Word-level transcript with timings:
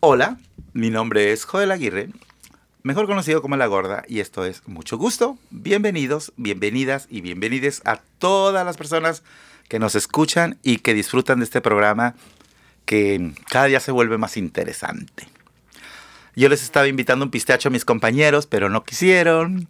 Hola, 0.00 0.38
mi 0.74 0.90
nombre 0.90 1.32
es 1.32 1.44
Joel 1.44 1.72
Aguirre, 1.72 2.10
mejor 2.84 3.08
conocido 3.08 3.42
como 3.42 3.56
La 3.56 3.66
Gorda, 3.66 4.04
y 4.06 4.20
esto 4.20 4.44
es 4.44 4.62
Mucho 4.68 4.96
Gusto. 4.96 5.36
Bienvenidos, 5.50 6.32
bienvenidas 6.36 7.08
y 7.10 7.20
bienvenides 7.20 7.82
a 7.84 7.98
todas 8.20 8.64
las 8.64 8.76
personas 8.76 9.24
que 9.68 9.80
nos 9.80 9.96
escuchan 9.96 10.56
y 10.62 10.78
que 10.78 10.94
disfrutan 10.94 11.40
de 11.40 11.46
este 11.46 11.60
programa 11.60 12.14
que 12.84 13.32
cada 13.50 13.64
día 13.64 13.80
se 13.80 13.90
vuelve 13.90 14.18
más 14.18 14.36
interesante. 14.36 15.26
Yo 16.36 16.48
les 16.48 16.62
estaba 16.62 16.86
invitando 16.86 17.24
un 17.24 17.32
pistacho 17.32 17.68
a 17.68 17.72
mis 17.72 17.84
compañeros, 17.84 18.46
pero 18.46 18.68
no 18.68 18.84
quisieron. 18.84 19.66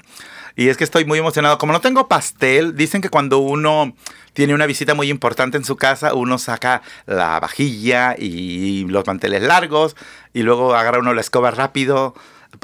Y 0.58 0.70
es 0.70 0.76
que 0.76 0.82
estoy 0.82 1.04
muy 1.04 1.20
emocionado. 1.20 1.56
Como 1.56 1.72
no 1.72 1.80
tengo 1.80 2.08
pastel, 2.08 2.74
dicen 2.74 3.00
que 3.00 3.10
cuando 3.10 3.38
uno 3.38 3.94
tiene 4.32 4.54
una 4.54 4.66
visita 4.66 4.92
muy 4.92 5.08
importante 5.08 5.56
en 5.56 5.64
su 5.64 5.76
casa, 5.76 6.14
uno 6.14 6.36
saca 6.36 6.82
la 7.06 7.38
vajilla 7.38 8.16
y 8.18 8.84
los 8.88 9.06
manteles 9.06 9.42
largos 9.42 9.94
y 10.34 10.42
luego 10.42 10.74
agarra 10.74 10.98
uno 10.98 11.14
la 11.14 11.20
escoba 11.20 11.52
rápido. 11.52 12.12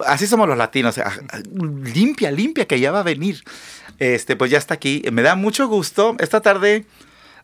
Así 0.08 0.26
somos 0.26 0.48
los 0.48 0.58
latinos. 0.58 0.98
Ah, 0.98 1.12
limpia, 1.94 2.32
limpia, 2.32 2.66
que 2.66 2.80
ya 2.80 2.90
va 2.90 2.98
a 2.98 3.04
venir. 3.04 3.44
Este, 4.00 4.34
pues 4.34 4.50
ya 4.50 4.58
está 4.58 4.74
aquí. 4.74 5.04
Me 5.12 5.22
da 5.22 5.36
mucho 5.36 5.68
gusto. 5.68 6.16
Esta 6.18 6.40
tarde, 6.40 6.86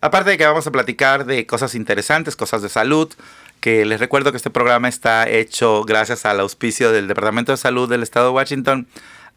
aparte 0.01 0.31
de 0.31 0.39
que 0.39 0.47
vamos 0.47 0.67
a 0.67 0.73
platicar 0.73 1.27
de 1.27 1.47
cosas 1.47 1.77
interesantes, 1.77 2.35
cosas 2.35 2.61
de 2.61 2.71
salud, 2.71 3.09
que 3.61 3.85
les 3.85 4.01
recuerdo 4.01 4.33
que 4.33 4.39
este 4.39 4.51
programa 4.51 4.89
está 4.89 5.29
hecho 5.29 5.85
gracias 5.85 6.27
al 6.27 6.41
auspicio 6.41 6.91
del 6.91 7.07
Departamento 7.07 7.53
de 7.53 7.57
Salud 7.57 7.89
del 7.89 8.03
Estado 8.03 8.31
de 8.31 8.33
Washington 8.33 8.89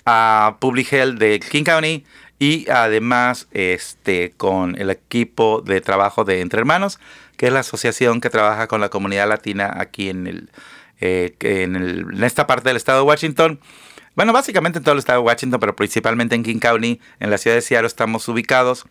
a 0.06 0.58
Public 0.60 0.92
Health 0.92 1.18
de 1.18 1.40
King 1.40 1.64
County 1.64 2.06
y 2.40 2.70
además 2.70 3.48
este, 3.52 4.32
con 4.32 4.80
el 4.80 4.90
equipo 4.90 5.62
de 5.62 5.82
trabajo 5.82 6.26
de 6.26 6.42
Entre 6.42 6.60
Hermanos, 6.60 7.00
que 7.38 7.48
es 7.48 7.54
la 7.54 7.62
asociación 7.62 8.22
que 8.22 8.30
trabaja 8.30 8.68
con 8.68 8.82
la 8.82 8.90
comunidad 8.90 9.30
latina 9.30 9.72
aquí 9.78 10.10
en, 10.10 10.28
el, 10.28 10.50
eh, 11.00 11.36
en, 11.40 11.76
el, 11.76 12.06
en 12.14 12.24
esta 12.24 12.48
parte 12.48 12.70
del 12.70 12.78
estado 12.78 13.00
de 13.00 13.08
Washington. 13.08 13.60
Bueno, 14.16 14.34
básicamente 14.34 14.80
en 14.80 14.84
todo 14.84 14.94
el 14.94 15.00
estado 15.00 15.22
de 15.22 15.26
Washington, 15.26 15.60
pero 15.60 15.76
principalmente 15.76 16.36
en 16.36 16.44
King 16.44 16.60
County, 16.60 17.00
en 17.20 17.30
la 17.30 17.38
ciudad 17.38 17.56
de 17.56 17.62
Seattle 17.62 17.88
estamos 17.88 18.28
ubicados 18.28 18.86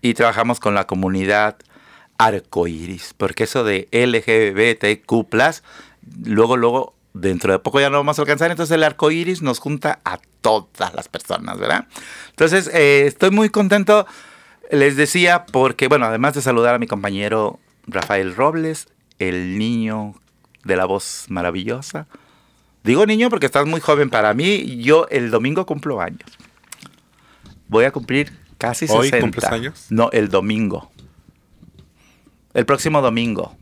y 0.00 0.14
trabajamos 0.14 0.58
con 0.58 0.74
la 0.74 0.86
comunidad 0.86 1.56
arcoiris, 2.18 3.14
porque 3.16 3.44
eso 3.44 3.64
de 3.64 3.86
LGBTQ, 3.92 5.12
luego, 6.24 6.56
luego 6.56 6.94
dentro 7.20 7.52
de 7.52 7.58
poco 7.58 7.80
ya 7.80 7.90
no 7.90 7.98
vamos 7.98 8.18
a 8.18 8.22
alcanzar, 8.22 8.50
entonces 8.50 8.74
el 8.74 8.82
arco 8.84 9.10
iris 9.10 9.42
nos 9.42 9.58
junta 9.58 10.00
a 10.04 10.18
todas 10.40 10.94
las 10.94 11.08
personas, 11.08 11.58
¿verdad? 11.58 11.86
Entonces, 12.30 12.70
eh, 12.72 13.04
estoy 13.06 13.30
muy 13.30 13.50
contento, 13.50 14.06
les 14.70 14.96
decía, 14.96 15.46
porque, 15.46 15.88
bueno, 15.88 16.06
además 16.06 16.34
de 16.34 16.42
saludar 16.42 16.74
a 16.74 16.78
mi 16.78 16.86
compañero 16.86 17.58
Rafael 17.86 18.34
Robles, 18.34 18.88
el 19.18 19.58
niño 19.58 20.14
de 20.64 20.76
la 20.76 20.84
voz 20.84 21.26
maravillosa. 21.28 22.06
Digo 22.84 23.06
niño 23.06 23.30
porque 23.30 23.46
estás 23.46 23.66
muy 23.66 23.80
joven 23.80 24.10
para 24.10 24.32
mí, 24.34 24.78
yo 24.82 25.06
el 25.10 25.30
domingo 25.30 25.66
cumplo 25.66 26.00
años. 26.00 26.38
Voy 27.68 27.84
a 27.84 27.90
cumplir 27.90 28.32
casi 28.56 28.86
60. 28.86 29.16
¿Hoy 29.16 29.20
cumples 29.20 29.44
años? 29.44 29.86
No, 29.90 30.10
el 30.12 30.28
domingo. 30.28 30.90
El 32.54 32.64
próximo 32.64 33.02
domingo. 33.02 33.56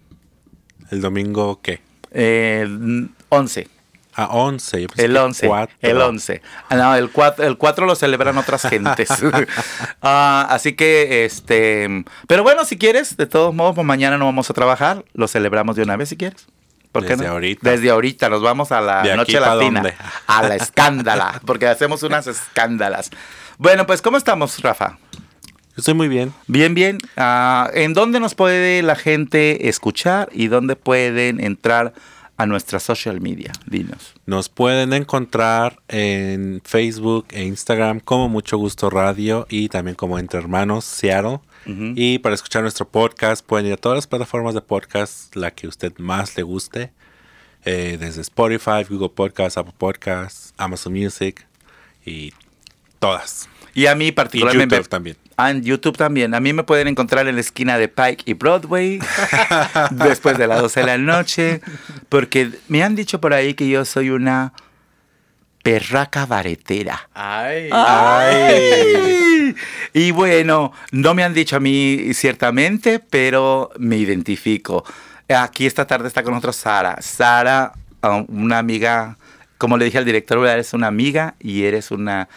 ¿El 0.90 1.00
domingo 1.00 1.60
qué? 1.60 1.80
Eh, 2.12 3.08
11. 3.28 3.68
A 4.14 4.28
11. 4.28 4.86
el 4.96 5.16
11. 5.16 5.50
El 5.82 6.00
11. 6.00 6.42
Ah, 6.70 6.74
no, 6.74 6.94
el 6.94 7.10
4, 7.10 7.44
el 7.44 7.58
4 7.58 7.84
lo 7.84 7.94
celebran 7.94 8.38
otras 8.38 8.62
gentes. 8.68 9.10
Ah, 10.08 10.46
así 10.50 10.74
que, 10.74 11.24
este. 11.24 12.04
Pero 12.28 12.42
bueno, 12.44 12.64
si 12.64 12.78
quieres, 12.78 13.16
de 13.16 13.26
todos 13.26 13.52
modos, 13.54 13.74
pues 13.74 13.86
mañana 13.86 14.16
no 14.18 14.24
vamos 14.26 14.48
a 14.48 14.54
trabajar. 14.54 15.04
Lo 15.14 15.26
celebramos 15.26 15.74
de 15.76 15.82
una 15.82 15.96
vez 15.96 16.10
si 16.10 16.16
quieres. 16.16 16.46
¿Por 16.92 17.02
qué 17.04 17.10
Desde 17.10 17.26
no? 17.26 17.32
ahorita. 17.32 17.70
Desde 17.70 17.90
ahorita. 17.90 18.28
Nos 18.30 18.40
vamos 18.40 18.72
a 18.72 18.80
la 18.80 19.16
noche 19.16 19.38
latina. 19.40 19.82
A 20.26 20.42
la 20.44 20.54
escándala. 20.54 21.40
Porque 21.44 21.66
hacemos 21.66 22.02
unas 22.04 22.26
escándalas. 22.26 23.10
Bueno, 23.58 23.86
pues, 23.86 24.00
¿cómo 24.00 24.16
estamos, 24.16 24.62
Rafa? 24.62 24.96
Estoy 25.76 25.92
muy 25.94 26.08
bien. 26.08 26.32
Bien, 26.46 26.74
bien. 26.74 26.98
Uh, 27.18 27.68
¿En 27.74 27.92
dónde 27.92 28.18
nos 28.20 28.34
puede 28.34 28.82
la 28.82 28.96
gente 28.96 29.68
escuchar 29.68 30.30
y 30.32 30.46
dónde 30.46 30.76
pueden 30.76 31.38
entrar? 31.38 31.92
A 32.36 32.46
nuestra 32.46 32.80
social 32.80 33.20
media. 33.20 33.52
Dinos. 33.66 34.14
Nos 34.26 34.48
pueden 34.48 34.92
encontrar 34.92 35.80
en 35.88 36.60
Facebook 36.64 37.26
e 37.30 37.44
Instagram 37.44 38.00
como 38.00 38.28
Mucho 38.28 38.58
Gusto 38.58 38.90
Radio 38.90 39.46
y 39.48 39.68
también 39.68 39.94
como 39.94 40.18
Entre 40.18 40.38
Hermanos 40.38 40.84
Seattle. 40.84 41.40
Uh 41.66 41.70
-huh. 41.70 41.92
Y 41.96 42.18
para 42.18 42.34
escuchar 42.34 42.62
nuestro 42.62 42.86
podcast 42.86 43.44
pueden 43.44 43.66
ir 43.66 43.72
a 43.72 43.76
todas 43.76 43.96
las 43.96 44.06
plataformas 44.06 44.54
de 44.54 44.60
podcast, 44.60 45.34
la 45.34 45.50
que 45.50 45.66
usted 45.66 45.92
más 45.98 46.36
le 46.36 46.42
guste, 46.42 46.92
eh, 47.64 47.96
desde 47.98 48.20
Spotify, 48.20 48.84
Google 48.88 49.08
Podcasts, 49.08 49.58
Apple 49.58 49.74
Podcasts, 49.76 50.52
Amazon 50.56 50.92
Music 50.92 51.46
y 52.04 52.32
todas. 53.06 53.48
Y 53.74 53.86
a 53.86 53.94
mí 53.94 54.10
particularmente... 54.12 54.74
Y 54.74 54.78
YouTube 54.78 54.88
también. 54.88 55.16
Ah, 55.36 55.50
en 55.50 55.62
YouTube 55.62 55.96
también. 55.98 56.34
A 56.34 56.40
mí 56.40 56.54
me 56.54 56.64
pueden 56.64 56.88
encontrar 56.88 57.28
en 57.28 57.34
la 57.34 57.42
esquina 57.42 57.76
de 57.76 57.88
Pike 57.88 58.22
y 58.24 58.32
Broadway 58.32 59.00
después 59.90 60.38
de 60.38 60.46
las 60.46 60.62
12 60.62 60.80
de 60.80 60.86
la 60.86 60.96
noche. 60.96 61.60
Porque 62.08 62.50
me 62.68 62.82
han 62.82 62.94
dicho 62.94 63.20
por 63.20 63.34
ahí 63.34 63.52
que 63.52 63.68
yo 63.68 63.84
soy 63.84 64.08
una 64.08 64.54
perraca 65.62 66.24
baretera. 66.24 67.10
Ay. 67.12 67.68
Ay. 67.70 69.54
Y 69.92 70.10
bueno, 70.10 70.72
no 70.92 71.12
me 71.12 71.22
han 71.22 71.34
dicho 71.34 71.56
a 71.56 71.60
mí 71.60 72.14
ciertamente, 72.14 72.98
pero 72.98 73.70
me 73.78 73.96
identifico. 73.96 74.84
Aquí 75.28 75.66
esta 75.66 75.86
tarde 75.86 76.08
está 76.08 76.22
con 76.22 76.32
nosotros 76.32 76.56
Sara. 76.56 76.96
Sara, 77.02 77.72
una 78.28 78.58
amiga, 78.58 79.18
como 79.58 79.76
le 79.76 79.84
dije 79.84 79.98
al 79.98 80.04
director, 80.06 80.46
eres 80.46 80.72
una 80.72 80.86
amiga 80.86 81.34
y 81.40 81.64
eres 81.64 81.90
una 81.90 82.28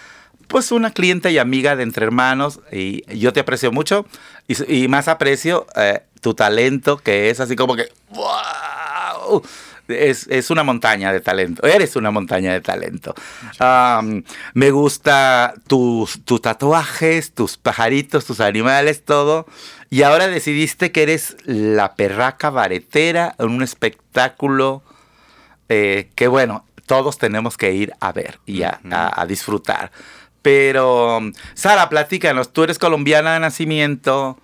pues 0.49 0.71
una 0.71 0.91
clienta 0.91 1.29
y 1.29 1.37
amiga 1.37 1.75
de 1.75 1.83
Entre 1.83 2.05
Hermanos 2.05 2.59
y 2.71 3.03
yo 3.17 3.31
te 3.31 3.39
aprecio 3.39 3.71
mucho 3.71 4.05
y, 4.47 4.83
y 4.83 4.87
más 4.87 5.07
aprecio 5.07 5.67
eh, 5.75 6.01
tu 6.21 6.33
talento 6.33 6.97
que 6.97 7.29
es 7.29 7.39
así 7.39 7.55
como 7.55 7.75
que 7.75 7.89
wow 8.09 9.43
es, 9.87 10.27
es, 10.27 10.49
una 10.49 10.63
montaña 10.63 11.13
de 11.13 11.21
talento 11.21 11.65
eres 11.65 11.95
una 11.95 12.11
montaña 12.11 12.53
de 12.53 12.61
talento. 12.61 13.15
Um, 13.59 14.23
me 14.53 14.71
gusta 14.71 15.53
tus, 15.67 16.23
tus 16.25 16.41
tatuajes 16.41 17.31
tus 17.33 17.57
pajaritos 17.57 18.25
tus 18.25 18.39
animales 18.39 19.05
todo. 19.05 19.45
Y 19.91 20.03
ahora 20.03 20.27
decidiste 20.27 20.91
que 20.91 21.03
eres 21.03 21.37
la 21.45 21.95
perraca 21.95 22.49
baretera 22.49 23.35
en 23.39 23.49
un 23.49 23.63
espectáculo 23.63 24.83
eh, 25.69 26.09
que 26.15 26.27
bueno 26.27 26.65
todos 26.85 27.19
tenemos 27.19 27.55
que 27.55 27.73
ir 27.73 27.93
a 27.99 28.11
ver 28.11 28.39
y 28.47 28.63
a, 28.63 28.79
a 28.91 29.25
disfrutar 29.27 29.91
pero, 30.41 31.19
Sara, 31.53 31.89
platícanos, 31.89 32.53
tú 32.53 32.63
eres 32.63 32.79
colombiana 32.79 33.33
de 33.33 33.39
nacimiento 33.39 34.39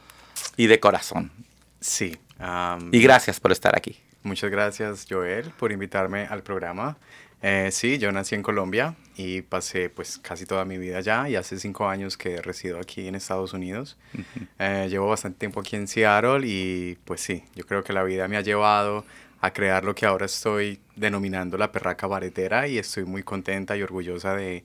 y 0.57 0.67
de 0.67 0.79
corazón. 0.79 1.31
Sí. 1.79 2.17
Um, 2.39 2.93
y 2.93 3.01
gracias 3.01 3.39
por 3.39 3.51
estar 3.51 3.75
aquí. 3.75 3.97
Muchas 4.23 4.49
gracias, 4.49 5.05
Joel, 5.09 5.51
por 5.51 5.71
invitarme 5.71 6.25
al 6.25 6.41
programa. 6.43 6.97
Eh, 7.41 7.69
sí, 7.71 7.99
yo 7.99 8.11
nací 8.11 8.33
en 8.33 8.41
Colombia 8.41 8.95
y 9.15 9.43
pasé 9.43 9.89
pues 9.89 10.17
casi 10.17 10.45
toda 10.47 10.65
mi 10.65 10.79
vida 10.79 10.97
allá 10.97 11.29
y 11.29 11.35
hace 11.35 11.59
cinco 11.59 11.87
años 11.87 12.17
que 12.17 12.41
resido 12.41 12.79
aquí 12.79 13.07
en 13.07 13.13
Estados 13.13 13.53
Unidos. 13.53 13.97
Uh 14.13 14.17
-huh. 14.17 14.47
eh, 14.57 14.87
llevo 14.89 15.09
bastante 15.09 15.37
tiempo 15.37 15.59
aquí 15.59 15.75
en 15.75 15.87
Seattle 15.87 16.41
y 16.43 16.97
pues 17.05 17.21
sí, 17.21 17.43
yo 17.55 17.65
creo 17.65 17.83
que 17.83 17.93
la 17.93 18.03
vida 18.03 18.27
me 18.27 18.37
ha 18.37 18.41
llevado 18.41 19.05
a 19.41 19.51
crear 19.53 19.83
lo 19.83 19.93
que 19.93 20.07
ahora 20.07 20.25
estoy 20.25 20.79
denominando 20.95 21.55
la 21.57 21.71
perraca 21.71 22.07
baretera 22.07 22.67
y 22.67 22.79
estoy 22.79 23.05
muy 23.05 23.21
contenta 23.21 23.77
y 23.77 23.83
orgullosa 23.83 24.35
de 24.35 24.63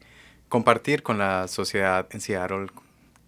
compartir 0.50 1.02
con 1.02 1.16
la 1.16 1.48
sociedad 1.48 2.06
en 2.10 2.20
Seattle 2.20 2.66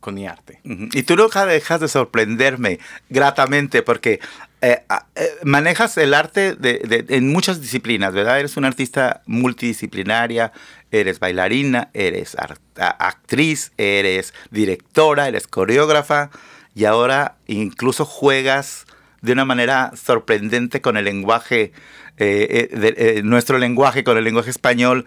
con 0.01 0.15
mi 0.15 0.27
arte. 0.27 0.61
Y 0.65 1.05
tú 1.05 1.17
nunca 1.17 1.47
dejas 1.47 1.81
de 1.81 1.87
sorprenderme 1.87 2.81
gratamente 3.09 3.83
porque 3.83 4.19
eh, 4.61 4.83
eh, 5.15 5.29
manejas 5.45 5.97
el 5.97 6.13
arte 6.13 6.57
de, 6.57 6.81
de, 6.81 7.17
en 7.17 7.29
muchas 7.29 7.61
disciplinas, 7.61 8.13
¿verdad? 8.13 8.41
Eres 8.41 8.57
una 8.57 8.67
artista 8.67 9.23
multidisciplinaria, 9.27 10.53
eres 10.91 11.21
bailarina, 11.21 11.89
eres 11.95 12.37
actriz, 12.77 13.73
eres 13.79 14.35
directora, 14.51 15.29
eres 15.29 15.47
coreógrafa 15.47 16.31
y 16.75 16.85
ahora 16.85 17.37
incluso 17.47 18.05
juegas 18.05 18.87
de 19.21 19.33
una 19.33 19.45
manera 19.45 19.93
sorprendente 19.95 20.81
con 20.81 20.97
el 20.97 21.05
lenguaje, 21.05 21.73
eh, 22.19 22.69
de, 22.73 23.23
nuestro 23.23 23.57
lenguaje, 23.59 24.03
con 24.03 24.19
el 24.19 24.25
lenguaje 24.25 24.51
español 24.51 25.07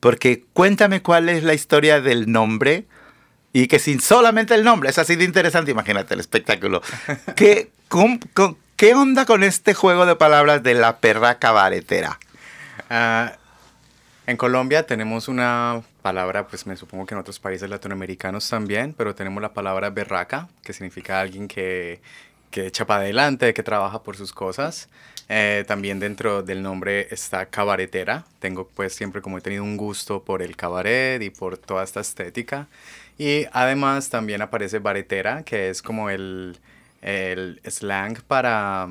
porque 0.00 0.44
cuéntame 0.52 1.02
cuál 1.02 1.28
es 1.28 1.42
la 1.42 1.54
historia 1.54 2.00
del 2.00 2.30
nombre 2.30 2.86
y 3.52 3.68
que 3.68 3.78
sin 3.78 4.00
solamente 4.00 4.54
el 4.54 4.64
nombre, 4.64 4.90
es 4.90 4.98
así 4.98 5.16
de 5.16 5.24
interesante, 5.24 5.70
imagínate 5.70 6.14
el 6.14 6.20
espectáculo. 6.20 6.82
¿Qué, 7.36 7.70
con, 7.88 8.18
con, 8.34 8.58
¿Qué 8.76 8.94
onda 8.94 9.24
con 9.24 9.42
este 9.42 9.72
juego 9.72 10.04
de 10.04 10.16
palabras 10.16 10.62
de 10.62 10.74
la 10.74 10.98
perra 10.98 11.38
cabaretera? 11.38 12.18
Uh, 12.90 13.30
en 14.26 14.36
Colombia 14.36 14.84
tenemos 14.84 15.28
una 15.28 15.82
palabra, 16.02 16.46
pues 16.48 16.66
me 16.66 16.76
supongo 16.76 17.06
que 17.06 17.14
en 17.14 17.20
otros 17.20 17.38
países 17.38 17.70
latinoamericanos 17.70 18.46
también, 18.50 18.92
pero 18.92 19.14
tenemos 19.14 19.40
la 19.40 19.54
palabra 19.54 19.88
berraca, 19.88 20.48
que 20.62 20.74
significa 20.74 21.20
alguien 21.20 21.48
que, 21.48 22.02
que 22.50 22.66
echa 22.66 22.86
para 22.86 23.00
adelante, 23.00 23.54
que 23.54 23.62
trabaja 23.62 24.02
por 24.02 24.16
sus 24.16 24.32
cosas. 24.32 24.88
Eh, 25.28 25.64
también 25.66 25.98
dentro 25.98 26.42
del 26.42 26.62
nombre 26.62 27.08
está 27.10 27.46
cabaretera. 27.46 28.24
Tengo 28.38 28.68
pues 28.68 28.94
siempre 28.94 29.22
como 29.22 29.38
he 29.38 29.40
tenido 29.40 29.64
un 29.64 29.76
gusto 29.76 30.22
por 30.22 30.42
el 30.42 30.56
cabaret 30.56 31.20
y 31.22 31.30
por 31.30 31.58
toda 31.58 31.84
esta 31.84 32.00
estética. 32.00 32.68
Y 33.18 33.46
además 33.52 34.10
también 34.10 34.42
aparece 34.42 34.78
baretera, 34.78 35.42
que 35.42 35.70
es 35.70 35.82
como 35.82 36.10
el, 36.10 36.58
el 37.02 37.60
slang 37.64 38.20
para, 38.22 38.88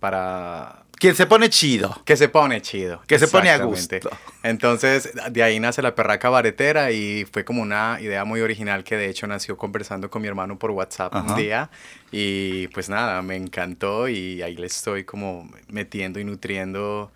para 0.00 0.85
quien 1.06 1.14
se 1.14 1.26
pone 1.26 1.48
chido. 1.50 2.02
Que 2.04 2.16
se 2.16 2.28
pone 2.28 2.60
chido. 2.60 3.00
Que 3.06 3.20
se 3.20 3.28
pone 3.28 3.48
a 3.50 3.58
gusto. 3.58 3.96
Entonces, 4.42 5.12
de 5.30 5.42
ahí 5.44 5.60
nace 5.60 5.80
la 5.80 5.94
perraca 5.94 6.28
baretera 6.30 6.90
y 6.90 7.24
fue 7.30 7.44
como 7.44 7.62
una 7.62 7.98
idea 8.00 8.24
muy 8.24 8.40
original 8.40 8.82
que 8.82 8.96
de 8.96 9.08
hecho 9.08 9.28
nació 9.28 9.56
conversando 9.56 10.10
con 10.10 10.22
mi 10.22 10.26
hermano 10.26 10.58
por 10.58 10.72
WhatsApp 10.72 11.14
un 11.14 11.36
día. 11.36 11.70
Y 12.10 12.66
pues 12.68 12.88
nada, 12.88 13.22
me 13.22 13.36
encantó 13.36 14.08
y 14.08 14.42
ahí 14.42 14.56
le 14.56 14.66
estoy 14.66 15.04
como 15.04 15.48
metiendo 15.68 16.18
y 16.18 16.24
nutriendo 16.24 17.12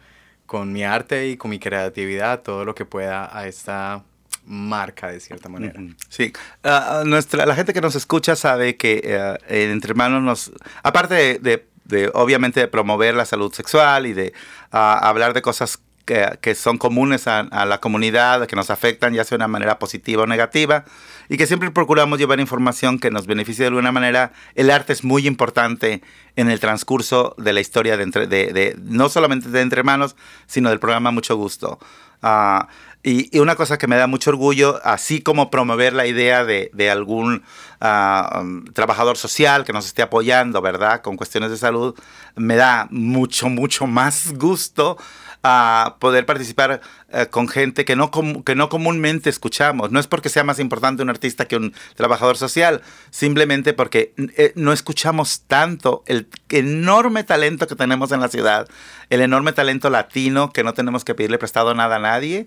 con 0.47 0.73
mi 0.73 0.85
arte 0.85 1.29
y 1.29 1.37
con 1.37 1.51
mi 1.51 1.59
creatividad 1.59 2.43
todo 2.43 2.65
lo 2.65 2.77
que 2.77 2.85
pueda 2.85 3.37
a 3.37 3.49
esta 3.49 4.05
marca 4.45 5.09
de 5.09 5.19
cierta 5.19 5.49
manera. 5.49 5.81
Sí, 6.09 6.33
ah, 6.63 7.03
nuestra, 7.05 7.45
la 7.45 7.55
gente 7.55 7.73
que 7.73 7.81
nos 7.81 7.95
escucha 7.97 8.37
sabe 8.37 8.77
que 8.77 9.01
eh, 9.05 9.37
entre 9.49 9.91
hermanos 9.91 10.23
nos, 10.23 10.53
aparte 10.83 11.15
de 11.15 11.39
de 11.39 11.70
obviamente 12.15 12.61
de 12.61 12.69
promover 12.69 13.15
la 13.15 13.25
salud 13.25 13.53
sexual 13.53 14.07
y 14.07 14.13
de 14.13 14.33
ah, 14.73 14.99
hablar 15.03 15.35
de 15.35 15.43
cosas 15.43 15.81
que, 16.05 16.39
que 16.41 16.55
son 16.55 16.79
comunes 16.79 17.29
a, 17.29 17.45
la 17.67 17.79
comunidad, 17.79 18.47
que 18.47 18.57
nos 18.57 18.71
afectan 18.71 19.15
ya 19.15 19.25
sea 19.25 19.37
de 19.37 19.45
una 19.45 19.49
manera 19.49 19.79
positiva 19.79 20.25
o 20.25 20.27
negativa, 20.27 20.85
y 21.29 21.37
que 21.37 21.47
siempre 21.47 21.71
procuramos 21.71 22.19
llevar 22.19 22.41
información 22.41 22.99
que 22.99 23.11
nos 23.11 23.27
beneficie 23.27 23.63
de 23.63 23.69
alguna 23.69 23.93
manera. 23.93 24.33
El 24.55 24.71
arte 24.71 24.93
es 24.93 25.05
muy 25.05 25.27
importante 25.27 26.03
en 26.37 26.51
el 26.51 26.59
transcurso 26.59 27.35
de 27.39 27.53
la 27.53 27.61
historia 27.61 27.97
de, 27.97 28.03
entre, 28.03 28.27
de, 28.27 28.47
de 28.53 28.77
no 28.83 29.09
solamente 29.09 29.51
de 29.51 29.61
Entre 29.61 29.83
Manos, 29.83 30.17
sino 30.47 30.71
del 30.71 30.81
programa 30.81 31.13
Mucho 31.13 31.37
Gusto. 31.37 31.79
Uh, 32.23 32.65
y, 33.03 33.39
una 33.39 33.57
cosa 33.57 33.79
que 33.79 33.87
me 33.87 33.97
da 33.97 34.07
mucho 34.07 34.31
orgullo, 34.31 34.79
así 34.85 35.23
como 35.23 35.51
promover 35.51 35.95
la 35.95 36.07
idea 36.07 36.45
de, 36.45 36.91
algún 36.91 37.43
ah, 37.81 38.41
um, 38.43 38.65
trabajador 38.65 39.17
social 39.17 39.65
que 39.65 39.73
nos 39.73 39.87
esté 39.87 40.03
apoyando, 40.03 40.61
¿verdad? 40.61 41.01
Con 41.01 41.17
cuestiones 41.17 41.51
de 41.51 41.57
salud, 41.57 41.95
me 42.37 42.57
da 42.57 42.89
mucho, 42.91 43.49
mucho 43.49 43.87
más 43.87 44.35
gusto 44.35 44.99
a 45.43 45.97
poder 45.99 46.27
participar 46.27 46.81
eh, 47.11 47.27
con 47.31 47.49
gente 47.49 47.85
que 47.85 47.97
no, 47.97 48.11
que 48.45 48.55
no 48.55 48.69
comúnmente 48.69 49.31
escuchamos. 49.31 49.91
No 49.91 49.99
es 49.99 50.07
porque 50.07 50.29
sea 50.29 50.45
más 50.45 50.59
importante 50.59 51.03
un 51.03 51.11
artista 51.11 51.47
que 51.47 51.57
un 51.57 51.73
trabajador 51.95 52.37
social, 52.37 52.83
simplemente 53.11 53.73
porque 53.73 54.13
eh, 54.37 54.53
no 54.55 54.73
escuchamos 54.73 55.43
tanto 55.47 56.03
el 56.07 56.29
enorme 56.51 57.25
talento 57.25 57.67
que 57.67 57.77
tenemos 57.77 58.13
en 58.13 58.21
la 58.21 58.29
ciudad, 58.29 58.69
el 59.09 59.21
enorme 59.23 59.53
talento 59.53 59.89
latino 59.91 60.53
que 60.53 60.65
no 60.65 60.75
tenemos 60.75 61.05
que 61.05 61.15
pedirle 61.15 61.39
prestado 61.39 61.75
nada 61.75 61.97
a 61.97 62.01
nadie 62.01 62.47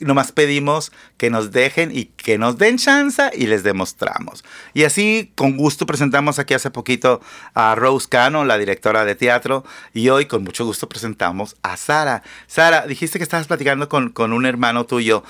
nomás 0.00 0.32
pedimos 0.32 0.92
que 1.16 1.30
nos 1.30 1.52
dejen 1.52 1.90
y 1.96 2.06
que 2.06 2.38
nos 2.38 2.58
den 2.58 2.78
chance 2.78 3.30
y 3.34 3.46
les 3.46 3.62
demostramos. 3.62 4.44
Y 4.74 4.84
así, 4.84 5.32
con 5.34 5.56
gusto, 5.56 5.86
presentamos 5.86 6.38
aquí 6.38 6.54
hace 6.54 6.70
poquito 6.70 7.20
a 7.54 7.74
Rose 7.74 8.08
Cano, 8.08 8.44
la 8.44 8.58
directora 8.58 9.04
de 9.04 9.14
teatro, 9.14 9.64
y 9.94 10.08
hoy 10.08 10.26
con 10.26 10.44
mucho 10.44 10.64
gusto 10.64 10.88
presentamos 10.88 11.56
a 11.62 11.76
Sara. 11.76 12.22
Sara, 12.46 12.86
dijiste 12.86 13.18
que 13.18 13.24
estabas 13.24 13.46
platicando 13.46 13.88
con, 13.88 14.10
con 14.10 14.32
un 14.32 14.46
hermano 14.46 14.86
tuyo. 14.86 15.24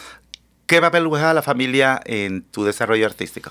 ¿Qué 0.66 0.80
papel 0.80 1.06
juega 1.06 1.34
la 1.34 1.42
familia 1.42 2.00
en 2.04 2.42
tu 2.42 2.64
desarrollo 2.64 3.06
artístico? 3.06 3.50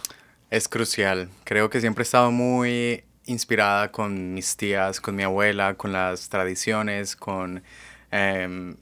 Es 0.49 0.67
crucial. 0.67 1.29
Creo 1.43 1.69
que 1.69 1.81
siempre 1.81 2.03
he 2.03 2.05
estado 2.05 2.31
muy 2.31 3.03
inspirada 3.25 3.91
con 3.91 4.33
mis 4.33 4.57
tías, 4.57 4.99
con 4.99 5.15
mi 5.15 5.23
abuela, 5.23 5.75
con 5.75 5.91
las 5.91 6.29
tradiciones, 6.29 7.15
con... 7.15 7.63
Em, 8.11 8.75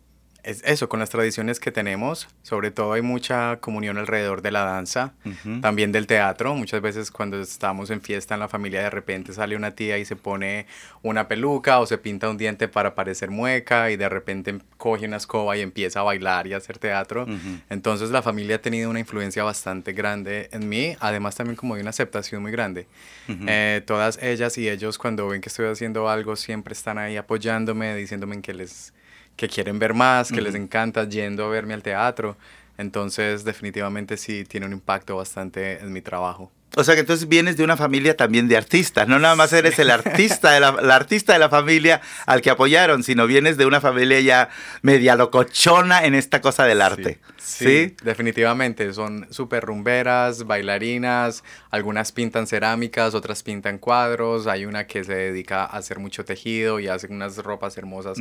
es 0.48 0.64
eso, 0.66 0.88
con 0.88 1.02
las 1.02 1.10
tradiciones 1.10 1.60
que 1.60 1.74
tenemos, 1.74 2.30
sobre 2.42 2.72
todo 2.72 2.94
hay 2.94 3.02
mucha 3.02 3.58
comunión 3.58 3.98
alrededor 3.98 4.42
de 4.42 4.52
la 4.52 4.64
danza, 4.64 5.14
también 5.62 5.92
del 5.92 6.08
teatro. 6.08 6.56
Muchas 6.56 6.80
veces 6.82 7.12
cuando 7.12 7.42
estamos 7.42 7.90
en 7.90 8.02
fiesta 8.02 8.34
en 8.34 8.40
la 8.40 8.48
familia, 8.48 8.82
de 8.82 8.90
repente 8.90 9.34
sale 9.34 9.58
una 9.58 9.72
tía 9.72 9.98
y 9.98 10.06
se 10.06 10.16
pone 10.16 10.66
una 11.04 11.28
peluca 11.28 11.80
o 11.80 11.86
se 11.86 11.98
pinta 11.98 12.30
un 12.30 12.38
diente 12.38 12.70
para 12.70 12.96
parecer 12.96 13.30
mueca 13.30 13.92
y 13.92 13.98
de 13.98 14.08
repente 14.08 14.58
coge 14.78 15.06
una 15.06 15.18
escoba 15.18 15.58
y 15.58 15.62
empieza 15.62 16.00
a 16.00 16.04
bailar 16.04 16.48
y 16.48 16.54
a 16.54 16.58
hacer 16.58 16.78
teatro. 16.78 17.28
Entonces 17.70 18.10
la 18.12 18.22
familia 18.22 18.56
ha 18.56 18.62
tenido 18.62 18.90
una 18.90 19.02
influencia 19.02 19.44
bastante 19.44 19.92
grande 19.92 20.48
en 20.54 20.70
mí, 20.70 20.96
además 21.02 21.36
también 21.36 21.58
como 21.58 21.76
de 21.76 21.82
una 21.82 21.90
aceptación 21.90 22.42
muy 22.42 22.54
grande. 22.54 22.88
Eh, 23.28 23.82
todas 23.86 24.18
ellas 24.24 24.58
y 24.58 24.70
ellos 24.70 24.98
cuando 24.98 25.28
ven 25.28 25.42
que 25.42 25.50
estoy 25.50 25.66
haciendo 25.66 26.08
algo 26.08 26.38
siempre 26.38 26.72
están 26.72 26.98
ahí 26.98 27.18
apoyándome, 27.18 27.94
diciéndome 27.96 28.42
que 28.42 28.54
les 28.54 28.94
que 29.38 29.48
quieren 29.48 29.80
ver 29.80 29.94
más, 29.94 30.32
que 30.32 30.42
les 30.42 30.56
encanta 30.56 31.08
yendo 31.08 31.46
a 31.46 31.50
verme 31.50 31.74
al 31.74 31.84
teatro. 31.84 32.36
Entonces, 32.78 33.46
definitivamente 33.46 34.18
sí 34.18 34.44
tiene 34.44 34.66
un 34.66 34.74
impacto 34.74 35.16
bastante 35.16 35.80
en 35.80 35.94
mi 35.94 36.02
trabajo. 36.02 36.52
O 36.78 36.84
sea 36.84 36.94
que 36.94 37.02
entonces 37.02 37.28
vienes 37.28 37.58
de 37.58 37.64
una 37.64 37.76
familia 37.76 38.16
también 38.16 38.48
de 38.48 38.56
artistas, 38.56 39.08
no 39.08 39.18
nada 39.18 39.36
más 39.36 39.52
eres 39.52 39.80
el 39.80 39.90
artista 39.90 40.52
de 40.52 40.60
la, 40.60 40.68
artista 40.96 41.34
de 41.34 41.40
la 41.40 41.50
familia 41.50 42.02
al 42.28 42.44
que 42.44 42.52
apoyaron, 42.52 43.02
sino 43.02 43.26
vienes 43.26 43.58
de 43.58 43.66
una 43.66 43.82
familia 43.82 44.20
ya 44.20 44.50
media 44.84 45.16
locochona 45.16 46.06
en 46.06 46.14
esta 46.14 46.40
cosa 46.40 46.66
del 46.66 46.84
arte. 46.84 47.20
Sí, 47.40 47.96
definitivamente, 48.04 48.94
son 48.94 49.26
súper 49.32 49.64
rumberas, 49.64 50.46
bailarinas, 50.46 51.44
algunas 51.72 52.12
pintan 52.12 52.46
cerámicas, 52.46 53.16
otras 53.16 53.42
pintan 53.42 53.80
cuadros, 53.80 54.46
hay 54.46 54.66
una 54.66 54.86
que 54.86 55.04
se 55.04 55.16
dedica 55.16 55.64
a 55.64 55.78
hacer 55.78 55.98
mucho 55.98 56.26
tejido 56.26 56.80
y 56.80 56.90
hace 56.90 57.08
unas 57.08 57.38
ropas 57.40 57.76
hermosas 57.80 58.20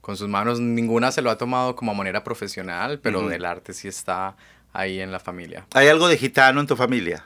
con, 0.00 0.16
sus 0.16 0.28
manos, 0.28 0.58
ninguna 0.58 1.12
se 1.12 1.22
lo 1.22 1.30
ha 1.30 1.38
tomado 1.38 1.76
como 1.76 1.94
manera 1.94 2.24
profesional, 2.24 2.98
pero 2.98 3.28
del 3.28 3.44
arte 3.44 3.72
sí 3.72 3.86
está 3.86 4.34
ahí 4.72 5.00
en 5.00 5.12
la 5.12 5.20
familia. 5.20 5.64
¿Hay 5.74 5.86
algo 5.86 6.08
de 6.08 6.18
gitano 6.18 6.60
en 6.60 6.66
tu 6.66 6.74
familia? 6.74 7.24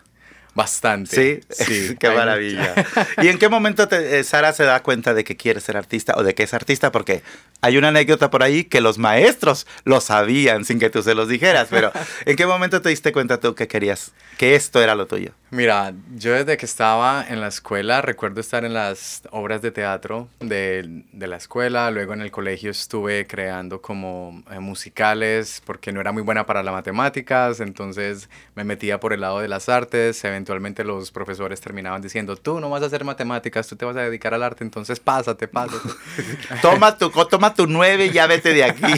Bastante. 0.59 1.41
Sí, 1.49 1.65
sí 1.65 1.97
qué 2.01 2.11
maravilla. 2.11 2.75
¿Y 3.23 3.29
en 3.29 3.39
qué 3.39 3.49
momento 3.49 3.87
te, 3.87 4.19
eh, 4.19 4.25
Sara 4.25 4.53
se 4.53 4.65
da 4.65 4.83
cuenta 4.83 5.15
de 5.15 5.23
que 5.23 5.37
quiere 5.37 5.61
ser 5.61 5.77
artista 5.77 6.15
o 6.17 6.25
de 6.25 6.35
que 6.35 6.43
es 6.43 6.53
artista? 6.53 6.91
Porque 6.91 7.23
hay 7.61 7.77
una 7.77 7.89
anécdota 7.89 8.29
por 8.29 8.43
ahí 8.43 8.65
que 8.65 8.81
los 8.81 8.99
maestros 8.99 9.69
lo 9.85 10.01
sabían 10.01 10.65
sin 10.65 10.81
que 10.81 10.91
tú 10.91 11.03
se 11.03 11.15
los 11.15 11.29
dijeras, 11.29 11.69
pero 11.71 11.93
¿en 12.25 12.37
qué 12.37 12.45
momento 12.47 12.83
te 12.83 12.89
diste 12.89 13.13
cuenta 13.13 13.39
tú 13.39 13.55
que 13.55 13.69
querías, 13.69 14.13
que 14.37 14.57
esto 14.57 14.83
era 14.83 14.97
lo 14.97 15.07
tuyo? 15.07 15.31
Mira, 15.51 15.95
yo 16.15 16.35
desde 16.35 16.57
que 16.57 16.67
estaba 16.67 17.25
en 17.27 17.41
la 17.41 17.49
escuela 17.49 18.03
recuerdo 18.03 18.41
estar 18.41 18.65
en 18.65 18.75
las 18.75 19.23
obras 19.31 19.63
de 19.63 19.71
teatro 19.71 20.29
de, 20.41 21.05
de 21.13 21.27
la 21.27 21.37
escuela, 21.37 21.91
luego 21.91 22.13
en 22.13 22.21
el 22.21 22.31
colegio 22.31 22.71
estuve 22.71 23.27
creando 23.27 23.81
como 23.81 24.43
eh, 24.51 24.61
musicales 24.61 25.63
porque 25.65 25.91
no 25.91 26.01
era 26.01 26.13
muy 26.13 26.23
buena 26.23 26.47
para 26.47 26.63
las 26.63 26.75
matemáticas, 26.75 27.61
entonces 27.61 28.29
me 28.55 28.65
metía 28.65 29.01
por 29.01 29.13
el 29.13 29.23
lado 29.23 29.41
de 29.41 29.49
las 29.49 29.69
artes, 29.69 30.19
eventualmente 30.49 30.83
los 30.83 31.11
profesores 31.11 31.61
terminaban 31.61 32.01
diciendo, 32.01 32.35
tú 32.37 32.59
no 32.59 32.71
vas 32.71 32.83
a 32.83 32.87
hacer 32.87 33.05
matemáticas, 33.05 33.69
tú 33.69 33.77
te 33.77 33.85
vas 33.85 33.97
a 33.97 34.01
dedicar 34.01 34.33
al 34.33 34.43
arte, 34.43 34.65
entonces 34.65 34.99
pásate, 34.99 35.47
pásate. 35.47 35.89
toma 36.63 36.97
tu, 36.97 37.11
toma 37.11 37.53
tu 37.53 37.67
nueve 37.67 38.07
y 38.07 38.11
ya 38.11 38.27
vete 38.27 38.55
de 38.55 38.65
aquí. 38.65 38.93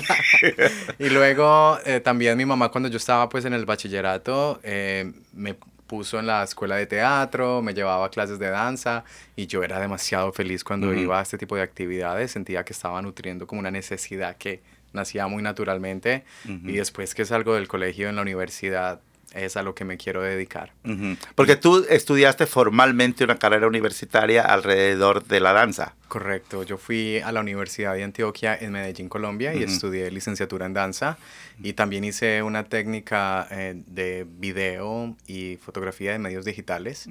y 0.99 1.09
luego 1.09 1.79
eh, 1.85 2.01
también 2.01 2.39
mi 2.39 2.45
mamá 2.45 2.69
cuando 2.69 2.89
yo 2.89 2.99
estaba 2.99 3.29
pues 3.29 3.45
en 3.45 3.53
el 3.53 3.65
bachillerato 3.65 4.61
eh, 4.63 5.13
me 5.33 5.57
puso 5.89 6.21
en 6.21 6.27
la 6.29 6.45
escuela 6.45 6.77
de 6.77 6.87
teatro, 6.87 7.63
me 7.63 7.75
llevaba 7.75 8.07
a 8.07 8.11
clases 8.11 8.39
de 8.39 8.49
danza 8.49 9.03
y 9.35 9.49
yo 9.49 9.65
era 9.65 9.81
demasiado 9.81 10.33
feliz 10.33 10.63
cuando 10.63 10.95
iba 10.95 11.19
a 11.19 11.23
este 11.23 11.37
tipo 11.37 11.57
de 11.57 11.63
actividades, 11.63 12.31
sentía 12.31 12.65
que 12.65 12.73
estaba 12.73 13.03
nutriendo 13.03 13.49
como 13.49 13.59
una 13.59 13.73
necesidad 13.73 14.37
que 14.37 14.63
nacía 14.93 15.27
muy 15.27 15.43
naturalmente 15.43 16.25
y 16.45 16.73
después 16.73 17.15
que 17.15 17.25
salgo 17.25 17.55
del 17.55 17.67
colegio 17.67 18.09
en 18.09 18.17
la 18.17 18.23
universidad 18.23 19.01
es 19.35 19.57
a 19.57 19.63
lo 19.63 19.75
que 19.75 19.85
me 19.85 19.97
quiero 19.97 20.23
dedicar. 20.23 20.73
Porque 21.35 21.57
tú 21.57 21.87
estudiaste 21.89 22.47
formalmente 22.47 23.25
una 23.25 23.39
carrera 23.39 23.67
universitaria 23.67 24.43
alrededor 24.43 25.25
de 25.25 25.41
la 25.41 25.53
danza. 25.53 25.95
Correcto, 26.09 26.65
yo 26.65 26.77
fui 26.77 27.19
a 27.19 27.31
la 27.31 27.41
Universidad 27.41 27.95
de 27.95 28.03
Antioquia 28.03 28.57
en 28.61 28.73
Medellín, 28.73 29.09
Colombia, 29.09 29.55
y 29.55 29.63
estudié 29.63 30.11
licenciatura 30.11 30.67
en 30.67 30.75
danza. 30.75 31.19
Y 31.63 31.75
también 31.75 32.05
hice 32.05 32.43
una 32.43 32.65
técnica 32.65 33.47
eh, 33.51 33.75
de 33.87 34.27
video 34.29 35.17
y 35.27 35.57
fotografía 35.57 36.13
de 36.13 36.19
medios 36.19 36.45
digitales. 36.45 37.09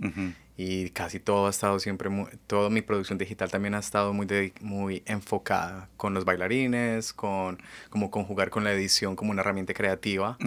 Y 0.61 0.89
casi 0.89 1.21
todo 1.21 1.47
ha 1.47 1.51
estado 1.51 1.79
siempre, 1.79 2.09
toda 2.45 2.69
mi 2.69 2.81
producción 2.81 3.17
digital 3.17 3.49
también 3.49 3.75
ha 3.75 3.79
estado 3.79 4.11
muy, 4.11 4.51
muy 4.59 5.03
enfocada 5.05 5.87
con 5.95 6.13
los 6.13 6.25
bailarines, 6.25 7.13
con 7.13 7.59
como 7.89 8.11
conjugar 8.11 8.49
con 8.49 8.65
la 8.65 8.73
edición 8.73 9.15
como 9.15 9.31
una 9.31 9.39
herramienta 9.39 9.73
creativa. 9.73 10.37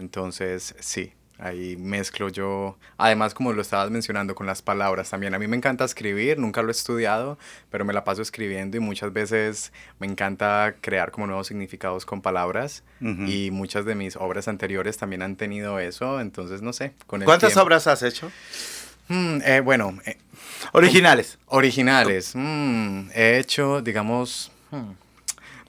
Entonces, 0.00 0.74
sí, 0.80 1.12
ahí 1.38 1.76
mezclo 1.76 2.28
yo, 2.28 2.76
además 2.98 3.34
como 3.34 3.52
lo 3.52 3.62
estabas 3.62 3.90
mencionando 3.90 4.34
con 4.34 4.46
las 4.46 4.62
palabras 4.62 5.10
también, 5.10 5.34
a 5.34 5.38
mí 5.38 5.46
me 5.46 5.56
encanta 5.56 5.84
escribir, 5.84 6.38
nunca 6.38 6.62
lo 6.62 6.68
he 6.68 6.72
estudiado, 6.72 7.38
pero 7.70 7.84
me 7.84 7.92
la 7.92 8.04
paso 8.04 8.22
escribiendo 8.22 8.76
y 8.76 8.80
muchas 8.80 9.12
veces 9.12 9.72
me 9.98 10.06
encanta 10.06 10.74
crear 10.80 11.10
como 11.10 11.26
nuevos 11.26 11.46
significados 11.46 12.04
con 12.04 12.22
palabras 12.22 12.82
y 13.00 13.50
muchas 13.50 13.84
de 13.84 13.94
mis 13.94 14.16
obras 14.16 14.48
anteriores 14.48 14.98
también 14.98 15.22
han 15.22 15.36
tenido 15.36 15.78
eso, 15.78 16.20
entonces 16.20 16.62
no 16.62 16.72
sé. 16.72 16.92
Con 17.06 17.22
¿Cuántas 17.22 17.56
obras 17.56 17.86
has 17.86 18.02
hecho? 18.02 18.30
Mm, 19.08 19.40
eh, 19.44 19.60
bueno. 19.60 19.98
Eh, 20.06 20.16
originales. 20.72 21.38
Originales. 21.46 22.32
Mm, 22.34 23.10
he 23.12 23.38
hecho, 23.38 23.82
digamos, 23.82 24.52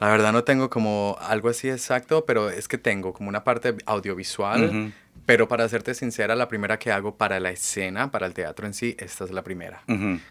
La 0.02 0.10
verdad 0.10 0.34
no 0.34 0.44
tengo 0.44 0.72
como 0.72 1.16
algo 1.22 1.48
así 1.48 1.70
exacto, 1.70 2.26
pero 2.26 2.50
es 2.50 2.68
que 2.68 2.80
tengo 2.80 3.14
como 3.14 3.30
una 3.30 3.44
parte 3.44 3.76
audiovisual. 3.86 4.92
Pero 5.28 5.48
para 5.48 5.70
serte 5.70 5.94
sincera, 5.94 6.36
la 6.36 6.48
primera 6.48 6.80
que 6.80 6.92
hago 6.92 7.16
para 7.16 7.40
la 7.40 7.52
escena, 7.52 8.10
para 8.10 8.26
el 8.26 8.34
teatro 8.34 8.66
en 8.66 8.74
sí, 8.74 8.96
esta 8.98 9.26
es 9.26 9.32
la 9.32 9.44
primera. 9.44 9.84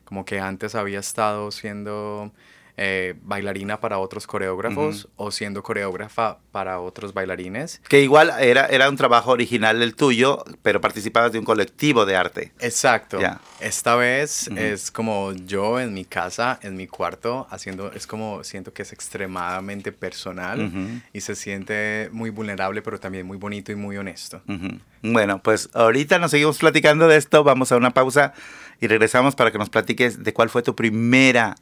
Como 0.04 0.24
que 0.24 0.40
antes 0.40 0.74
había 0.74 0.98
estado 0.98 1.52
siendo 1.52 2.32
eh, 2.82 3.14
bailarina 3.20 3.78
para 3.78 3.98
otros 3.98 4.26
coreógrafos 4.26 5.06
o 5.16 5.30
siendo 5.30 5.62
coreógrafa 5.62 6.38
para 6.50 6.80
otros 6.80 7.12
bailarines. 7.12 7.82
Que 7.86 8.00
igual 8.00 8.32
era, 8.40 8.64
era 8.68 8.88
un 8.88 8.96
trabajo 8.96 9.32
original 9.32 9.82
el 9.82 9.94
tuyo, 9.94 10.42
pero 10.62 10.80
participabas 10.80 11.30
de 11.30 11.38
un 11.38 11.44
colectivo 11.44 12.06
de 12.06 12.16
arte. 12.16 12.52
Exacto. 12.58 13.18
Esta 13.60 13.96
vez 13.96 14.48
es 14.56 14.90
como 14.90 15.34
yo 15.34 15.78
en 15.78 15.92
mi 15.92 16.06
casa, 16.06 16.58
en 16.62 16.74
mi 16.74 16.86
cuarto, 16.86 17.46
haciendo, 17.50 17.92
es 17.92 18.06
como 18.06 18.44
siento 18.44 18.72
que 18.72 18.80
es 18.80 18.94
extremadamente 18.94 19.92
personal 19.92 21.02
y 21.12 21.20
se 21.20 21.36
siente 21.36 22.08
muy 22.12 22.30
vulnerable, 22.30 22.80
pero 22.80 22.98
también 22.98 23.26
muy 23.26 23.36
bonito 23.36 23.72
y 23.72 23.74
muy 23.74 23.98
honesto. 23.98 24.40
Bueno, 25.02 25.42
pues 25.42 25.68
ahorita 25.74 26.18
nos 26.18 26.30
seguimos 26.30 26.56
platicando 26.56 27.08
de 27.08 27.18
esto, 27.18 27.44
vamos 27.44 27.72
a 27.72 27.76
una 27.76 27.90
pausa 27.90 28.32
y 28.80 28.86
regresamos 28.86 29.34
para 29.34 29.50
que 29.50 29.58
nos 29.58 29.68
platiques 29.68 30.24
de 30.24 30.32
cuál 30.32 30.48
fue 30.48 30.62
tu 30.62 30.74
primera 30.74 31.56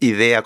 idea, 0.00 0.42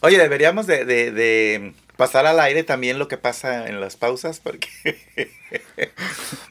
Oye, 0.00 0.18
deberíamos 0.18 0.66
de, 0.66 1.74
pasar 1.96 2.26
al 2.26 2.40
aire 2.40 2.62
también 2.64 2.98
lo 2.98 3.08
que 3.08 3.16
pasa 3.18 3.66
en 3.68 3.80
las 3.80 3.96
pausas, 3.96 4.40
porque... 4.40 4.68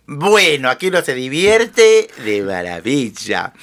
bueno, 0.07 0.69
aquí 0.69 0.87
uno 0.87 1.01
se 1.01 1.13
divierte 1.15 2.07
de 2.23 2.41
maravilla. 2.41 3.53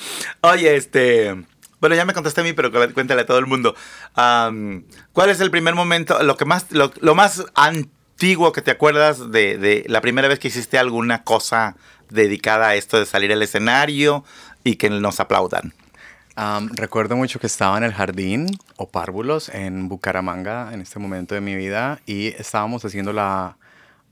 Oye, 0.43 0.77
este... 0.77 1.35
Bueno, 1.79 1.95
ya 1.95 2.05
me 2.05 2.15
contaste 2.15 2.41
a 2.41 2.45
mí, 2.45 2.53
pero 2.55 2.73
cu- 2.73 2.93
cuéntale 2.95 3.23
a 3.23 3.27
todo 3.27 3.39
el 3.39 3.47
mundo. 3.47 3.75
¿Cuál 4.15 5.31
es 5.31 5.41
el 5.41 5.51
primer 5.51 5.75
momento, 5.75 6.23
lo 6.23 6.37
que 6.37 6.45
más, 6.47 6.67
lo, 6.73 6.91
lo 7.01 7.15
más 7.15 7.45
antiguo 7.55 8.53
que 8.53 8.63
te 8.63 8.71
acuerdas 8.71 9.31
de, 9.31 9.59
de 9.59 9.85
la 9.87 10.01
primera 10.01 10.27
vez 10.27 10.39
que 10.39 10.49
hiciste 10.49 10.79
alguna 10.79 11.23
cosa 11.23 11.77
dedicada 12.09 12.69
a 12.69 12.75
esto 12.77 12.99
de 12.99 13.05
salir 13.07 13.31
al 13.33 13.43
escenario 13.43 14.25
y 14.65 14.77
que 14.77 14.89
nos 14.91 15.21
aplaudan? 15.21 15.75
Recuerdo 16.73 17.17
mucho 17.17 17.41
que 17.41 17.47
estaba 17.47 17.79
en 17.79 17.85
el 17.85 17.93
jardín 17.93 18.47
o 18.77 18.89
párvulos 18.89 19.49
en 19.49 19.89
Bucaramanga 19.89 20.73
en 20.73 20.83
este 20.83 20.99
momento 20.99 21.35
de 21.35 21.41
mi 21.41 21.57
vida 21.57 22.01
y 22.05 22.29
estábamos 22.29 22.85
haciendo 22.85 23.13
la, 23.15 23.57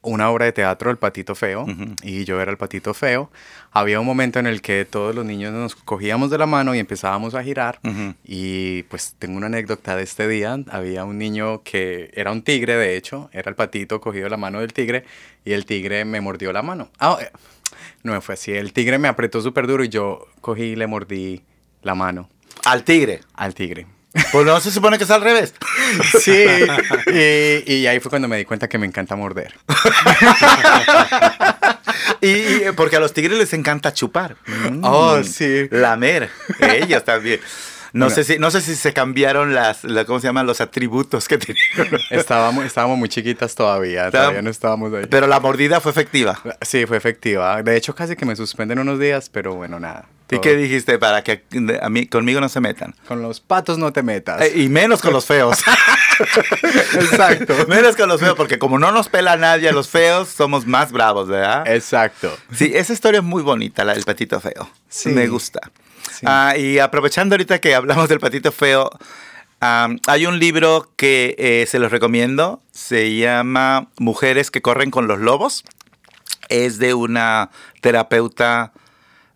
una 0.05 0.31
obra 0.31 0.47
de 0.47 0.53
teatro, 0.53 0.91
El 0.91 0.97
Patito 0.97 1.35
Feo, 1.35 1.67
y 2.03 2.25
yo 2.25 2.41
era 2.41 2.51
el 2.51 2.57
Patito 2.57 2.95
Feo. 2.95 3.31
Había 3.73 4.01
un 4.01 4.07
momento 4.07 4.39
en 4.39 4.47
el 4.47 4.63
que 4.63 4.85
todos 4.85 5.15
los 5.15 5.25
niños 5.25 5.53
nos 5.53 5.75
cogíamos 5.75 6.31
de 6.31 6.39
la 6.39 6.47
mano 6.47 6.75
y 6.75 6.79
empezábamos 6.79 7.35
a 7.35 7.43
girar. 7.43 7.81
Y 8.25 8.85
pues 8.85 9.17
tengo 9.19 9.37
una 9.37 9.47
anécdota 9.47 9.97
de 9.97 10.03
este 10.03 10.29
día. 10.29 10.59
Había 10.71 11.05
un 11.05 11.19
niño 11.19 11.63
que 11.63 12.11
era 12.15 12.33
un 12.33 12.43
tigre, 12.43 12.77
de 12.77 12.97
hecho, 12.97 13.29
era 13.33 13.51
el 13.51 13.57
patito 13.57 14.01
cogido 14.01 14.25
de 14.25 14.31
la 14.31 14.37
mano 14.37 14.61
del 14.61 14.73
tigre 14.73 15.05
y 15.45 15.53
el 15.53 15.67
tigre 15.67 16.05
me 16.05 16.21
mordió 16.21 16.53
la 16.53 16.63
mano. 16.63 16.89
Ah, 16.99 17.19
eh, 17.21 17.31
no 18.03 18.19
fue 18.21 18.35
así. 18.35 18.53
El 18.53 18.73
tigre 18.73 18.99
me 18.99 19.09
apretó 19.09 19.41
súper 19.41 19.67
duro 19.67 19.85
y 19.85 19.89
yo 19.89 20.27
cogí 20.41 20.63
y 20.63 20.77
le 20.77 20.87
mordí 20.87 21.43
la 21.85 21.95
mano 21.95 22.29
Al 22.65 22.83
tigre. 22.83 23.21
al 23.35 23.55
tigre. 23.55 23.87
Pues 24.31 24.47
no 24.47 24.61
se 24.61 24.71
supone 24.71 24.97
que 24.99 25.05
es 25.05 25.11
al 25.11 25.23
revés. 25.23 25.55
Sí, 26.21 26.45
y, 27.67 27.73
y 27.75 27.87
ahí 27.87 27.99
fue 28.01 28.11
cuando 28.11 28.29
me 28.29 28.37
di 28.37 28.45
cuenta 28.45 28.69
que 28.69 28.79
me 28.79 28.87
encanta 28.87 29.17
morder. 29.17 29.55
Y, 32.21 32.71
porque 32.77 32.97
a 32.97 33.01
los 33.01 33.13
tigres 33.13 33.39
les 33.39 33.53
encanta 33.53 33.93
chupar. 33.93 34.37
Oh, 34.83 35.19
Mm. 35.19 35.25
sí. 35.25 35.69
Lamer. 35.71 36.31
Ellos 36.59 37.05
también. 37.05 37.41
No 37.93 38.07
Bueno. 38.07 38.15
sé 38.15 38.25
si 38.25 38.39
no 38.41 38.51
sé 38.51 38.61
si 38.61 38.75
se 38.75 38.93
cambiaron 38.93 39.55
las 39.55 39.85
la- 39.85 40.05
¿cómo 40.05 40.19
se 40.19 40.27
llaman? 40.27 40.47
los 40.47 40.61
atributos 40.61 41.29
que 41.29 41.39
tenían. 41.39 42.01
Estábamos, 42.11 42.65
estábamos 42.65 42.99
muy 42.99 43.09
chiquitas 43.09 43.55
todavía, 43.55 44.11
todavía 44.11 44.43
no 44.43 44.51
estábamos 44.51 44.93
ahí. 44.95 45.07
Pero 45.09 45.27
la 45.29 45.39
mordida 45.39 45.81
fue 45.81 45.93
efectiva. 45.93 46.41
Sí, 46.63 46.87
fue 46.87 46.97
efectiva. 46.97 47.63
De 47.63 47.77
hecho, 47.77 47.95
casi 47.95 48.17
que 48.17 48.25
me 48.25 48.35
suspenden 48.35 48.79
unos 48.81 48.99
días, 48.99 49.29
pero 49.29 49.55
bueno, 49.55 49.79
nada. 49.79 50.07
¿Y 50.35 50.41
qué 50.41 50.57
dijiste 50.57 50.99
para 50.99 51.23
que 51.23 51.45
a 51.81 51.89
mí 51.89 52.07
conmigo 52.07 52.41
no 52.41 52.49
se 52.49 52.61
metan? 52.61 52.95
Con 53.07 53.23
los 53.23 53.41
patos 53.41 53.79
no 53.79 53.93
te 53.93 54.03
metas. 54.03 54.41
Eh, 54.43 54.53
y 54.57 54.69
menos 54.69 55.01
con 55.01 55.13
los 55.13 55.27
feos. 55.27 55.59
Exacto. 56.95 57.55
menos 57.69 57.97
con 57.97 58.09
los 58.09 58.21
feos, 58.21 58.35
porque 58.35 58.59
como 58.59 58.79
no 58.79 58.93
nos 58.93 59.09
pela 59.09 59.37
nadie 59.37 59.69
a 59.69 59.73
los 59.73 59.89
feos, 59.89 60.29
somos 60.29 60.67
más 60.67 60.93
bravos, 60.93 61.29
¿verdad? 61.29 61.67
Exacto. 61.67 62.37
Sí, 62.53 62.73
esa 62.75 62.93
historia 62.93 63.19
es 63.19 63.25
muy 63.25 63.43
bonita, 63.43 63.85
la 63.85 63.95
del 63.95 64.05
patito 64.05 64.41
feo. 64.41 64.69
Sí. 64.89 65.11
Me 65.11 65.27
gusta. 65.27 65.61
Sí. 66.11 66.27
Ah, 66.27 66.55
y 66.57 66.79
aprovechando 66.79 67.35
ahorita 67.35 67.61
que 67.61 67.75
hablamos 67.75 68.09
del 68.09 68.21
patito 68.21 68.53
feo, 68.53 68.91
hay 69.61 70.27
un 70.27 70.39
libro 70.39 70.91
que 70.97 71.35
eh, 71.39 71.67
se 71.67 71.79
los 71.79 71.91
recomiendo. 71.91 72.61
Se 72.73 73.17
llama 73.17 73.89
Mujeres 73.99 74.51
que 74.51 74.61
corren 74.61 74.91
con 74.91 75.07
los 75.07 75.19
lobos. 75.19 75.65
Es 76.49 76.79
de 76.79 76.93
una 76.93 77.51
terapeuta 77.81 78.73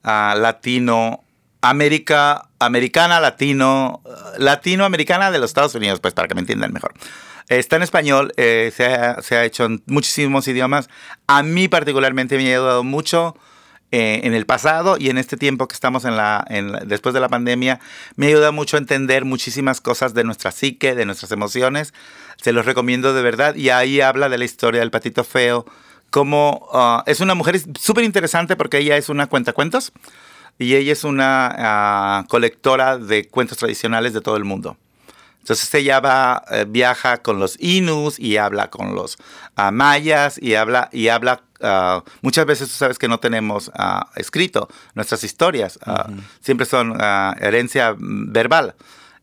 ah, 0.02 0.35
latino, 0.38 1.25
América, 1.61 2.49
americana, 2.59 3.21
latino, 3.21 4.02
ah, 4.07 4.33
latinoamericana 4.38 5.31
de 5.31 5.38
los 5.38 5.50
Estados 5.50 5.75
Unidos, 5.75 6.00
pues 6.00 6.14
para 6.14 6.28
que 6.28 6.35
me 6.35 6.40
entiendan 6.40 6.73
mejor. 6.73 6.93
Está 7.49 7.76
en 7.76 7.83
español, 7.83 8.33
eh, 8.37 8.73
se, 8.76 8.87
ha, 8.87 9.23
se 9.23 9.37
ha 9.37 9.45
hecho 9.45 9.64
en 9.64 9.83
muchísimos 9.87 10.47
idiomas. 10.49 10.88
A 11.26 11.43
mí 11.43 11.67
particularmente 11.69 12.37
me 12.37 12.45
ha 12.45 12.57
ayudado 12.57 12.85
mucho 12.85 13.37
eh, 13.90 14.21
en 14.25 14.35
el 14.35 14.45
pasado 14.45 14.97
y 14.99 15.09
en 15.09 15.17
este 15.17 15.38
tiempo 15.38 15.67
que 15.67 15.73
estamos 15.73 16.05
en 16.05 16.14
la, 16.14 16.45
en 16.50 16.73
la- 16.73 16.81
después 16.81 17.14
de 17.14 17.21
la 17.21 17.31
pandemia, 17.31 17.81
me 18.17 18.26
ayuda 18.26 18.50
mucho 18.52 18.76
a 18.76 18.81
entender 18.81 19.25
muchísimas 19.25 19.81
cosas 19.81 20.12
de 20.12 20.25
nuestra 20.25 20.50
psique, 20.50 20.95
de 20.95 21.07
nuestras 21.07 21.33
emociones. 21.33 21.95
Se 22.37 22.52
los 22.52 22.67
recomiendo 22.67 23.14
de 23.14 23.23
verdad. 23.23 23.55
Y 23.55 23.71
ahí 23.71 24.02
habla 24.02 24.28
de 24.28 24.37
la 24.37 24.45
historia 24.45 24.81
del 24.81 24.90
patito 24.90 25.25
feo. 25.25 25.64
Como 26.11 26.69
ah, 26.73 27.03
es 27.07 27.21
una 27.21 27.35
mujer 27.35 27.61
súper 27.79 28.05
interesante 28.05 28.57
porque 28.57 28.79
ella 28.79 28.97
es 28.97 29.09
una 29.09 29.27
cuentacuentos 29.27 29.93
y 30.59 30.75
ella 30.75 30.93
es 30.93 31.05
una 31.05 31.55
ah, 31.57 32.25
colectora 32.29 32.99
de 32.99 33.29
cuentos 33.29 33.59
tradicionales 33.59 34.12
de 34.12 34.21
todo 34.21 34.37
el 34.37 34.45
mundo. 34.45 34.77
Entonces 35.49 35.73
ella 35.75 35.99
va, 36.00 36.45
eh, 36.50 36.67
viaja 36.69 37.23
con 37.23 37.38
los 37.38 37.57
Inus 37.59 38.19
y 38.19 38.37
habla 38.37 38.69
con 38.69 38.95
los 38.95 39.17
ah, 39.57 39.71
mayas 39.71 40.37
y 40.43 40.55
habla, 40.55 40.91
y 40.93 41.09
habla 41.09 41.43
ah, 41.62 42.05
muchas 42.21 42.45
veces 42.45 42.69
tú 42.69 42.75
sabes 42.75 42.99
que 42.99 43.09
no 43.09 43.19
tenemos 43.19 43.71
ah, 43.75 44.11
escrito 44.17 44.69
nuestras 44.95 45.25
historias, 45.25 45.79
ah, 45.87 46.11
siempre 46.41 46.67
son 46.67 47.00
herencia 47.41 47.95
verbal. 47.99 48.75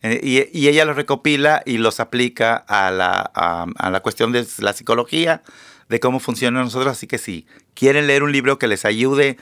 Eh, 0.02 0.20
y, 0.24 0.60
y 0.60 0.68
ella 0.68 0.86
los 0.86 0.96
recopila 0.96 1.62
y 1.64 1.78
los 1.78 2.00
aplica 2.00 2.56
a 2.56 2.90
la, 2.90 3.20
a 3.20 3.90
la 3.92 4.00
cuestión 4.00 4.32
de 4.32 4.48
la 4.58 4.74
psicología, 4.74 5.44
de 5.90 6.00
cómo 6.00 6.20
funciona 6.20 6.64
nosotros. 6.64 6.92
Así 6.92 7.08
que 7.08 7.18
si 7.18 7.46
quieren 7.74 8.08
leer 8.08 8.24
un 8.24 8.32
libro 8.32 8.58
que 8.60 8.68
les 8.68 8.86
ayude 8.86 9.38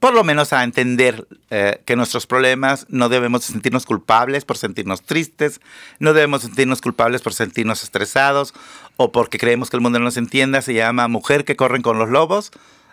por 0.00 0.14
lo 0.14 0.24
menos 0.24 0.52
a 0.52 0.64
entender 0.64 1.26
eh, 1.50 1.80
que 1.84 1.96
nuestros 1.96 2.26
problemas 2.26 2.86
no 2.88 3.08
debemos 3.08 3.44
sentirnos 3.44 3.86
culpables 3.86 4.44
por 4.44 4.56
sentirnos 4.56 5.02
tristes, 5.02 5.60
no 5.98 6.12
debemos 6.12 6.42
sentirnos 6.42 6.80
culpables 6.80 7.20
por 7.20 7.34
sentirnos 7.34 7.82
estresados 7.82 8.54
o 8.96 9.12
porque 9.12 9.38
creemos 9.38 9.70
que 9.70 9.76
el 9.76 9.82
mundo 9.82 9.98
no 9.98 10.06
nos 10.06 10.16
entienda. 10.16 10.62
Se 10.62 10.74
llama 10.74 11.08
Mujer 11.08 11.44
que 11.44 11.56
corren 11.56 11.82
con 11.82 11.98
los 11.98 12.08
lobos 12.08 12.50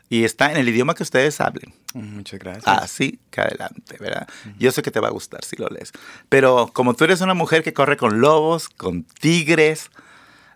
y 0.10 0.24
está 0.24 0.52
en 0.52 0.58
el 0.58 0.68
idioma 0.68 0.94
que 0.94 1.04
ustedes 1.04 1.40
hablen. 1.40 1.74
Muchas 1.94 2.40
gracias. 2.40 2.68
Así 2.68 3.20
que 3.32 3.42
adelante, 3.42 3.98
¿verdad? 4.00 4.28
Yo 4.58 4.72
sé 4.72 4.82
que 4.82 4.92
te 4.92 5.00
va 5.00 5.08
a 5.08 5.12
gustar 5.12 5.44
si 5.46 5.56
lo 5.56 5.68
lees. 5.68 5.92
Pero 6.28 6.70
como 6.74 6.96
tú 6.96 7.06
eres 7.06 7.22
una 7.22 7.34
mujer 7.34 7.64
que 7.64 7.74
corre 7.74 7.96
con 7.96 8.20
lobos, 8.20 8.70
con 8.70 9.04
tigres, 9.04 9.90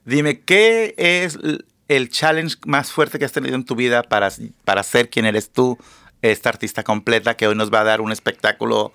Dime, 0.06 0.42
¿qué 0.42 0.94
es 0.98 1.40
el 1.96 2.10
challenge 2.10 2.56
más 2.66 2.92
fuerte 2.92 3.20
que 3.20 3.26
has 3.26 3.32
tenido 3.32 3.56
en 3.56 3.66
tu 3.66 3.76
vida 3.76 4.04
para, 4.04 4.30
para 4.66 4.84
ser 4.84 5.10
quien 5.10 5.26
eres 5.26 5.52
tú, 5.52 5.78
esta 6.22 6.50
artista 6.50 6.84
completa 6.84 7.36
que 7.36 7.48
hoy 7.48 7.56
nos 7.56 7.72
va 7.74 7.82
a 7.82 7.84
dar 7.84 8.02
un 8.02 8.12
espectáculo 8.12 8.94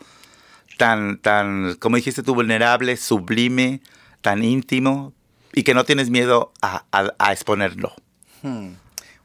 tan, 0.78 1.19
tan, 1.19 1.75
como 1.76 1.97
dijiste 1.97 2.23
tú, 2.23 2.35
vulnerable, 2.35 2.97
sublime, 2.97 3.81
tan 4.23 4.43
íntimo 4.45 5.12
y 5.52 5.62
que 5.62 5.75
no 5.75 5.85
tienes 5.85 6.11
miedo 6.11 6.52
a, 6.62 6.85
a- 6.93 7.12
a 7.19 7.33
exponerlo? 7.33 7.95
Hmm, 8.43 8.71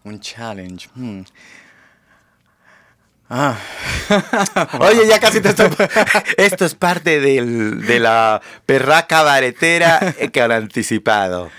Un 0.04 0.20
challenge. 0.20 0.90
hmm. 0.96 1.22
Ah, 3.30 3.58
Oye, 4.80 5.08
ya 5.08 5.20
casi 5.20 5.42
te 5.42 5.50
estoy... 5.50 5.70
Esto 6.38 6.66
es 6.66 6.76
parte 6.76 7.20
del- 7.20 7.86
de 7.86 8.00
la 8.00 8.42
perra 8.66 9.08
cabaretera 9.08 10.14
que 10.32 10.42
han 10.42 10.52
anticipado. 10.52 11.50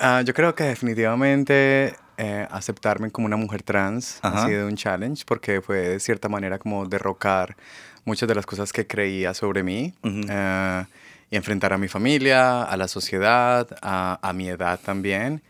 Ah, 0.00 0.22
yo 0.24 0.34
creo 0.34 0.54
que 0.54 0.64
definitivamente 0.64 1.94
eh, 2.16 2.46
aceptarme 2.50 3.10
como 3.10 3.26
una 3.26 3.36
mujer 3.36 3.62
trans 3.62 4.18
Ajá. 4.22 4.44
ha 4.44 4.46
sido 4.46 4.66
un 4.66 4.76
challenge 4.76 5.24
porque 5.26 5.60
fue 5.60 5.76
de 5.88 6.00
cierta 6.00 6.28
manera 6.28 6.58
como 6.58 6.86
derrocar 6.86 7.56
muchas 8.04 8.28
de 8.28 8.34
las 8.34 8.46
cosas 8.46 8.72
que 8.72 8.86
creía 8.86 9.34
sobre 9.34 9.62
mí 9.62 9.94
Ujú. 10.02 10.20
eh, 10.28 10.84
y 11.30 11.36
enfrentar 11.36 11.72
a 11.72 11.78
mi 11.78 11.88
familia, 11.88 12.62
a 12.64 12.76
la 12.76 12.88
sociedad, 12.88 13.66
a, 13.80 14.18
a 14.22 14.32
mi 14.32 14.48
edad 14.48 14.78
también. 14.84 15.40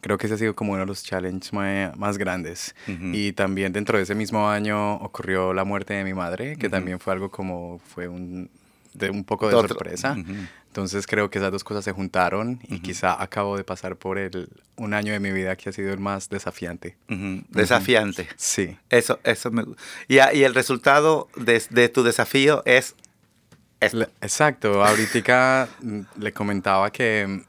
Creo 0.00 0.18
que 0.18 0.26
ese 0.26 0.34
ha 0.34 0.38
sido 0.38 0.54
como 0.54 0.72
uno 0.72 0.80
de 0.80 0.86
los 0.86 1.04
challenges 1.04 1.52
más 1.52 2.18
grandes. 2.18 2.74
Ujú. 2.88 3.10
Y 3.12 3.32
también 3.32 3.72
dentro 3.72 3.96
de 3.98 4.02
ese 4.04 4.14
mismo 4.14 4.48
año 4.48 4.94
ocurrió 4.96 5.52
la 5.54 5.64
muerte 5.64 5.94
de 5.94 6.02
mi 6.04 6.12
madre, 6.12 6.56
que 6.56 6.68
también 6.68 6.98
fue 6.98 7.12
algo 7.12 7.30
como, 7.30 7.78
fue 7.78 8.08
un, 8.08 8.50
de 8.94 9.10
un 9.10 9.24
poco 9.24 9.48
de 9.48 9.54
Otro- 9.54 9.68
sorpresa. 9.68 10.12
Ujú. 10.18 10.32
Entonces 10.68 11.06
creo 11.06 11.30
que 11.30 11.38
esas 11.38 11.52
dos 11.52 11.64
cosas 11.64 11.84
se 11.84 11.92
juntaron 11.92 12.58
y 12.68 12.80
quizá 12.80 13.22
acabo 13.22 13.56
de 13.58 13.64
pasar 13.64 13.96
por 13.96 14.18
el, 14.18 14.48
un 14.76 14.94
año 14.94 15.12
de 15.12 15.20
mi 15.20 15.30
vida 15.30 15.54
que 15.56 15.68
ha 15.68 15.72
sido 15.72 15.92
el 15.92 15.98
más 16.00 16.30
desafiante. 16.30 16.96
Ujú, 17.10 17.42
Desafiante. 17.50 18.26
Sí. 18.36 18.76
Eso, 18.88 19.20
eso 19.24 19.50
me 19.50 19.64
y, 20.08 20.18
a- 20.18 20.32
y 20.32 20.44
el 20.44 20.54
resultado 20.54 21.28
de, 21.36 21.62
de 21.70 21.88
tu 21.90 22.02
desafío 22.02 22.62
es 22.64 22.94
esto. 23.80 24.08
Exacto, 24.22 24.82
ahorita 24.84 25.68
le 26.18 26.32
comentaba 26.32 26.90
que 26.90 27.42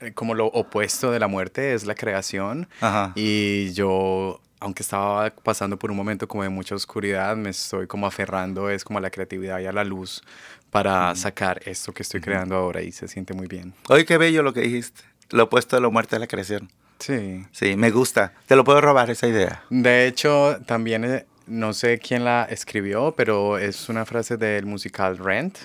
eh, 0.00 0.12
como 0.12 0.34
lo 0.34 0.46
opuesto 0.46 1.10
de 1.12 1.18
la 1.20 1.28
muerte 1.28 1.72
es 1.74 1.84
la 1.86 1.94
creación 1.94 2.68
Ajá. 2.80 3.12
y 3.14 3.72
yo, 3.72 4.40
aunque 4.58 4.82
estaba 4.82 5.30
pasando 5.30 5.78
por 5.78 5.90
un 5.90 5.96
momento 5.96 6.26
como 6.26 6.42
de 6.42 6.48
mucha 6.48 6.74
oscuridad, 6.74 7.36
me 7.36 7.50
estoy 7.50 7.86
como 7.86 8.06
aferrando, 8.06 8.68
es 8.68 8.82
como 8.84 8.98
a 8.98 9.02
la 9.02 9.10
creatividad 9.10 9.60
y 9.60 9.66
a 9.66 9.72
la 9.72 9.84
luz 9.84 10.22
para 10.70 11.14
sacar 11.16 11.60
esto 11.66 11.92
que 11.92 12.02
estoy 12.02 12.20
creando 12.20 12.54
ahora 12.56 12.82
y 12.82 12.92
se 12.92 13.08
siente 13.08 13.34
muy 13.34 13.46
bien. 13.46 13.74
Oye, 13.88 14.04
qué 14.04 14.16
bello 14.18 14.42
lo 14.42 14.52
que 14.52 14.60
dijiste. 14.60 15.02
Lo 15.30 15.44
opuesto 15.44 15.76
de 15.76 15.82
la 15.82 15.88
muerte 15.88 16.16
de 16.16 16.20
la 16.20 16.26
creación. 16.26 16.70
Sí. 16.98 17.44
Sí, 17.52 17.76
me 17.76 17.90
gusta. 17.90 18.32
Te 18.46 18.56
lo 18.56 18.64
puedo 18.64 18.80
robar 18.80 19.10
esa 19.10 19.26
idea. 19.28 19.62
De 19.70 20.06
hecho, 20.06 20.58
también 20.66 21.04
eh, 21.04 21.26
no 21.46 21.72
sé 21.72 21.98
quién 21.98 22.24
la 22.24 22.44
escribió, 22.44 23.14
pero 23.16 23.58
es 23.58 23.88
una 23.88 24.04
frase 24.04 24.36
del 24.36 24.66
musical 24.66 25.16
Rent, 25.18 25.56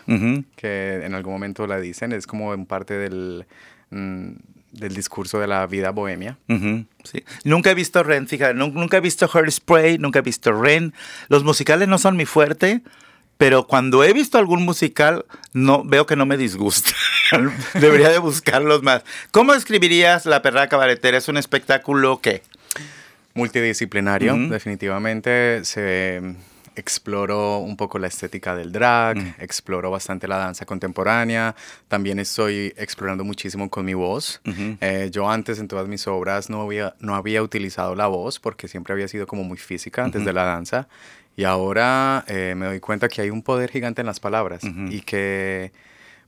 que 0.56 1.02
en 1.04 1.14
algún 1.14 1.34
momento 1.34 1.68
la 1.68 1.80
dicen, 1.80 2.12
es 2.14 2.26
como 2.28 2.54
en 2.54 2.66
parte 2.66 2.94
del, 2.96 3.46
mm, 3.90 4.30
del 4.72 4.96
discurso 4.96 5.40
de 5.40 5.48
la 5.48 5.66
vida 5.68 5.92
bohemia. 5.92 6.38
Sí. 7.04 7.24
Nunca 7.44 7.72
he 7.72 7.76
visto 7.76 8.02
Ren, 8.04 8.28
fíjate, 8.28 8.54
nun- 8.56 8.74
nunca 8.74 8.98
he 8.98 9.02
visto 9.02 9.30
Hairspray, 9.32 9.98
nunca 9.98 10.20
he 10.20 10.22
visto 10.22 10.52
Ren. 10.54 10.94
Los 11.28 11.44
musicales 11.44 11.88
no 11.88 11.98
son 11.98 12.16
mi 12.18 12.26
fuerte, 12.26 12.82
pero 13.38 13.68
cuando 13.68 14.04
he 14.04 14.14
visto 14.14 14.38
algún 14.38 14.64
musical, 14.64 15.26
no 15.54 15.84
veo 15.84 16.06
que 16.06 16.16
no 16.16 16.26
me 16.26 16.38
disgusta. 16.38 16.92
Debería 17.74 18.10
de 18.10 18.20
buscarlos 18.20 18.82
más. 18.82 19.04
¿Cómo 19.32 19.54
describirías 19.54 20.26
La 20.26 20.42
Perra 20.42 20.68
Cabaretera? 20.68 21.18
¿Es 21.18 21.28
un 21.28 21.38
espectáculo 21.38 22.22
que? 22.22 22.42
Multidisciplinario, 23.34 24.38
definitivamente 24.50 25.66
se 25.66 26.22
mm, 26.24 26.36
exploró 26.78 27.58
un 27.58 27.76
poco 27.76 28.00
la 28.00 28.08
estética 28.08 28.56
del 28.56 28.72
drag, 28.72 29.36
exploró 29.40 29.92
bastante 29.92 30.26
la 30.30 30.38
danza 30.38 30.66
contemporánea, 30.66 31.54
también 31.90 32.20
estoy 32.20 32.74
explorando 32.78 33.26
muchísimo 33.26 33.70
con 33.70 33.84
mi 33.84 33.94
voz. 33.94 34.40
Eh, 34.80 35.10
yo 35.12 35.30
antes 35.30 35.60
en 35.60 35.68
todas 35.68 35.90
mis 35.90 36.08
obras 36.08 36.50
no 36.50 36.62
había, 36.62 36.96
no 37.00 37.16
había 37.16 37.44
utilizado 37.44 37.94
la 37.94 38.08
voz 38.08 38.40
porque 38.40 38.70
siempre 38.70 38.94
había 38.94 39.10
sido 39.10 39.28
como 39.28 39.44
muy 39.44 39.58
física 39.58 40.06
antes 40.06 40.24
de 40.24 40.32
la 40.32 40.46
danza 40.46 40.88
y 41.36 41.44
ahora 41.44 42.24
eh, 42.28 42.54
me 42.56 42.66
doy 42.66 42.80
cuenta 42.80 43.10
que 43.10 43.22
hay 43.22 43.30
un 43.30 43.42
poder 43.42 43.72
gigante 43.72 44.02
en 44.02 44.08
las 44.08 44.20
palabras 44.20 44.64
y 44.64 45.02
que 45.02 45.72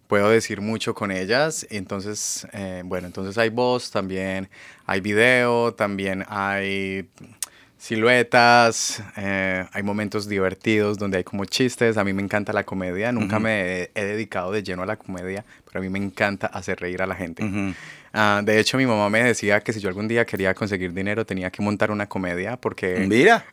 puedo 0.07 0.29
decir 0.29 0.61
mucho 0.61 0.93
con 0.93 1.11
ellas. 1.11 1.65
Entonces, 1.69 2.47
eh, 2.53 2.81
bueno, 2.85 3.07
entonces 3.07 3.37
hay 3.37 3.49
voz, 3.49 3.91
también 3.91 4.49
hay 4.85 5.01
video, 5.01 5.73
también 5.73 6.25
hay 6.27 7.07
siluetas, 7.77 9.03
eh, 9.15 9.65
hay 9.71 9.83
momentos 9.83 10.27
divertidos 10.27 10.97
donde 10.97 11.17
hay 11.17 11.23
como 11.23 11.45
chistes. 11.45 11.97
A 11.97 12.03
mí 12.03 12.11
me 12.13 12.21
encanta 12.21 12.51
la 12.51 12.63
comedia, 12.63 13.11
nunca 13.11 13.39
me 13.39 13.83
he, 13.83 13.91
he 13.95 14.03
dedicado 14.03 14.51
de 14.51 14.63
lleno 14.63 14.83
a 14.83 14.85
la 14.85 14.97
comedia, 14.97 15.45
a 15.77 15.81
mí 15.81 15.89
me 15.89 15.99
encanta 15.99 16.47
hacer 16.47 16.79
reír 16.79 17.01
a 17.01 17.07
la 17.07 17.15
gente. 17.15 17.43
Ah, 18.13 18.41
de 18.43 18.59
hecho, 18.59 18.77
mi 18.77 18.85
mamá 18.85 19.09
me 19.09 19.21
decía 19.23 19.59
que 19.59 19.73
si 19.73 19.79
yo 19.79 19.89
algún 19.89 20.07
día 20.07 20.25
quería 20.25 20.53
conseguir 20.55 20.91
dinero 20.93 21.25
tenía 21.25 21.51
que 21.51 21.61
montar 21.61 21.91
una 21.91 22.07
comedia 22.07 22.55
porque... 22.57 23.05
Mira, 23.07 23.45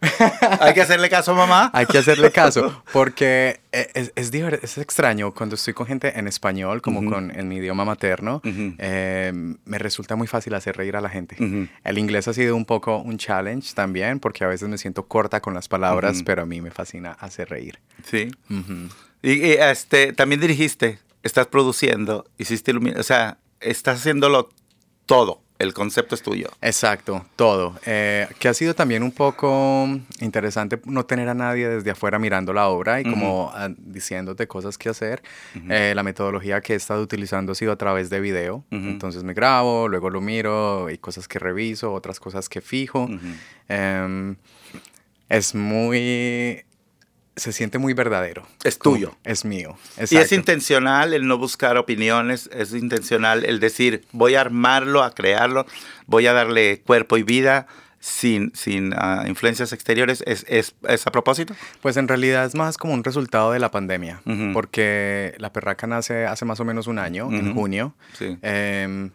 hay 0.60 0.72
que 0.72 0.80
hacerle 0.80 1.10
caso 1.10 1.32
a 1.32 1.34
mamá. 1.34 1.70
Hay 1.74 1.84
que 1.86 1.98
hacerle 1.98 2.30
caso, 2.30 2.82
porque 2.92 3.60
e- 3.72 3.90
es, 3.94 4.12
es, 4.14 4.32
diver- 4.32 4.60
es 4.62 4.78
extraño 4.78 5.34
cuando 5.34 5.56
estoy 5.56 5.74
con 5.74 5.86
gente 5.86 6.18
en 6.18 6.28
español, 6.28 6.80
como 6.80 7.04
con 7.04 7.30
en 7.36 7.48
mi 7.48 7.56
idioma 7.56 7.84
materno, 7.84 8.40
eh, 8.78 9.32
me 9.64 9.78
resulta 9.78 10.16
muy 10.16 10.28
fácil 10.28 10.54
hacer 10.54 10.76
reír 10.76 10.96
a 10.96 11.00
la 11.02 11.10
gente. 11.10 11.36
El 11.82 11.98
inglés 11.98 12.28
ha 12.28 12.32
sido 12.32 12.56
un 12.56 12.64
poco 12.64 12.98
un 12.98 13.18
challenge 13.18 13.74
también, 13.74 14.18
porque 14.20 14.44
a 14.44 14.46
veces 14.46 14.68
me 14.68 14.78
siento 14.78 15.06
corta 15.06 15.40
con 15.40 15.52
las 15.52 15.68
palabras, 15.68 16.22
pero 16.24 16.42
a 16.42 16.46
mí 16.46 16.60
me 16.62 16.70
fascina 16.70 17.10
hacer 17.12 17.50
reír. 17.50 17.80
Sí. 18.04 18.30
Y, 19.22 19.32
y, 19.32 19.52
este, 19.52 20.12
también 20.12 20.40
dirigiste, 20.40 20.98
estás 21.24 21.48
produciendo, 21.48 22.24
hiciste 22.38 22.72
ilumi- 22.72 22.96
o 22.96 23.02
sea, 23.02 23.38
estás 23.60 23.98
haciéndolo 24.00 24.50
todo. 25.06 25.40
El 25.56 25.72
concepto 25.72 26.16
es 26.16 26.22
tuyo. 26.22 26.48
Exacto, 26.60 27.24
todo. 27.36 27.78
Eh, 27.86 28.26
que 28.40 28.48
ha 28.48 28.54
sido 28.54 28.74
también 28.74 29.04
un 29.04 29.12
poco 29.12 29.86
interesante 30.20 30.80
no 30.84 31.06
tener 31.06 31.28
a 31.28 31.34
nadie 31.34 31.68
desde 31.68 31.92
afuera 31.92 32.18
mirando 32.18 32.52
la 32.52 32.66
obra 32.68 33.00
y 33.00 33.04
como 33.04 33.52
ah, 33.54 33.68
diciéndote 33.78 34.48
cosas 34.48 34.76
que 34.76 34.88
hacer. 34.88 35.22
Eh, 35.70 35.92
la 35.94 36.02
metodología 36.02 36.60
que 36.60 36.72
he 36.72 36.76
estado 36.76 37.00
utilizando 37.02 37.52
ha 37.52 37.54
sido 37.54 37.70
a 37.70 37.76
través 37.76 38.10
de 38.10 38.18
video. 38.20 38.64
Entonces 38.72 39.22
me 39.22 39.32
grabo, 39.32 39.86
luego 39.86 40.10
lo 40.10 40.20
miro, 40.20 40.86
hay 40.86 40.98
cosas 40.98 41.28
que 41.28 41.38
reviso, 41.38 41.92
otras 41.92 42.18
cosas 42.18 42.48
que 42.48 42.60
fijo. 42.60 43.08
Em, 43.68 44.34
es 45.28 45.54
muy... 45.54 46.64
Se 47.36 47.52
siente 47.52 47.78
muy 47.78 47.94
verdadero. 47.94 48.46
Es 48.62 48.76
Como- 48.76 48.96
tuyo. 48.96 49.16
Es 49.24 49.44
mío. 49.44 49.76
Y 49.98 50.02
es 50.04 50.12
exacto. 50.12 50.34
intencional 50.36 51.14
el 51.14 51.26
no 51.26 51.36
buscar 51.38 51.76
opiniones, 51.76 52.48
es 52.52 52.72
intencional 52.72 53.44
el 53.44 53.58
decir, 53.60 54.04
voy 54.12 54.36
a 54.36 54.40
armarlo, 54.40 55.02
a 55.02 55.12
crearlo, 55.14 55.66
voy 56.06 56.26
a 56.28 56.32
darle 56.32 56.80
cuerpo 56.86 57.16
y 57.16 57.22
vida 57.24 57.66
sin, 57.98 58.52
sin 58.54 58.92
ah, 58.96 59.24
influencias 59.26 59.72
exteriores. 59.72 60.22
¿Es, 60.26 60.44
es, 60.48 60.74
es 60.86 61.06
a 61.06 61.10
propósito? 61.10 61.54
Pues 61.82 61.96
en 61.96 62.06
realidad 62.06 62.44
es 62.44 62.54
más 62.54 62.76
como 62.76 62.92
un 62.94 63.02
resultado 63.02 63.50
de 63.52 63.58
la 63.58 63.70
pandemia, 63.70 64.20
porque 64.52 65.34
la 65.38 65.52
perraca 65.52 65.86
nace 65.86 66.26
hace 66.26 66.44
más 66.44 66.60
o 66.60 66.64
menos 66.64 66.86
un 66.86 66.98
año, 66.98 67.28
en 67.32 67.54
junio, 67.54 67.94
Sí. 68.18 68.36
em, 68.42 69.10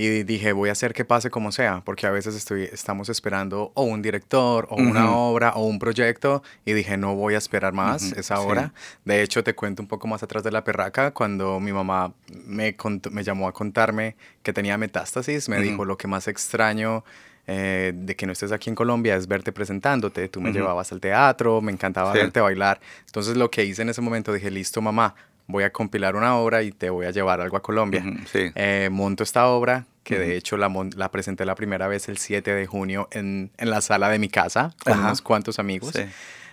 y 0.00 0.22
dije 0.22 0.52
voy 0.52 0.68
a 0.68 0.72
hacer 0.72 0.94
que 0.94 1.04
pase 1.04 1.28
como 1.28 1.50
sea, 1.50 1.82
porque 1.84 2.06
a 2.06 2.12
veces 2.12 2.36
estoy, 2.36 2.62
estamos 2.72 3.08
esperando 3.08 3.72
o 3.74 3.82
un 3.82 4.00
director, 4.00 4.68
o 4.70 4.76
una 4.76 5.10
obra, 5.10 5.54
o 5.56 5.66
un 5.66 5.80
proyecto, 5.80 6.44
y 6.64 6.72
dije 6.72 6.96
no 6.96 7.16
voy 7.16 7.34
a 7.34 7.38
esperar 7.38 7.72
más, 7.72 8.04
Ujú, 8.12 8.20
es 8.20 8.26
sí. 8.26 8.32
ahora. 8.32 8.72
De 9.04 9.22
hecho, 9.22 9.42
te 9.42 9.56
cuento 9.56 9.82
un 9.82 9.88
poco 9.88 10.06
más 10.06 10.22
atrás 10.22 10.44
de 10.44 10.52
la 10.52 10.62
perraca, 10.62 11.10
cuando 11.10 11.58
mi 11.58 11.72
mamá 11.72 12.14
me, 12.46 12.76
me 13.10 13.24
llamó 13.24 13.48
a 13.48 13.52
contarme 13.52 14.14
que 14.44 14.52
tenía 14.52 14.78
metástasis, 14.78 15.48
me 15.48 15.60
dijo 15.60 15.84
lo 15.84 15.98
que 15.98 16.06
más 16.06 16.28
extraño 16.28 17.04
eh, 17.48 17.92
de 17.92 18.14
que 18.14 18.24
no 18.26 18.32
estés 18.32 18.52
aquí 18.52 18.70
en 18.70 18.76
Colombia 18.76 19.16
es 19.16 19.26
verte 19.26 19.50
presentándote. 19.52 20.28
Tú 20.28 20.40
me 20.40 20.52
llevabas 20.52 20.92
al 20.92 21.00
teatro, 21.00 21.60
me 21.60 21.72
encantaba 21.72 22.12
Sí. 22.12 22.18
verte 22.18 22.40
bailar. 22.40 22.78
Entonces 23.06 23.36
lo 23.36 23.50
que 23.50 23.64
hice 23.64 23.82
en 23.82 23.88
ese 23.88 24.00
momento 24.02 24.32
dije, 24.32 24.50
listo 24.50 24.80
mamá, 24.80 25.14
voy 25.48 25.64
a 25.64 25.72
compilar 25.72 26.14
una 26.14 26.36
obra 26.36 26.62
y 26.62 26.70
te 26.70 26.90
voy 26.90 27.06
a 27.06 27.10
llevar 27.10 27.40
algo 27.40 27.56
a 27.56 27.62
Colombia. 27.62 28.04
Sí. 28.30 28.52
Eh, 28.54 28.88
monto 28.92 29.24
esta 29.24 29.48
obra, 29.48 29.86
que 30.04 30.18
de 30.18 30.36
hecho 30.36 30.56
la, 30.56 30.70
la 30.96 31.10
presenté 31.10 31.44
la 31.44 31.54
primera 31.54 31.88
vez 31.88 32.08
el 32.08 32.18
7 32.18 32.54
de 32.54 32.66
junio 32.66 33.08
en, 33.10 33.50
en 33.58 33.70
la 33.70 33.80
sala 33.80 34.08
de 34.08 34.18
mi 34.18 34.28
casa 34.28 34.74
con 34.84 34.92
Ajá. 34.92 35.02
unos 35.06 35.22
cuantos 35.22 35.58
amigos. 35.58 35.92
Sí. 35.94 36.02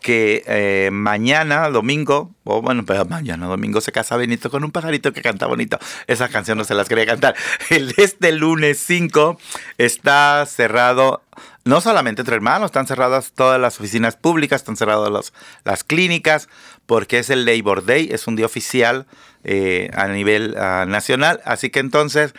que 0.00 0.42
eh, 0.48 0.90
mañana, 0.90 1.70
domingo, 1.70 2.32
o 2.42 2.60
bueno, 2.60 2.84
pero 2.84 3.04
mañana, 3.04 3.46
domingo, 3.46 3.80
se 3.80 3.92
casa 3.92 4.16
Benito 4.16 4.50
con 4.50 4.64
un 4.64 4.72
pajarito 4.72 5.12
que 5.12 5.22
canta 5.22 5.46
bonito. 5.46 5.78
Esas 6.08 6.28
canciones 6.30 6.58
no 6.58 6.64
se 6.64 6.74
las 6.74 6.88
quería 6.88 7.06
cantar. 7.06 7.36
El 7.70 7.94
este 7.98 8.32
lunes 8.32 8.82
5 8.84 9.38
está 9.78 10.44
cerrado, 10.44 11.22
no 11.64 11.80
solamente 11.80 12.22
entre 12.22 12.34
hermanos, 12.34 12.66
están 12.66 12.88
cerradas 12.88 13.30
todas 13.32 13.60
las 13.60 13.78
oficinas 13.78 14.16
públicas, 14.16 14.62
están 14.62 14.76
cerradas 14.76 15.32
las 15.62 15.84
clínicas, 15.84 16.48
porque 16.86 17.20
es 17.20 17.30
el 17.30 17.44
Labor 17.44 17.84
Day, 17.84 18.08
es 18.10 18.26
un 18.26 18.34
día 18.34 18.46
oficial 18.46 19.06
eh, 19.44 19.88
a 19.94 20.08
nivel 20.08 20.56
ah, 20.58 20.84
nacional. 20.88 21.40
Así 21.44 21.70
que 21.70 21.78
entonces, 21.78 22.34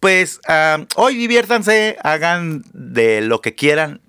pues 0.00 0.38
ah, 0.48 0.84
hoy 0.96 1.16
diviértanse, 1.16 1.96
hagan 2.02 2.62
de 2.74 3.22
lo 3.22 3.40
que 3.40 3.54
quieran. 3.54 4.02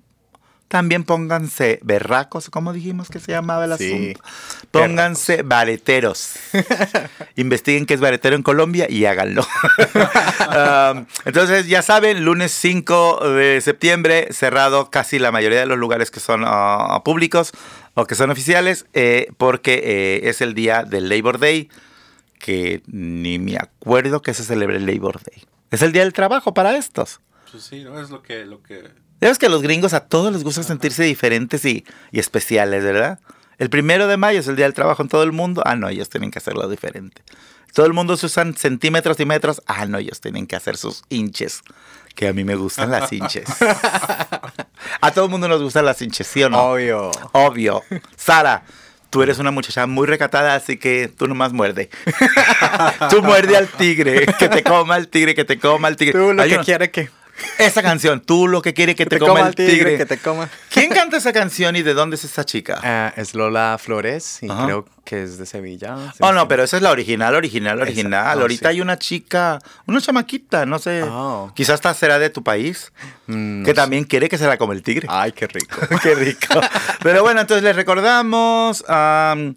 También 0.68 1.04
pónganse 1.04 1.80
berracos, 1.82 2.50
como 2.50 2.74
dijimos 2.74 3.08
que 3.08 3.20
se 3.20 3.32
llamaba 3.32 3.64
el 3.64 3.76
Sí, 3.78 4.14
asunto. 4.14 4.20
Pónganse 4.70 5.40
bareteros. 5.42 6.34
Investiguen 7.36 7.86
qué 7.86 7.94
es 7.94 8.00
baretero 8.00 8.36
en 8.36 8.42
Colombia 8.42 8.86
y 8.88 9.04
háganlo. 9.06 9.46
Um, 10.48 11.04
entonces, 11.26 11.66
ya 11.66 11.82
saben, 11.82 12.24
lunes 12.24 12.52
5 12.52 13.32
de 13.34 13.60
septiembre, 13.60 14.28
cerrado 14.32 14.90
casi 14.90 15.18
la 15.18 15.30
mayoría 15.30 15.60
de 15.60 15.66
los 15.66 15.76
lugares 15.78 16.10
que 16.10 16.20
son 16.20 16.42
ah, 16.46 17.02
públicos 17.04 17.52
o 17.94 18.06
que 18.06 18.14
son 18.14 18.30
oficiales, 18.30 18.86
eh, 18.94 19.28
porque 19.36 19.74
eh, 19.84 20.28
es 20.30 20.40
el 20.40 20.54
día 20.54 20.84
del 20.84 21.08
Labor 21.10 21.38
Day, 21.38 21.68
que 22.38 22.82
ni 22.86 23.38
me 23.38 23.56
acuerdo 23.56 24.22
que 24.22 24.32
se 24.32 24.42
celebre 24.42 24.76
el 24.78 24.86
Labor 24.86 25.20
Day. 25.22 25.44
Es 25.70 25.82
el 25.82 25.92
día 25.92 26.02
del 26.02 26.14
trabajo 26.14 26.54
para 26.54 26.76
estos. 26.76 27.20
Pues 27.50 27.64
sí, 27.64 27.84
¿no? 27.84 28.00
Es 28.00 28.08
lo 28.10 28.22
que, 28.22 28.46
lo 28.46 28.62
que... 28.62 28.88
Ya 29.20 29.28
ves 29.28 29.38
que 29.38 29.46
a 29.46 29.48
los 29.48 29.62
gringos 29.62 29.94
a 29.94 30.00
todos 30.00 30.32
les 30.32 30.44
gusta 30.44 30.62
sentirse 30.62 31.02
diferentes 31.02 31.64
y, 31.64 31.84
y 32.12 32.20
especiales, 32.20 32.84
¿verdad? 32.84 33.18
El 33.58 33.70
primero 33.70 34.06
de 34.06 34.16
mayo 34.16 34.38
es 34.38 34.46
el 34.46 34.54
día 34.54 34.66
del 34.66 34.74
trabajo 34.74 35.02
en 35.02 35.08
todo 35.08 35.24
el 35.24 35.32
mundo. 35.32 35.62
Ah, 35.66 35.74
no, 35.74 35.88
ellos 35.88 36.08
tienen 36.08 36.30
que 36.30 36.38
hacerlo 36.38 36.68
diferente. 36.68 37.22
Todo 37.74 37.86
el 37.86 37.92
mundo 37.92 38.16
se 38.16 38.26
usan 38.26 38.54
centímetros 38.56 39.18
y 39.18 39.24
metros. 39.24 39.62
Ah, 39.66 39.86
no, 39.86 39.98
ellos 39.98 40.20
tienen 40.20 40.46
que 40.46 40.54
hacer 40.54 40.76
sus 40.76 41.02
hinches. 41.08 41.62
Que 42.14 42.28
a 42.28 42.32
mí 42.32 42.44
me 42.44 42.54
gustan 42.54 42.90
las 42.90 43.12
hinches. 43.12 43.44
A 45.00 45.10
todo 45.12 45.26
el 45.26 45.30
mundo 45.30 45.48
nos 45.48 45.62
gustan 45.62 45.84
las 45.84 46.00
hinches, 46.00 46.26
¿sí 46.26 46.42
o 46.42 46.50
no? 46.50 46.58
Obvio. 46.60 47.10
Obvio. 47.32 47.82
Sara, 48.16 48.62
tú 49.10 49.22
eres 49.22 49.38
una 49.38 49.50
muchacha 49.50 49.86
muy 49.86 50.06
recatada, 50.06 50.54
así 50.54 50.76
que 50.76 51.08
tú 51.08 51.26
nomás 51.26 51.52
muerde. 51.52 51.90
tú 53.10 53.22
muerde 53.22 53.56
al 53.56 53.68
tigre, 53.68 54.26
que 54.38 54.48
te 54.48 54.62
coma 54.62 54.96
el 54.96 55.08
tigre, 55.08 55.34
que 55.34 55.44
te 55.44 55.58
coma 55.58 55.88
el 55.88 55.96
tigre. 55.96 56.12
Tú 56.12 56.32
lo 56.32 56.42
Hay 56.42 56.50
que 56.50 56.58
quieres 56.58 56.90
que 56.90 57.10
Esa 57.58 57.82
canción, 57.82 58.20
tú 58.20 58.46
lo 58.48 58.62
que 58.62 58.74
quieres 58.74 58.94
que 58.96 59.06
te, 59.06 59.18
coma, 59.18 59.48
el 59.48 59.54
tigre. 59.54 59.96
que 59.96 60.06
te 60.06 60.18
coma. 60.18 60.48
¿Quién 60.70 60.90
canta 60.90 61.16
esa 61.16 61.32
canción 61.32 61.76
y 61.76 61.82
de 61.82 61.94
dónde 61.94 62.16
es 62.16 62.24
esa 62.24 62.44
chica? 62.44 62.80
Ah, 62.82 63.12
es 63.16 63.34
Lola 63.34 63.76
Flores 63.80 64.38
y 64.42 64.50
Ajá. 64.50 64.64
creo 64.64 64.84
que 65.04 65.22
es 65.22 65.38
de 65.38 65.46
Sevilla. 65.46 65.96
Oh, 66.20 66.32
no, 66.32 66.46
pero 66.48 66.62
esa 66.64 66.76
es 66.76 66.82
la 66.82 66.90
original, 66.90 67.34
original, 67.34 67.80
original. 67.80 68.38
oh, 68.38 68.42
Ahorita 68.42 68.68
sí. 68.68 68.74
hay 68.74 68.80
una 68.80 68.98
chica, 68.98 69.58
una 69.86 70.00
chamaquita, 70.00 70.66
no 70.66 70.78
sé. 70.78 71.02
Oh. 71.04 71.50
Quizás 71.54 71.76
esta 71.76 71.94
será 71.94 72.18
de 72.18 72.30
tu 72.30 72.42
país, 72.42 72.92
Mm, 73.26 73.62
que 73.64 73.70
no 73.70 73.74
sé. 73.74 73.74
también 73.74 74.04
quiere 74.04 74.28
que 74.28 74.38
se 74.38 74.46
la 74.46 74.56
coma 74.56 74.72
el 74.74 74.82
tigre. 74.82 75.06
Ay, 75.10 75.32
qué 75.32 75.46
rico. 75.46 75.76
Qué 76.02 76.14
rico. 76.14 76.60
Pero 77.02 77.22
bueno, 77.22 77.40
entonces 77.42 77.62
les 77.62 77.76
recordamos 77.76 78.84
am, 78.88 79.54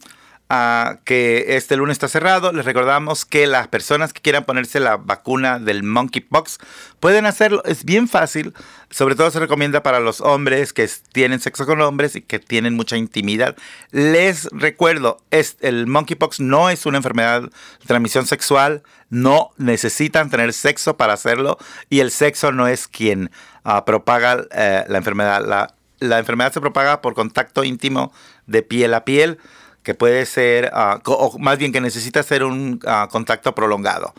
que 1.06 1.56
este 1.56 1.78
lunes 1.78 1.96
está 1.96 2.08
cerrado. 2.08 2.52
Les 2.52 2.66
recordamos 2.66 3.26
que 3.26 3.48
las 3.48 3.68
personas 3.68 4.12
que 4.12 4.22
quieran 4.22 4.44
ponerse 4.44 4.80
la 4.80 4.98
vacuna 4.98 5.60
del 5.60 5.84
monkeypox 5.84 6.58
pueden 7.00 7.26
hacerlo. 7.26 7.64
Es 7.64 7.86
bien 7.86 8.08
fácil. 8.08 8.54
Sobre 8.90 9.16
todo 9.16 9.32
se 9.32 9.40
recomienda 9.40 9.82
para 9.82 10.02
los 10.02 10.20
hombres 10.20 10.74
que 10.74 10.90
tienen 11.14 11.40
sexo 11.40 11.66
con 11.66 11.80
hombres 11.80 12.18
y 12.18 12.22
que 12.22 12.40
tienen 12.40 12.76
mucha 12.76 12.98
intimidad. 12.98 13.56
Les 13.92 14.50
recuerdo, 14.52 15.22
es, 15.32 15.56
el 15.62 15.88
monkeypox 15.88 16.42
no 16.42 16.70
es 16.70 16.86
una 16.86 16.98
enfermedad 16.98 17.44
de 17.44 17.86
transmisión 17.88 18.28
sexual. 18.28 18.84
No 19.10 19.52
necesitan 19.58 20.30
tener 20.30 20.52
sexo 20.52 20.98
para 20.98 21.14
hacerlo. 21.14 21.58
Y 21.90 22.02
el 22.02 22.12
sexo 22.12 22.52
no 22.52 22.68
es 22.68 22.90
quien 22.90 23.32
ah, 23.64 23.86
propaga 23.86 24.46
eh, 24.52 24.84
la 24.88 24.98
enfermedad. 24.98 25.46
La, 25.46 25.76
la 26.00 26.20
enfermedad 26.20 26.52
se 26.52 26.60
propaga 26.60 27.02
por 27.02 27.14
contacto 27.14 27.64
íntimo 27.64 28.12
de 28.48 28.64
piel 28.64 28.94
a 28.94 29.06
piel, 29.06 29.40
que 29.84 29.96
puede 29.96 30.26
ser, 30.26 30.72
ah, 30.74 31.02
o 31.06 31.38
más 31.40 31.58
bien 31.58 31.72
que 31.72 31.82
necesita 31.82 32.22
ser 32.24 32.44
un 32.44 32.80
ah, 32.86 33.08
contacto 33.12 33.56
prolongado. 33.56 34.14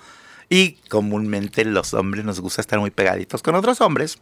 Y 0.49 0.73
comúnmente 0.89 1.65
los 1.65 1.95
hombres 1.95 2.25
nos 2.25 2.41
gusta 2.41 2.61
estar 2.61 2.79
muy 2.79 2.91
pegaditos 2.91 3.43
con 3.43 3.55
otros 3.55 3.81
hombres 3.81 4.19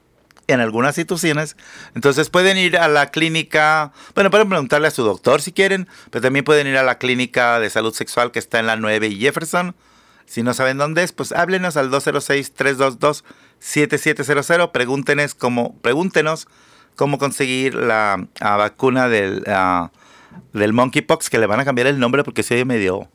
en 0.46 0.60
algunas 0.60 0.94
situaciones. 0.94 1.56
Entonces 1.94 2.30
pueden 2.30 2.56
ir 2.58 2.76
a 2.76 2.88
la 2.88 3.10
clínica, 3.10 3.92
bueno, 4.14 4.30
pueden 4.30 4.48
preguntarle 4.48 4.86
a 4.88 4.92
su 4.92 5.02
doctor 5.02 5.42
si 5.42 5.52
quieren, 5.52 5.88
pero 6.10 6.22
también 6.22 6.44
pueden 6.44 6.66
ir 6.66 6.76
a 6.76 6.82
la 6.82 6.98
clínica 6.98 7.60
de 7.60 7.70
salud 7.70 7.94
sexual 7.94 8.32
que 8.32 8.38
está 8.38 8.58
en 8.58 8.66
la 8.66 8.76
9 8.76 9.06
y 9.08 9.18
Jefferson. 9.18 9.74
Si 10.26 10.42
no 10.42 10.52
saben 10.54 10.78
dónde 10.78 11.02
es, 11.02 11.12
pues 11.12 11.32
háblenos 11.32 11.76
al 11.76 11.90
206-322-7700. 11.90 14.70
Pregúntenos 14.70 15.34
cómo, 15.34 15.76
pregúntenos 15.80 16.46
cómo 16.94 17.18
conseguir 17.18 17.74
la 17.74 18.28
ah, 18.40 18.56
vacuna 18.56 19.08
del, 19.08 19.42
del 20.52 20.72
monkeypox, 20.72 21.30
que 21.30 21.38
le 21.38 21.46
van 21.46 21.60
a 21.60 21.64
cambiar 21.64 21.86
el 21.86 21.98
nombre 21.98 22.24
porque 22.24 22.42
se 22.42 22.54
oye 22.54 22.64
medio, 22.64 23.08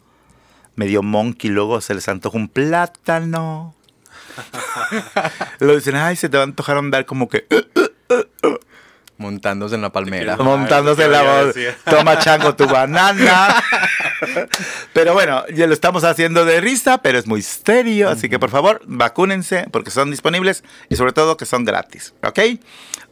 medio 0.75 1.03
monkey, 1.03 1.49
luego 1.49 1.81
se 1.81 1.93
les 1.95 2.07
antoja 2.07 2.37
un 2.37 2.47
plátano. 2.47 3.75
Lo 5.59 5.75
dicen, 5.75 5.95
ay, 5.95 6.15
se 6.15 6.29
te 6.29 6.37
va 6.37 6.43
a 6.43 6.47
antojar 6.47 6.77
andar 6.77 7.05
como 7.05 7.29
que 7.29 7.47
Montándose 9.17 9.75
en 9.75 9.81
la 9.81 9.91
palmera. 9.91 10.35
montándose 10.37 11.05
Ay, 11.05 11.09
la 11.09 11.23
voz. 11.23 11.55
Toma 11.85 12.19
chango 12.19 12.55
tu 12.55 12.67
banana. 12.67 13.63
pero 14.93 15.13
bueno, 15.13 15.45
ya 15.53 15.67
lo 15.67 15.73
estamos 15.73 16.03
haciendo 16.03 16.43
de 16.43 16.59
risa, 16.59 16.97
pero 16.97 17.17
es 17.17 17.25
muy 17.25 17.41
serio. 17.41 18.09
Así 18.09 18.27
que 18.27 18.39
por 18.39 18.49
favor, 18.49 18.81
vacúnense 18.85 19.67
porque 19.71 19.89
son 19.89 20.11
disponibles 20.11 20.63
y 20.89 20.97
sobre 20.97 21.13
todo 21.13 21.37
que 21.37 21.45
son 21.45 21.63
gratis. 21.63 22.13
¿Ok? 22.23 22.39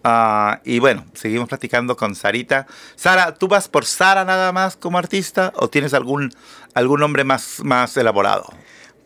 Ah, 0.03 0.59
y 0.65 0.79
bueno, 0.79 1.05
seguimos 1.13 1.47
platicando 1.47 1.95
con 1.95 2.15
Sarita. 2.15 2.67
Sara, 2.95 3.33
¿tú 3.35 3.47
vas 3.47 3.69
por 3.69 3.85
Sara 3.85 4.25
nada 4.25 4.51
más 4.51 4.75
como 4.75 4.97
artista 4.97 5.53
o 5.55 5.69
tienes 5.69 5.93
algún, 5.93 6.33
algún 6.73 6.99
nombre 6.99 7.23
más, 7.23 7.61
más 7.63 7.95
elaborado? 7.95 8.53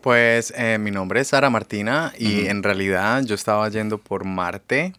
Pues 0.00 0.52
eh, 0.56 0.78
mi 0.80 0.90
nombre 0.90 1.20
es 1.20 1.28
Sara 1.28 1.50
Martina 1.50 2.12
y 2.18 2.46
en 2.46 2.62
realidad 2.62 3.22
yo 3.24 3.34
estaba 3.34 3.68
yendo 3.68 3.98
por 3.98 4.24
Marte, 4.24 4.92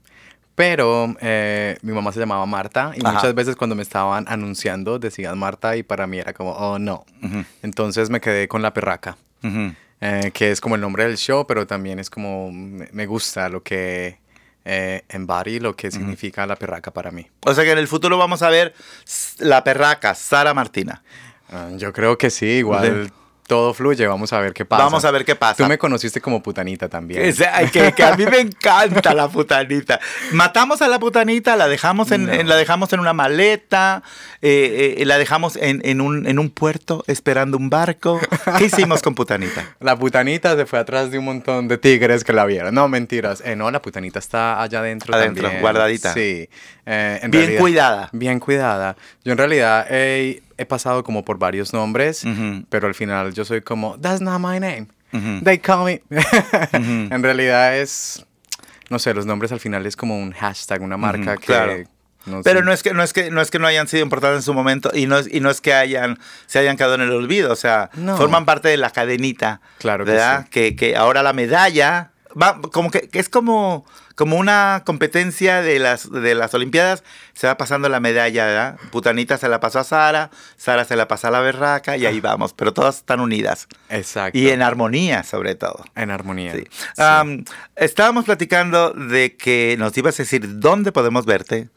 pero 0.60 1.16
eh, 1.22 1.78
mi 1.84 1.94
mamá 1.94 2.12
se 2.12 2.20
llamaba 2.20 2.46
Marta 2.46 2.92
y 2.94 3.00
Ajá. 3.02 3.14
muchas 3.16 3.34
veces 3.34 3.56
cuando 3.56 3.78
me 3.78 3.82
estaban 3.82 4.26
anunciando 4.28 5.00
decían 5.00 5.40
Marta 5.40 5.78
y 5.78 5.84
para 5.84 6.06
mí 6.06 6.20
era 6.20 6.34
como, 6.34 6.52
oh 6.52 6.78
no. 6.78 7.06
Ujú, 7.24 7.46
Entonces 7.64 8.10
me 8.10 8.20
quedé 8.20 8.50
con 8.50 8.62
La 8.62 8.74
Perraca, 8.74 9.16
ujú. 9.42 9.74
eh, 10.02 10.32
que 10.34 10.52
es 10.52 10.60
como 10.60 10.76
el 10.76 10.82
nombre 10.82 11.06
del 11.06 11.16
show, 11.16 11.48
pero 11.48 11.66
también 11.66 11.98
es 11.98 12.10
como, 12.10 12.52
me 12.52 13.06
gusta 13.06 13.48
lo 13.48 13.64
que 13.64 14.18
eh, 14.66 15.04
embody, 15.08 15.62
lo 15.62 15.78
que 15.78 15.92
significa 15.92 16.46
La 16.46 16.58
Perraca 16.58 16.92
para 16.92 17.10
mí. 17.10 17.26
O 17.46 17.54
sea 17.54 17.64
que 17.64 17.72
en 17.72 17.78
el 17.78 17.88
futuro 17.88 18.18
vamos 18.18 18.42
a 18.42 18.50
ver 18.50 18.74
la 19.38 19.64
perraca, 19.64 20.14
Sara 20.14 20.54
Martina. 20.54 21.02
Ah, 21.50 21.70
yo 21.78 21.94
creo 21.94 22.18
que 22.18 22.30
sí, 22.30 22.46
igual 22.46 23.10
todo 23.50 23.74
fluye, 23.74 24.08
vamos 24.08 24.32
a 24.32 24.40
ver 24.40 24.54
qué 24.54 24.64
pasa. 24.64 24.84
Vamos 24.86 25.04
a 25.04 25.12
ver 25.12 25.26
qué 25.26 25.36
pasa. 25.36 25.56
Tú 25.58 25.66
me 25.68 25.78
conociste 25.78 26.22
como 26.22 26.42
putanita 26.42 26.88
también. 26.88 27.22
Que, 27.22 27.34
sea- 27.34 27.70
que- 27.70 27.92
que 27.92 28.04
a 28.04 28.16
mí 28.16 28.26
me 28.26 28.40
encanta 28.40 29.14
la 29.14 29.28
putanita. 29.28 30.00
Matamos 30.32 30.82
a 30.82 30.88
la 30.88 31.00
putanita, 31.00 31.58
la 31.58 31.68
dejamos 31.68 32.12
en, 32.12 32.28
No. 32.28 32.32
en- 32.34 32.48
la 32.48 32.56
dejamos 32.56 32.94
en 32.94 33.02
una 33.02 33.12
maleta, 33.12 34.04
eh, 34.42 34.96
eh, 35.00 35.06
la 35.06 35.18
dejamos 35.18 35.58
en, 35.58 35.82
en 35.84 36.00
un, 36.00 36.26
en 36.28 36.40
un 36.40 36.50
puerto 36.50 37.04
esperando 37.08 37.58
un 37.58 37.70
barco. 37.70 38.22
¿Qué 38.58 38.66
hicimos 38.66 39.02
con 39.02 39.16
putanita? 39.16 39.76
La 39.82 39.98
putanita 39.98 40.56
se 40.56 40.66
fue 40.66 40.78
atrás 40.80 41.10
de 41.12 41.18
un 41.18 41.26
montón 41.26 41.68
de 41.68 41.78
tigres 41.78 42.24
que 42.24 42.32
la 42.34 42.46
vieron. 42.46 42.74
No, 42.76 42.88
mentiras. 42.88 43.42
Eh, 43.44 43.56
no, 43.56 43.72
la 43.72 43.82
putanita 43.82 44.20
está 44.20 44.62
allá 44.62 44.80
adentro 44.80 45.16
Adentro, 45.16 45.44
también. 45.44 45.62
guardadita. 45.62 46.14
Sí. 46.14 46.48
En 46.86 47.32
Bien 47.32 47.44
realidad- 47.44 47.60
cuidada. 47.60 48.10
Bien 48.14 48.40
cuidada. 48.40 48.96
Yo 49.24 49.32
en 49.32 49.38
realidad 49.40 49.88
he, 50.60 50.66
pasado 50.66 51.04
como 51.04 51.24
por 51.26 51.38
varios 51.40 51.74
nombres, 51.74 52.24
Ujú. 52.26 52.66
pero 52.70 52.88
al 52.88 52.96
final 52.96 53.34
yo 53.34 53.46
soy 53.46 53.62
como, 53.62 54.00
that's 54.00 54.22
not 54.22 54.40
my 54.40 54.60
name. 54.60 54.88
Ujú. 55.14 55.44
They 55.44 55.58
call 55.60 55.86
me. 55.86 56.02
En 56.74 57.24
realidad 57.24 57.78
es, 57.78 58.26
no 58.90 59.00
sé, 59.00 59.14
los 59.14 59.26
nombres 59.26 59.52
al 59.52 59.60
final 59.60 59.86
es 59.86 59.96
como 59.96 60.18
un 60.18 60.32
hashtag, 60.34 60.82
una 60.82 60.98
marca 60.98 61.36
que... 61.38 61.46
claro. 61.46 61.74
no 62.26 62.42
Pero 62.44 62.60
sé. 62.60 62.66
no 62.66 62.72
es 62.74 62.84
que 62.84 62.94
no 62.94 63.02
es 63.04 63.14
que 63.14 63.32
no 63.32 63.42
es 63.42 63.50
que 63.50 63.58
no 63.60 63.66
hayan 63.68 63.88
sido 63.88 64.04
importantes 64.04 64.38
en 64.40 64.44
su 64.44 64.54
momento 64.54 64.92
y 64.94 65.08
no 65.08 65.18
es, 65.18 65.28
y 65.34 65.40
no 65.40 65.50
es 65.50 65.62
que 65.62 65.74
hayan 65.74 66.20
se 66.46 66.60
hayan 66.60 66.78
quedado 66.78 66.96
en 66.96 67.02
el 67.02 67.12
olvido, 67.12 67.52
o 67.52 67.56
sea, 67.56 67.90
No. 67.96 68.18
forman 68.18 68.46
parte 68.46 68.68
de 68.70 68.78
la 68.78 68.92
cadenita, 68.92 69.62
Claro 69.80 70.06
que 70.06 70.12
¿verdad? 70.12 70.44
sí. 70.44 70.50
Que, 70.52 70.76
que 70.76 70.96
ahora 70.96 71.24
la 71.24 71.34
medalla 71.34 72.12
va 72.40 72.60
como 72.62 72.92
que, 72.92 73.08
que 73.10 73.20
es 73.20 73.30
como 73.30 73.86
como 74.16 74.36
una 74.36 74.84
competencia 74.86 75.62
de 75.62 75.80
las 75.80 76.12
de 76.12 76.36
las 76.36 76.54
olimpiadas, 76.54 77.06
se 77.34 77.48
va 77.48 77.56
pasando 77.56 77.88
la 77.88 78.02
medalla, 78.02 78.46
¿verdad? 78.46 78.80
Putanita 78.92 79.38
se 79.38 79.48
la 79.48 79.62
pasó 79.62 79.80
a 79.80 79.86
Sara, 79.86 80.30
Sara 80.58 80.84
se 80.84 80.98
la 80.98 81.08
pasa 81.08 81.30
a 81.30 81.32
la 81.32 81.40
berraca 81.40 81.96
y 81.96 82.06
ahí 82.06 82.20
vamos, 82.20 82.54
pero 82.54 82.74
todas 82.74 82.98
están 82.98 83.22
unidas 83.22 83.70
Exacto. 83.88 84.38
y 84.38 84.50
en 84.50 84.62
armonía 84.62 85.24
sobre 85.24 85.56
todo. 85.56 85.86
En 85.96 86.12
armonía. 86.12 86.54
Sí. 86.54 86.66
Sí. 86.70 87.02
Am, 87.02 87.46
estábamos 87.78 88.26
platicando 88.26 88.92
de 88.92 89.38
que 89.38 89.78
nos 89.80 89.98
ibas 89.98 90.20
a 90.20 90.24
decir 90.24 90.60
dónde 90.60 90.92
podemos 90.92 91.26
verte, 91.26 91.70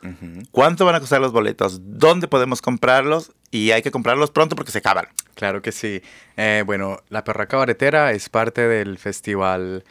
cuánto 0.51 0.85
van 0.85 0.97
a 0.97 1.01
costar 1.01 1.21
los 1.21 1.31
boletos, 1.31 1.81
dónde 1.83 2.27
podemos 2.27 2.61
comprarlos 2.61 3.31
y 3.53 3.71
hay 3.71 3.83
que 3.83 3.93
comprarlos 3.93 4.33
pronto 4.33 4.57
porque 4.57 4.73
se 4.73 4.79
acaban. 4.79 5.07
Claro 5.35 5.63
que 5.63 5.71
sí. 5.71 6.03
Eh, 6.37 6.65
bueno, 6.67 6.99
la 7.09 7.23
Perra 7.23 7.47
Cabaretera 7.47 8.13
es 8.13 8.29
parte 8.29 8.67
del 8.67 8.99
festival 8.99 9.85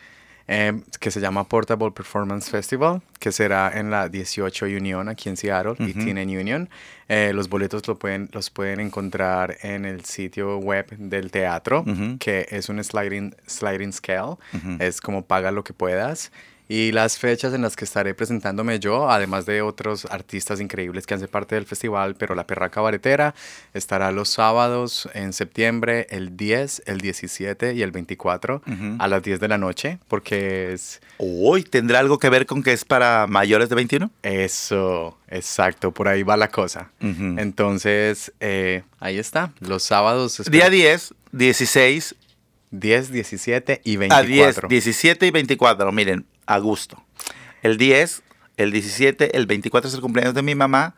eh, 0.54 0.82
que 1.00 1.12
se 1.12 1.22
llama 1.22 1.46
Portable 1.46 1.92
Performance 1.92 2.50
Festival, 2.52 3.02
que 3.20 3.32
será 3.32 3.72
en 3.80 3.90
la 3.90 4.10
18 4.10 4.66
Union 4.66 5.08
aquí 5.08 5.30
en 5.30 5.38
Seattle, 5.38 5.76
y 5.80 5.94
tienen 5.94 6.28
Union. 6.30 6.70
Eh, 7.08 7.32
los 7.34 7.48
boletos 7.48 7.88
lo 7.88 7.98
pueden, 7.98 8.30
los 8.34 8.50
pueden 8.50 8.82
encontrar 8.82 9.58
en 9.62 9.86
el 9.86 10.04
sitio 10.04 10.58
web 10.58 10.88
del 10.98 11.32
teatro, 11.32 11.82
Ujú. 11.88 12.18
que 12.20 12.48
es 12.50 12.68
un 12.68 12.84
sliding, 12.84 13.34
sliding 13.48 13.94
scale. 13.94 14.36
Es 14.80 15.00
como 15.00 15.24
paga 15.26 15.52
lo 15.52 15.64
que 15.64 15.74
puedas. 15.74 16.32
Y 16.74 16.94
las 16.94 17.18
fechas 17.18 17.54
en 17.54 17.64
las 17.64 17.76
que 17.76 17.84
estaré 17.84 18.14
presentándome 18.14 18.80
yo, 18.80 19.10
además 19.10 19.46
de 19.46 19.62
otros 19.62 20.06
artistas 20.06 20.62
increíbles 20.62 21.06
que 21.06 21.14
hacen 21.16 21.28
parte 21.28 21.56
del 21.56 21.66
festival, 21.66 22.16
pero 22.16 22.34
la 22.34 22.48
Perra 22.48 22.70
Cabaretera 22.70 23.36
estará 23.74 24.14
los 24.14 24.30
sábados 24.30 25.10
en 25.14 25.34
septiembre, 25.34 26.08
el 26.12 26.38
10, 26.38 26.84
el 26.86 27.00
17 27.02 27.74
y 27.74 27.82
el 27.82 27.92
24 27.92 28.62
Ujú. 28.66 28.96
a 29.00 29.08
las 29.10 29.22
10 29.22 29.42
de 29.42 29.48
la 29.50 29.58
noche, 29.58 30.00
porque 30.08 30.72
es 30.72 31.02
Hoy 31.18 31.64
tendrá 31.64 32.00
algo 32.00 32.20
que 32.20 32.30
ver 32.30 32.46
con 32.46 32.64
que 32.64 32.72
es 32.72 32.86
para 32.86 33.28
mayores 33.28 33.68
de 33.68 33.76
21. 33.76 34.10
eso, 34.24 35.18
exacto, 35.28 35.92
por 35.92 36.08
ahí 36.08 36.24
va 36.24 36.38
la 36.38 36.48
cosa. 36.52 36.90
Ujú. 37.02 37.36
Entonces, 37.38 38.32
eh, 38.40 38.84
ahí 39.02 39.18
está, 39.18 39.52
los 39.60 39.84
sábados 39.84 40.40
espero- 40.40 40.54
Día 40.58 40.70
10, 40.70 41.14
16, 41.34 42.16
10, 42.72 43.12
17 43.12 43.82
y 43.84 43.96
a 43.98 44.00
24. 44.00 44.70
10, 44.70 44.86
17 44.86 45.28
y 45.28 45.32
24, 45.32 45.92
miren, 45.92 46.26
a 46.46 46.58
gusto. 46.60 47.04
El 47.62 47.78
10, 47.78 48.24
el 48.58 48.72
17, 48.72 49.38
el 49.38 49.46
24 49.46 49.88
es 49.90 49.96
el 49.96 50.02
cumpleaños 50.02 50.34
de 50.34 50.42
mi 50.42 50.56
mamá. 50.56 50.96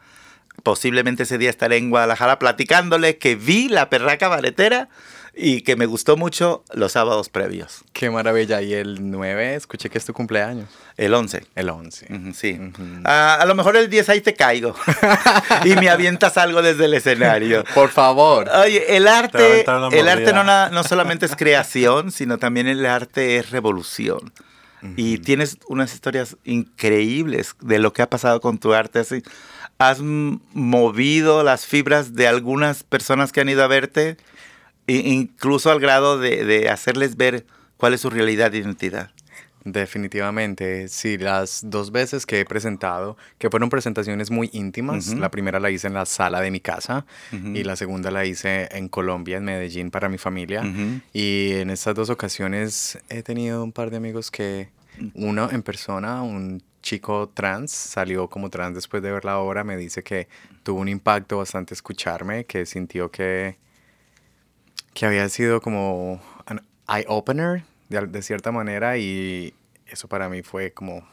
Posiblemente 0.64 1.24
ese 1.24 1.38
día 1.38 1.50
estaré 1.50 1.78
en 1.78 1.90
Guadalajara 1.90 2.40
platicándole 2.40 3.18
que 3.18 3.36
vi 3.36 3.70
la 3.70 3.90
perraca 3.90 4.28
baretera 4.28 4.90
y 5.36 5.62
que 5.62 5.76
me 5.76 5.88
gustó 5.88 6.16
mucho 6.16 6.64
los 6.74 6.92
sábados 6.92 7.30
previos. 7.30 7.84
Qué 7.92 8.12
maravilla. 8.12 8.62
Y 8.62 8.74
el 8.74 9.10
9, 9.10 9.56
escuché 9.56 9.90
que 9.90 9.98
es 9.98 10.06
tu 10.06 10.14
cumpleaños. 10.14 10.70
El 10.96 11.14
11. 11.14 11.48
El 11.56 11.70
11. 11.70 12.08
Ujú, 12.14 12.34
Sí. 12.34 12.60
Ah, 13.04 13.40
a 13.42 13.46
lo 13.46 13.56
mejor 13.56 13.76
el 13.76 13.90
10 13.90 14.10
ahí 14.10 14.22
te 14.22 14.36
caigo. 14.36 14.76
y 15.66 15.70
me 15.76 15.90
avientas 15.90 16.38
algo 16.38 16.62
desde 16.62 16.86
el 16.86 16.94
escenario. 16.94 17.64
Por 17.74 17.90
favor. 17.90 18.48
Oye, 18.50 18.96
el 18.96 19.06
Te 19.06 19.10
arte, 19.10 19.66
el 19.92 20.08
arte 20.08 20.34
no, 20.34 20.44
no 20.44 20.84
solamente 20.84 21.26
es 21.26 21.36
creación, 21.36 22.12
sino 22.12 22.38
también 22.38 22.68
el 22.68 22.86
arte 22.86 23.38
es 23.38 23.50
revolución. 23.50 24.32
Y 24.98 25.18
tienes 25.20 25.58
unas 25.68 25.94
historias 25.94 26.38
increíbles 26.44 27.56
de 27.62 27.80
lo 27.80 27.94
que 27.94 28.02
ha 28.02 28.10
pasado 28.10 28.42
con 28.42 28.58
tu 28.58 28.74
arte. 28.74 29.00
Así, 29.00 29.24
has 29.78 30.02
movido 30.02 31.44
las 31.44 31.66
fibras 31.66 32.14
de 32.16 32.28
algunas 32.28 32.84
personas 32.84 33.32
que 33.32 33.42
han 33.42 33.50
ido 33.50 33.64
a 33.64 33.68
verte, 33.68 34.18
e- 34.88 34.96
incluso 34.96 35.72
al 35.72 35.80
grado 35.80 36.20
de, 36.20 36.44
de 36.44 36.70
hacerles 36.70 37.16
ver 37.16 37.46
cuál 37.78 37.94
es 37.94 38.02
su 38.02 38.10
realidad 38.10 38.54
e 38.54 38.58
identidad. 38.58 39.12
Definitivamente, 39.66 40.90
sí, 40.90 41.18
las 41.18 41.62
dos 41.64 41.92
veces 41.92 42.26
que 42.26 42.42
he 42.42 42.46
presentado, 42.46 43.16
que 43.38 43.50
fueron 43.50 43.70
presentaciones 43.70 44.30
muy 44.30 44.50
íntimas, 44.52 45.14
la 45.14 45.32
primera 45.32 45.60
la 45.60 45.72
hice 45.72 45.88
en 45.88 45.94
la 45.94 46.06
sala 46.06 46.42
de 46.42 46.52
mi 46.52 46.60
casa 46.60 47.06
y 47.32 47.64
la 47.64 47.76
segunda 47.76 48.12
la 48.12 48.26
hice 48.26 48.68
en 48.72 48.90
Colombia, 48.90 49.38
en 49.38 49.46
Medellín, 49.46 49.90
para 49.90 50.10
mi 50.10 50.18
familia. 50.18 50.64
Y 51.14 51.54
en 51.54 51.70
estas 51.70 51.96
dos 51.96 52.10
ocasiones 52.10 53.00
he 53.10 53.24
tenido 53.24 53.64
un 53.64 53.72
par 53.72 53.90
de 53.90 53.98
amigos 53.98 54.32
que, 54.32 54.70
uno 55.14 55.50
en 55.50 55.64
persona, 55.64 56.22
un 56.24 56.62
chico 56.82 57.30
trans, 57.34 57.72
salió 57.72 58.30
como 58.30 58.50
trans 58.50 58.76
después 58.76 59.02
de 59.02 59.12
ver 59.12 59.24
la 59.24 59.40
obra, 59.40 59.64
me 59.64 59.78
dice 59.78 60.04
que 60.04 60.28
tuvo 60.64 60.82
un 60.82 60.90
impacto 60.90 61.38
bastante 61.38 61.74
escucharme, 61.74 62.46
que 62.46 62.66
sintió 62.66 63.10
que, 63.10 63.58
que 64.94 65.06
había 65.06 65.28
sido 65.30 65.62
como 65.62 66.22
un 66.50 66.62
eye-opener 66.88 67.64
de, 67.94 68.08
de 68.08 68.22
cierta 68.22 68.52
manera 68.52 68.98
y 68.98 69.54
eso 69.88 70.08
para 70.08 70.28
mí 70.30 70.42
fue 70.44 70.72
como... 70.72 71.08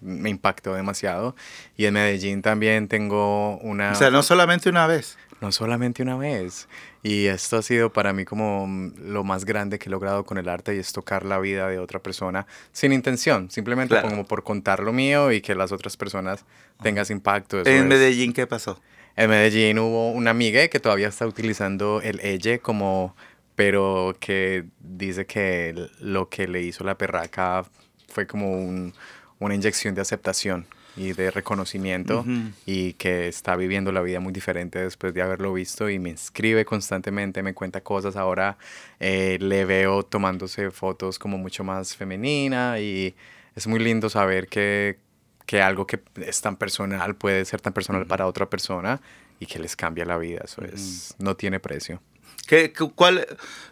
Me 0.00 0.30
impactó 0.30 0.74
demasiado. 0.74 1.36
Y 1.76 1.84
en 1.86 1.94
Medellín 1.94 2.42
también 2.42 2.88
tengo 2.88 3.56
una... 3.58 3.92
O 3.92 3.94
sea, 3.94 4.10
no 4.10 4.24
solamente 4.24 4.68
una 4.68 4.88
vez. 4.88 5.16
No 5.40 5.52
solamente 5.52 6.02
una 6.02 6.16
vez. 6.16 6.68
Y 7.04 7.26
esto 7.26 7.58
ha 7.58 7.62
sido 7.62 7.92
para 7.92 8.12
mí 8.12 8.24
como 8.24 8.66
mm, 8.66 8.94
lo 9.12 9.22
más 9.22 9.44
grande 9.44 9.78
que 9.78 9.88
he 9.88 9.92
logrado 9.92 10.24
con 10.24 10.38
el 10.38 10.48
arte 10.48 10.74
y 10.74 10.78
es 10.80 10.92
tocar 10.92 11.24
la 11.24 11.38
vida 11.38 11.68
de 11.68 11.78
otra 11.78 12.00
persona 12.00 12.48
sin 12.72 12.92
intención, 12.92 13.48
simplemente 13.48 13.94
Claro. 13.94 14.08
como 14.08 14.24
por 14.26 14.42
contar 14.42 14.80
lo 14.80 14.92
mío 14.92 15.30
y 15.30 15.40
que 15.40 15.54
las 15.54 15.70
otras 15.70 15.96
personas 15.96 16.44
tengan 16.82 17.02
ese 17.02 17.12
impacto. 17.12 17.60
eso 17.60 17.70
En 17.70 17.84
es. 17.84 17.84
Medellín, 17.88 18.32
¿qué 18.32 18.48
pasó? 18.48 18.80
En 19.14 19.30
Medellín 19.30 19.78
hubo 19.78 20.10
una 20.10 20.30
amiga 20.30 20.66
que 20.66 20.80
todavía 20.80 21.06
está 21.08 21.26
utilizando 21.28 22.00
el 22.02 22.18
elle 22.20 22.58
como, 22.58 23.14
pero 23.54 24.14
que 24.18 24.64
dice 24.80 25.26
que 25.26 25.74
lo 26.00 26.28
que 26.28 26.48
le 26.48 26.62
hizo 26.62 26.84
la 26.84 26.96
perraca 26.96 27.64
fue 28.08 28.26
como 28.26 28.50
un- 28.52 28.92
una 29.38 29.54
inyección 29.54 29.94
de 29.94 30.00
aceptación 30.00 30.66
y 30.94 31.12
de 31.14 31.30
reconocimiento 31.30 32.20
Ujú. 32.20 32.50
y 32.66 32.92
que 32.94 33.26
está 33.28 33.56
viviendo 33.56 33.92
la 33.92 34.02
vida 34.02 34.20
muy 34.20 34.32
diferente 34.32 34.78
después 34.78 35.14
de 35.14 35.22
haberlo 35.22 35.52
visto 35.54 35.88
y 35.88 35.98
me 35.98 36.10
escribe 36.10 36.64
constantemente, 36.66 37.42
me 37.42 37.54
cuenta 37.54 37.80
cosas. 37.80 38.14
Ahora 38.16 38.58
eh, 39.00 39.38
le 39.40 39.64
veo 39.64 40.02
tomándose 40.02 40.70
fotos 40.70 41.18
como 41.18 41.38
mucho 41.38 41.64
más 41.64 41.96
femenina 41.96 42.78
y 42.78 43.14
es 43.56 43.66
muy 43.66 43.78
lindo 43.80 44.10
saber 44.10 44.48
que, 44.48 44.98
que 45.46 45.60
algo 45.62 45.86
que 45.86 46.00
es 46.16 46.40
tan 46.42 46.56
personal 46.56 47.16
puede 47.16 47.44
ser 47.46 47.60
tan 47.60 47.72
personal 47.72 48.06
para 48.06 48.26
otra 48.26 48.48
persona 48.50 49.00
y 49.40 49.46
que 49.46 49.58
les 49.58 49.74
cambia 49.76 50.04
la 50.04 50.18
vida. 50.18 50.42
Eso 50.44 50.62
es, 50.62 51.14
no 51.18 51.36
tiene 51.36 51.58
precio. 51.58 52.00
¿Qué, 52.46 52.72
cu- 52.72 52.92
cuál, 52.94 53.26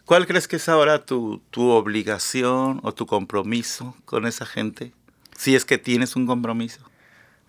¿Cuál 0.05 0.27
crees 0.27 0.47
que 0.49 0.57
es 0.57 0.69
ahora 0.69 1.05
tu, 1.05 1.41
tu 1.51 1.69
obligación 1.71 2.81
o 2.83 2.93
tu 2.93 3.07
compromiso 3.07 3.95
con 4.05 4.27
esa 4.27 4.47
gente? 4.47 4.93
Si 5.37 5.55
es 5.55 5.65
que 5.65 5.79
tienes 5.79 6.17
un 6.17 6.27
compromiso. 6.27 6.81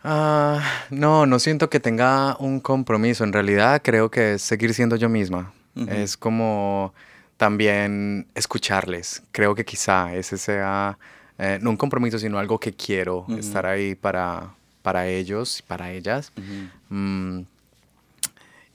Ah, 0.04 0.62
no, 0.90 1.26
no 1.26 1.38
siento 1.40 1.70
que 1.70 1.80
tenga 1.80 2.36
un 2.40 2.60
compromiso. 2.60 3.24
En 3.24 3.34
realidad 3.34 3.82
creo 3.84 4.10
que 4.10 4.34
es 4.34 4.42
seguir 4.42 4.74
siendo 4.74 4.96
yo 4.96 5.10
misma. 5.10 5.54
Es 5.88 6.18
como 6.18 6.94
también 7.38 8.28
escucharles. 8.36 9.24
Creo 9.32 9.56
que 9.56 9.64
quizá 9.66 10.14
ese 10.14 10.38
sea 10.38 10.98
eh, 11.38 11.60
no 11.62 11.70
un 11.72 11.78
compromiso, 11.78 12.20
sino 12.20 12.38
algo 12.40 12.60
que 12.60 12.74
quiero, 12.74 13.26
estar 13.38 13.66
ahí 13.66 13.96
para, 13.96 14.54
para 14.82 15.08
ellos 15.08 15.60
y 15.60 15.64
para 15.64 15.92
ellas. 15.92 16.32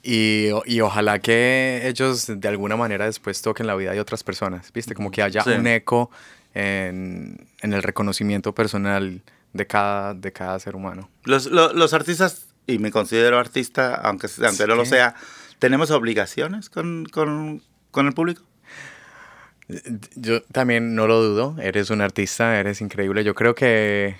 Y, 0.07 0.49
y 0.65 0.79
ojalá 0.81 1.19
que 1.19 1.81
ellos 1.85 2.25
de 2.27 2.47
alguna 2.47 2.77
manera 2.77 3.05
después 3.05 3.41
toquen 3.41 3.67
la 3.67 3.75
vida 3.75 3.91
de 3.91 3.99
otras 3.99 4.23
personas, 4.23 4.71
¿viste? 4.71 4.95
Como 4.95 5.11
que 5.11 5.21
haya 5.21 5.43
Sí. 5.43 5.49
un 5.51 5.67
eco 5.67 6.09
en, 6.53 7.45
en 7.61 7.73
el 7.73 7.83
reconocimiento 7.83 8.55
personal 8.55 9.21
de 9.53 9.67
cada, 9.67 10.13
de 10.13 10.31
cada 10.31 10.57
ser 10.59 10.75
humano. 10.75 11.09
Los, 11.25 11.47
lo- 11.47 11.73
los 11.73 11.93
artistas, 11.93 12.47
y 12.65 12.79
me 12.79 12.91
considero 12.91 13.37
artista, 13.37 13.95
aunque, 13.95 14.27
aunque 14.45 14.65
no 14.67 14.75
lo 14.75 14.85
Sí. 14.85 14.91
sea, 14.91 15.15
¿tenemos 15.59 15.91
obligaciones 15.91 16.69
con, 16.69 17.05
con, 17.11 17.61
con 17.91 18.07
el 18.07 18.13
público? 18.13 18.43
Yo 20.15 20.41
también 20.43 20.95
no 20.95 21.07
lo 21.07 21.21
dudo, 21.21 21.55
eres 21.61 21.89
un 21.89 21.99
artista, 22.01 22.57
eres 22.57 22.79
increíble. 22.79 23.25
Yo 23.25 23.35
creo 23.35 23.53
que 23.53 24.15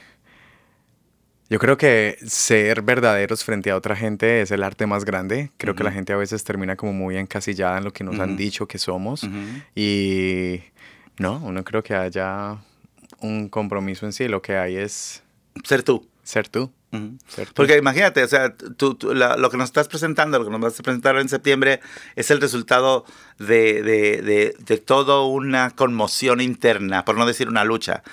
yo 1.49 1.59
creo 1.59 1.77
que 1.77 2.17
ser 2.25 2.81
verdaderos 2.81 3.43
frente 3.43 3.71
a 3.71 3.75
otra 3.75 3.95
gente 3.95 4.41
es 4.41 4.51
el 4.51 4.63
arte 4.63 4.85
más 4.85 5.05
grande. 5.05 5.51
Creo 5.57 5.75
que 5.75 5.83
la 5.83 5.91
gente 5.91 6.13
a 6.13 6.17
veces 6.17 6.43
termina 6.43 6.75
como 6.75 6.93
muy 6.93 7.17
encasillada 7.17 7.77
en 7.77 7.85
lo 7.85 7.93
que 7.93 8.03
nos 8.03 8.19
han 8.19 8.35
dicho 8.35 8.67
que 8.67 8.77
somos. 8.77 9.27
Y 9.75 10.61
no, 11.17 11.39
uno 11.43 11.63
creo 11.63 11.83
que 11.83 11.95
haya 11.95 12.57
un 13.19 13.49
compromiso 13.49 14.05
en 14.05 14.13
sí. 14.13 14.27
Lo 14.27 14.41
que 14.41 14.57
hay 14.57 14.75
es... 14.75 15.23
Ser 15.63 15.83
tú. 15.83 16.07
Ser 16.23 16.49
tú. 16.49 16.71
Porque 17.53 17.77
imagínate, 17.77 18.23
o 18.23 18.27
sea, 18.27 18.55
tú, 18.55 18.97
lo 19.01 19.49
que 19.49 19.57
nos 19.57 19.65
estás 19.65 19.87
presentando, 19.87 20.39
lo 20.39 20.45
que 20.45 20.51
nos 20.51 20.61
vas 20.61 20.79
a 20.79 20.83
presentar 20.83 21.17
en 21.17 21.27
septiembre, 21.27 21.81
es 22.15 22.31
el 22.31 22.39
resultado 22.39 23.05
de, 23.39 23.83
de, 23.83 24.55
de, 24.57 24.77
toda 24.77 25.23
una 25.23 25.71
conmoción 25.71 26.39
interna, 26.39 27.03
por 27.03 27.17
no 27.17 27.25
decir 27.25 27.49
una 27.49 27.65
lucha, 27.65 28.03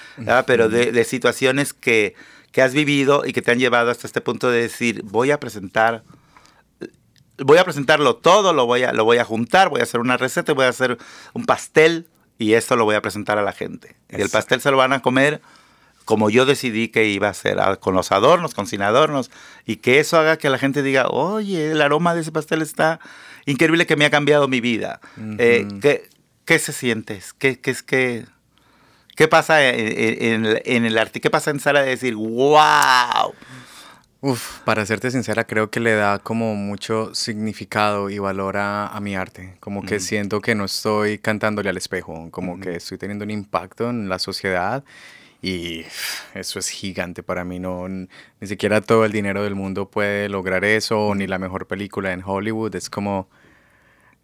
pero 0.46 0.68
de, 0.68 1.04
situaciones 1.04 1.72
que, 1.72 2.14
que 2.54 2.62
has 2.62 2.72
vivido 2.72 3.24
y 3.26 3.32
que 3.32 3.42
te 3.42 3.50
han 3.50 3.58
llevado 3.58 3.90
hasta 3.90 4.06
este 4.06 4.20
punto 4.20 4.48
de 4.48 4.62
decir, 4.62 5.02
voy 5.02 5.32
a 5.32 5.40
presentar 5.40 6.04
voy 7.38 7.58
a 7.58 7.64
presentarlo 7.64 8.14
todo, 8.14 8.52
lo 8.52 8.64
voy 8.64 8.84
a, 8.84 8.92
lo 8.92 9.04
voy 9.04 9.18
a 9.18 9.24
juntar, 9.24 9.68
voy 9.68 9.80
a 9.80 9.82
hacer 9.82 9.98
una 9.98 10.16
receta, 10.16 10.52
voy 10.52 10.66
a 10.66 10.68
hacer 10.68 10.96
un 11.32 11.46
pastel 11.46 12.06
y 12.38 12.52
esto 12.52 12.76
lo 12.76 12.84
voy 12.84 12.94
a 12.94 13.02
presentar 13.02 13.38
a 13.38 13.42
la 13.42 13.50
gente. 13.50 13.96
Y 14.08 14.20
el 14.20 14.30
pastel 14.30 14.60
se 14.60 14.70
lo 14.70 14.76
van 14.76 14.92
a 14.92 15.02
comer 15.02 15.42
como 16.04 16.30
yo 16.30 16.46
decidí 16.46 16.88
que 16.88 17.06
iba 17.06 17.28
a 17.28 17.34
ser, 17.34 17.58
con 17.80 17.94
los 17.94 18.12
adornos, 18.12 18.54
con 18.54 18.68
sin 18.68 18.82
adornos, 18.82 19.32
y 19.66 19.76
que 19.76 19.98
eso 19.98 20.16
haga 20.16 20.36
que 20.36 20.48
la 20.48 20.58
gente 20.58 20.84
diga, 20.84 21.08
oye, 21.08 21.72
el 21.72 21.80
aroma 21.80 22.14
de 22.14 22.20
ese 22.20 22.30
pastel 22.30 22.62
está 22.62 23.00
increíble 23.46 23.84
que 23.84 23.96
me 23.96 24.04
ha 24.04 24.10
cambiado 24.10 24.46
mi 24.46 24.60
vida. 24.60 25.00
Eh, 25.38 25.66
¿qué, 25.80 26.08
¿qué, 26.44 26.60
se 26.60 26.72
siente? 26.72 27.20
¿Qué, 27.38 27.58
qué, 27.58 27.74
qué, 27.84 28.26
qué 29.16 29.28
pasa 29.28 29.68
en, 29.68 30.44
el 30.46 30.98
arte? 30.98 31.20
¿Qué 31.20 31.30
pasa 31.30 31.50
en 31.50 31.60
Sara 31.60 31.82
de 31.82 31.90
decir, 31.90 32.14
wow? 32.14 33.34
Uf, 34.20 34.60
para 34.60 34.86
serte 34.86 35.10
sincera, 35.10 35.44
creo 35.44 35.70
que 35.70 35.80
le 35.80 35.92
da 35.94 36.18
como 36.18 36.54
mucho 36.54 37.14
significado 37.14 38.08
y 38.08 38.18
valor 38.18 38.56
a, 38.56 38.98
mi 39.02 39.14
arte. 39.14 39.56
Como 39.60 39.82
que 39.82 40.00
siento 40.00 40.40
que 40.40 40.54
no 40.54 40.64
estoy 40.64 41.18
cantándole 41.18 41.68
al 41.68 41.76
espejo, 41.76 42.28
como 42.30 42.58
que 42.58 42.76
estoy 42.76 42.96
teniendo 42.96 43.24
un 43.24 43.30
impacto 43.30 43.90
en 43.90 44.08
la 44.08 44.18
sociedad 44.18 44.82
y 45.42 45.84
eso 46.32 46.58
es 46.58 46.70
gigante 46.70 47.22
para 47.22 47.44
mí. 47.44 47.58
No, 47.58 47.86
ni 47.86 48.08
siquiera 48.40 48.80
todo 48.80 49.04
el 49.04 49.12
dinero 49.12 49.42
del 49.42 49.54
mundo 49.54 49.90
puede 49.90 50.30
lograr 50.30 50.64
eso, 50.64 51.14
ni 51.14 51.26
la 51.26 51.38
mejor 51.38 51.66
película 51.66 52.14
en 52.14 52.22
Hollywood. 52.24 52.74
Es 52.76 52.88
como, 52.88 53.28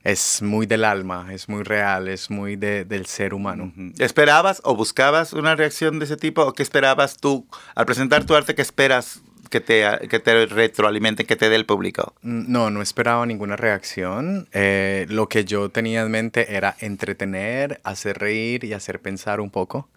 es 0.03 0.41
muy 0.41 0.67
del 0.67 0.85
alma, 0.85 1.29
es 1.33 1.49
muy 1.49 1.63
real, 1.63 2.09
es 2.09 2.31
muy 2.31 2.57
del 2.57 3.07
ser 3.07 3.35
humano. 3.35 3.73
¿Esperabas 3.99 4.63
o 4.65 4.75
buscabas 4.75 5.33
una 5.33 5.57
reacción 5.57 5.99
de 5.99 6.07
ese 6.07 6.17
tipo? 6.17 6.43
¿O 6.43 6.53
qué 6.55 6.63
esperabas 6.63 7.19
tú 7.19 7.47
al 7.75 7.87
presentar 7.87 8.25
tu 8.25 8.35
arte? 8.35 8.55
¿Qué 8.55 8.63
esperas 8.63 9.21
que 9.51 9.61
te, 9.61 9.85
que 10.09 10.21
te 10.21 10.47
retroalimenten, 10.47 11.27
que 11.27 11.37
te 11.37 11.51
dé 11.51 11.57
el 11.57 11.67
público? 11.67 12.15
Mm, 12.23 12.51
no, 12.51 12.71
no 12.71 12.81
esperaba 12.81 13.27
ninguna 13.27 13.57
reacción. 13.57 14.49
Eh, 14.53 15.07
lo 15.11 15.29
que 15.29 15.45
yo 15.45 15.69
tenía 15.69 16.01
en 16.01 16.11
mente 16.11 16.55
era 16.55 16.77
entretener, 16.81 17.81
hacer 17.85 18.19
reír 18.19 18.65
y 18.65 18.73
hacer 18.73 19.01
pensar 19.01 19.41
un 19.41 19.51
poco. 19.51 19.89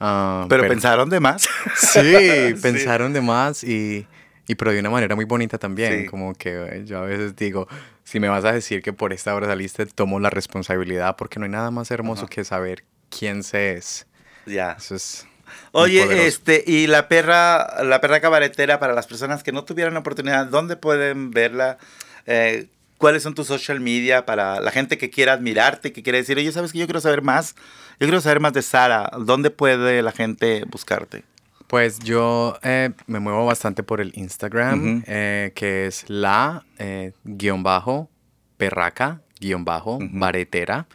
Ah, 0.00 0.46
pero, 0.48 0.66
pensaron 0.66 1.08
de 1.08 1.20
más. 1.20 1.48
Sí, 1.76 2.54
pensaron 2.60 3.12
de 3.12 3.20
más 3.20 3.62
y, 3.62 4.06
y, 4.48 4.54
pero 4.56 4.72
de 4.72 4.80
una 4.80 4.90
manera 4.90 5.14
muy 5.14 5.24
bonita 5.24 5.56
también. 5.56 6.06
Como 6.06 6.34
que 6.34 6.82
yo 6.84 6.98
a 6.98 7.02
veces 7.02 7.36
digo, 7.36 7.68
si 8.06 8.20
me 8.20 8.28
vas 8.28 8.44
a 8.44 8.52
decir 8.52 8.82
que 8.82 8.92
por 8.92 9.12
esta 9.12 9.34
hora 9.34 9.48
saliste, 9.48 9.84
tomo 9.84 10.20
la 10.20 10.30
responsabilidad 10.30 11.16
porque 11.16 11.40
no 11.40 11.44
hay 11.44 11.50
nada 11.50 11.72
más 11.72 11.90
hermoso 11.90 12.28
que 12.28 12.44
saber 12.44 12.84
quién 13.10 13.42
se 13.42 13.72
es. 13.72 14.06
Ya. 14.46 14.76
Eso 14.78 14.94
es 14.94 15.26
Oye, 15.72 16.28
este, 16.28 16.62
y 16.64 16.86
la 16.86 17.08
perra, 17.08 17.82
la 17.82 18.00
perra 18.00 18.20
cabaretera, 18.20 18.78
para 18.78 18.94
las 18.94 19.08
personas 19.08 19.42
que 19.42 19.50
no 19.50 19.64
tuvieran 19.64 19.94
la 19.94 20.00
oportunidad, 20.00 20.46
¿dónde 20.46 20.76
pueden 20.76 21.32
verla? 21.32 21.78
Eh, 22.26 22.68
¿Cuáles 22.96 23.24
son 23.24 23.34
tus 23.34 23.48
social 23.48 23.80
media 23.80 24.24
para 24.24 24.60
la 24.60 24.70
gente 24.70 24.98
que 24.98 25.10
quiera 25.10 25.32
admirarte, 25.32 25.92
que 25.92 26.04
quiere 26.04 26.18
decir, 26.18 26.38
oye, 26.38 26.52
¿sabes 26.52 26.72
que 26.72 26.78
yo 26.78 26.86
quiero 26.86 27.00
saber 27.00 27.22
más? 27.22 27.56
Yo 27.98 28.06
quiero 28.06 28.20
saber 28.20 28.38
más 28.38 28.52
de 28.52 28.62
Sara. 28.62 29.10
¿Dónde 29.18 29.50
puede 29.50 30.00
la 30.02 30.12
gente 30.12 30.62
buscarte? 30.68 31.24
Pues 31.66 31.98
yo 31.98 32.58
eh, 32.62 32.90
me 33.06 33.18
muevo 33.18 33.44
bastante 33.44 33.82
por 33.82 34.00
el 34.00 34.12
Instagram, 34.14 35.02
eh, 35.06 35.52
que 35.54 35.86
es 35.86 36.08
la 36.08 36.64
eh, 36.78 37.12
guion 37.24 37.62
bajo 37.62 38.08
perraca 38.56 39.20
guion 39.38 39.64
bajo 39.64 39.98
baretera. 40.00 40.86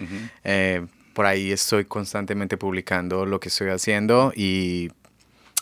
por 1.14 1.26
ahí 1.26 1.52
estoy 1.52 1.86
constantemente 1.86 2.58
publicando 2.58 3.26
lo 3.26 3.40
que 3.40 3.50
estoy 3.50 3.70
haciendo 3.70 4.34
y 4.36 4.90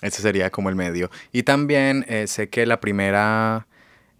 ese 0.01 0.21
sería 0.21 0.49
como 0.49 0.69
el 0.69 0.75
medio. 0.75 1.09
Y 1.33 1.43
también 1.43 2.05
sé 2.27 2.49
que 2.49 2.65
la 2.65 2.79
primera 2.79 3.67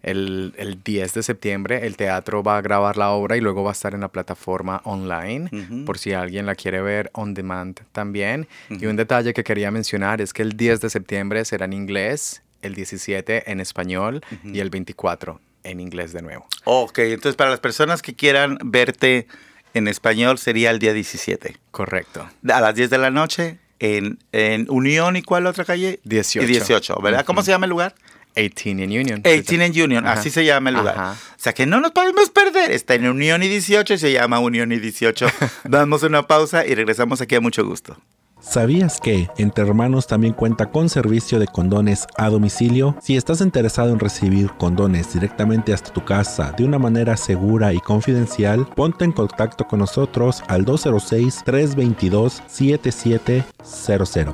el, 0.02 0.54
el, 0.56 0.82
10 0.82 1.14
de 1.14 1.22
septiembre 1.22 1.86
el 1.86 1.96
teatro 1.96 2.42
va 2.42 2.56
a 2.56 2.62
grabar 2.62 2.96
la 2.96 3.10
obra 3.10 3.36
y 3.36 3.40
luego 3.40 3.62
va 3.62 3.70
a 3.70 3.72
estar 3.72 3.94
en 3.94 4.00
la 4.00 4.08
plataforma 4.08 4.80
online 4.84 5.50
por 5.84 5.98
si 5.98 6.12
alguien 6.12 6.46
la 6.46 6.54
quiere 6.54 6.80
ver 6.80 7.10
on 7.12 7.34
demand 7.34 7.80
también. 7.92 8.48
Y 8.70 8.86
un 8.86 8.96
detalle 8.96 9.34
que 9.34 9.44
quería 9.44 9.70
mencionar 9.70 10.20
es 10.20 10.32
que 10.32 10.42
el 10.42 10.56
10 10.56 10.80
de 10.80 10.90
septiembre 10.90 11.44
será 11.44 11.66
en 11.66 11.72
inglés, 11.72 12.42
el 12.62 12.74
17 12.74 13.50
en 13.50 13.60
español 13.60 14.22
y 14.44 14.60
el 14.60 14.70
24 14.70 15.40
en 15.64 15.80
inglés 15.80 16.12
de 16.12 16.22
nuevo. 16.22 16.46
Ok, 16.64 16.98
entonces 17.00 17.36
para 17.36 17.50
las 17.50 17.60
personas 17.60 18.02
que 18.02 18.14
quieran 18.14 18.58
verte 18.62 19.26
en 19.74 19.88
español 19.88 20.38
sería 20.38 20.70
el 20.70 20.78
día 20.78 20.92
17. 20.92 21.56
Correcto. 21.70 22.28
A 22.48 22.60
las 22.60 22.74
10 22.74 22.90
de 22.90 22.98
la 22.98 23.10
noche 23.10 23.58
en, 23.78 24.18
en 24.32 24.66
Unión 24.70 25.16
y 25.16 25.22
cuál 25.22 25.46
otra 25.46 25.64
calle? 25.64 26.00
18. 26.04 26.46
18, 26.46 27.00
¿verdad? 27.02 27.24
¿Cómo 27.24 27.42
se 27.42 27.50
llama 27.50 27.66
el 27.66 27.70
lugar? 27.70 27.94
18 28.34 28.70
en 28.70 29.00
Union. 29.00 29.22
18 29.22 29.62
en 29.62 29.82
Union, 29.82 30.06
así 30.06 30.30
se 30.30 30.44
llama 30.44 30.70
el 30.70 30.76
lugar. 30.76 30.98
O 30.98 31.16
sea 31.36 31.52
que 31.52 31.66
no 31.66 31.80
nos 31.80 31.92
podemos 31.92 32.30
perder. 32.30 32.70
Está 32.70 32.94
en 32.94 33.06
Unión 33.06 33.42
y 33.42 33.48
18 33.48 33.94
y 33.94 33.98
se 33.98 34.12
llama 34.12 34.38
Unión 34.38 34.72
y 34.72 34.78
18. 34.78 35.26
Damos 35.64 36.02
una 36.02 36.26
pausa 36.26 36.66
y 36.66 36.74
regresamos 36.74 37.20
aquí 37.20 37.34
a 37.34 37.40
mucho 37.40 37.64
gusto. 37.64 37.96
¿Sabías 38.40 39.00
que 39.00 39.28
Entre 39.36 39.66
Hermanos 39.66 40.06
también 40.06 40.32
cuenta 40.32 40.70
con 40.70 40.88
servicio 40.88 41.38
de 41.38 41.46
condones 41.46 42.06
a 42.16 42.30
domicilio? 42.30 42.96
Si 43.02 43.16
estás 43.16 43.42
interesado 43.42 43.92
en 43.92 43.98
recibir 43.98 44.50
condones 44.52 45.12
directamente 45.12 45.74
hasta 45.74 45.92
tu 45.92 46.02
casa 46.04 46.54
de 46.56 46.64
una 46.64 46.78
manera 46.78 47.18
segura 47.18 47.74
y 47.74 47.80
confidencial, 47.80 48.66
ponte 48.74 49.04
en 49.04 49.12
contacto 49.12 49.66
con 49.66 49.80
nosotros 49.80 50.42
al 50.48 50.64
206-322-7700. 50.64 53.44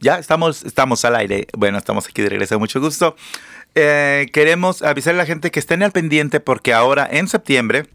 Ya 0.00 0.18
estamos, 0.18 0.62
estamos 0.64 1.04
al 1.04 1.16
aire. 1.16 1.48
Bueno, 1.56 1.78
estamos 1.78 2.06
aquí 2.06 2.22
de 2.22 2.28
regreso, 2.28 2.58
mucho 2.58 2.80
gusto. 2.80 3.16
Eh, 3.74 4.28
queremos 4.32 4.82
avisar 4.82 5.14
a 5.14 5.18
la 5.18 5.26
gente 5.26 5.50
que 5.50 5.58
estén 5.58 5.82
al 5.82 5.92
pendiente 5.92 6.40
porque 6.40 6.72
ahora 6.72 7.08
en 7.10 7.26
septiembre, 7.26 7.88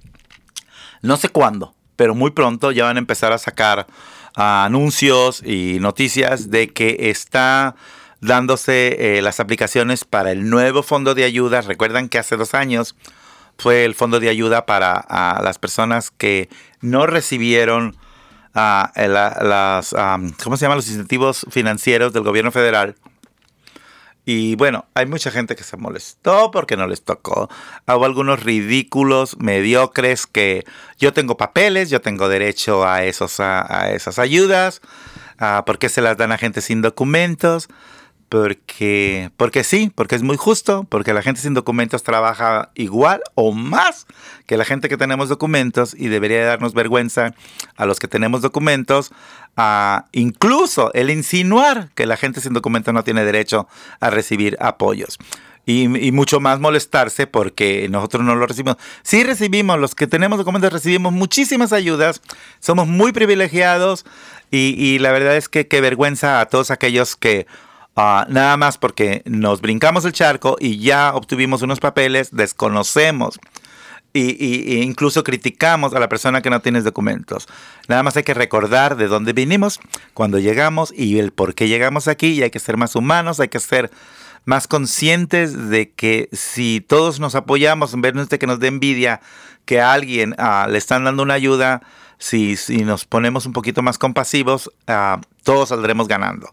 no 1.01 1.15
sé 1.15 1.29
cuándo, 1.29 1.75
pero 1.95 2.13
muy 2.13 2.31
pronto 2.31 2.71
ya 2.71 2.85
van 2.85 2.97
a 2.97 2.99
empezar 2.99 3.31
a 3.31 3.37
sacar 3.37 3.87
ah, 4.35 4.65
anuncios 4.65 5.41
y 5.45 5.77
noticias 5.79 6.49
de 6.49 6.69
que 6.69 7.09
está 7.09 7.75
dándose 8.19 9.17
eh, 9.17 9.21
las 9.21 9.39
aplicaciones 9.39 10.03
para 10.03 10.31
el 10.31 10.49
nuevo 10.49 10.83
fondo 10.83 11.15
de 11.15 11.23
ayuda. 11.23 11.61
Recuerdan 11.61 12.09
que 12.09 12.17
hace 12.17 12.35
dos 12.35 12.53
años 12.53 12.95
fue 13.57 13.85
el 13.85 13.95
fondo 13.95 14.19
de 14.19 14.29
ayuda 14.29 14.65
para 14.65 15.05
las 15.41 15.57
personas 15.57 16.11
que 16.11 16.49
no 16.81 17.05
recibieron 17.05 17.95
las, 18.53 19.95
¿cómo 20.43 20.57
se 20.57 20.65
llaman? 20.65 20.77
Los 20.77 20.89
incentivos 20.89 21.45
financieros 21.49 22.13
del 22.13 22.23
gobierno 22.23 22.51
federal. 22.51 22.95
Y 24.25 24.55
bueno, 24.55 24.85
hay 24.93 25.05
mucha 25.05 25.31
gente 25.31 25.55
que 25.55 25.63
se 25.63 25.75
molestó 25.75 26.49
porque 26.51 26.77
no 26.77 26.87
les 26.87 27.03
tocó. 27.03 27.49
Hubo 27.87 28.05
algunos 28.05 28.41
ridículos, 28.41 29.37
mediocres, 29.39 30.27
que 30.27 30.63
yo 30.97 31.11
tengo 31.11 31.35
papeles, 31.35 31.89
yo 31.89 31.99
tengo 31.99 32.29
derecho 32.29 32.87
a, 32.87 33.03
esos, 33.03 33.41
a, 33.41 33.91
esas 33.91 34.19
ayudas. 34.19 34.81
¿Por 35.65 35.77
qué 35.77 35.89
se 35.89 36.01
las 36.01 36.15
dan 36.15 36.31
a 36.31 36.37
gente 36.37 36.61
sin 36.61 36.81
documentos? 36.81 37.67
Porque, 38.33 39.29
porque 39.37 39.63
sí, 39.63 39.91
porque 39.93 40.15
es 40.15 40.23
muy 40.23 40.37
justo, 40.37 40.87
porque 40.89 41.13
la 41.13 41.21
gente 41.21 41.39
sin 41.39 41.53
documentos 41.53 42.01
trabaja 42.01 42.71
igual 42.73 43.21
o 43.35 43.51
más 43.51 44.07
que 44.47 44.57
la 44.57 44.65
gente 44.65 44.89
que 44.89 44.97
tenemos 44.97 45.29
documentos 45.29 45.95
y 45.95 46.07
debería 46.07 46.43
darnos 46.43 46.73
vergüenza 46.73 47.35
a 47.75 47.85
los 47.85 47.99
que 47.99 48.07
tenemos 48.07 48.41
documentos, 48.41 49.11
a 49.55 50.05
incluso 50.13 50.91
el 50.95 51.11
insinuar 51.11 51.91
que 51.93 52.07
la 52.07 52.17
gente 52.17 52.41
sin 52.41 52.53
documentos 52.53 52.91
no 52.91 53.03
tiene 53.03 53.23
derecho 53.23 53.67
a 53.99 54.09
recibir 54.09 54.57
apoyos. 54.59 55.19
Y, 55.67 55.83
y, 55.83 56.11
mucho 56.11 56.39
más 56.39 56.59
molestarse 56.59 57.27
porque 57.27 57.87
nosotros 57.89 58.23
no 58.23 58.35
lo 58.35 58.47
recibimos. 58.47 58.77
Sí 59.03 59.23
recibimos, 59.23 59.79
los 59.79 59.93
que 59.93 60.07
tenemos 60.07 60.39
documentos 60.39 60.73
recibimos 60.73 61.13
muchísimas 61.13 61.71
ayudas, 61.71 62.19
somos 62.59 62.87
muy 62.87 63.11
privilegiados 63.11 64.05
y, 64.49 64.75
y 64.75 64.97
la 64.97 65.11
verdad 65.11 65.37
es 65.37 65.49
que 65.49 65.67
qué 65.67 65.81
vergüenza 65.81 66.41
a 66.41 66.47
todos 66.47 66.71
aquellos 66.71 67.15
que 67.15 67.45
Uh, 67.95 68.25
nada 68.27 68.57
más 68.57 68.77
porque 68.77 69.21
nos 69.25 69.61
brincamos 69.61 70.03
el 70.05 70.13
charco 70.13 70.57
y 70.59 70.79
ya 70.79 71.13
obtuvimos 71.13 71.61
unos 71.61 71.79
papeles, 71.79 72.29
desconocemos 72.31 73.39
y, 74.13 74.77
e 74.77 74.83
incluso 74.83 75.23
criticamos 75.23 75.93
a 75.93 75.99
la 75.99 76.09
persona 76.09 76.41
que 76.41 76.49
no 76.49 76.61
tiene 76.61 76.81
documentos. 76.81 77.47
Nada 77.87 78.03
más 78.03 78.15
hay 78.15 78.23
que 78.23 78.33
recordar 78.33 78.95
de 78.95 79.07
dónde 79.07 79.33
vinimos, 79.33 79.79
cuando 80.13 80.39
llegamos 80.39 80.93
y 80.95 81.19
el 81.19 81.31
por 81.31 81.55
qué 81.55 81.67
llegamos 81.67 82.07
aquí 82.07 82.27
y 82.27 82.43
hay 82.43 82.51
que 82.51 82.59
ser 82.59 82.77
más 82.77 82.95
humanos, 82.95 83.39
hay 83.39 83.49
que 83.49 83.59
ser 83.59 83.91
más 84.45 84.67
conscientes 84.67 85.69
de 85.69 85.91
que 85.91 86.29
si 86.31 86.81
todos 86.81 87.19
nos 87.19 87.35
apoyamos 87.35 87.93
en 87.93 88.01
vez 88.01 88.29
de 88.29 88.39
que 88.39 88.47
nos 88.47 88.59
dé 88.59 88.67
envidia 88.67 89.21
que 89.65 89.79
a 89.79 89.93
alguien 89.93 90.35
uh, 90.37 90.69
le 90.69 90.77
están 90.77 91.05
dando 91.05 91.23
una 91.23 91.35
ayuda, 91.35 91.81
si, 92.17 92.57
si, 92.57 92.83
nos 92.83 93.05
ponemos 93.05 93.45
un 93.45 93.53
poquito 93.53 93.81
más 93.81 93.97
compasivos, 93.97 94.67
uh, 94.87 95.21
todos 95.43 95.69
saldremos 95.69 96.07
ganando. 96.07 96.49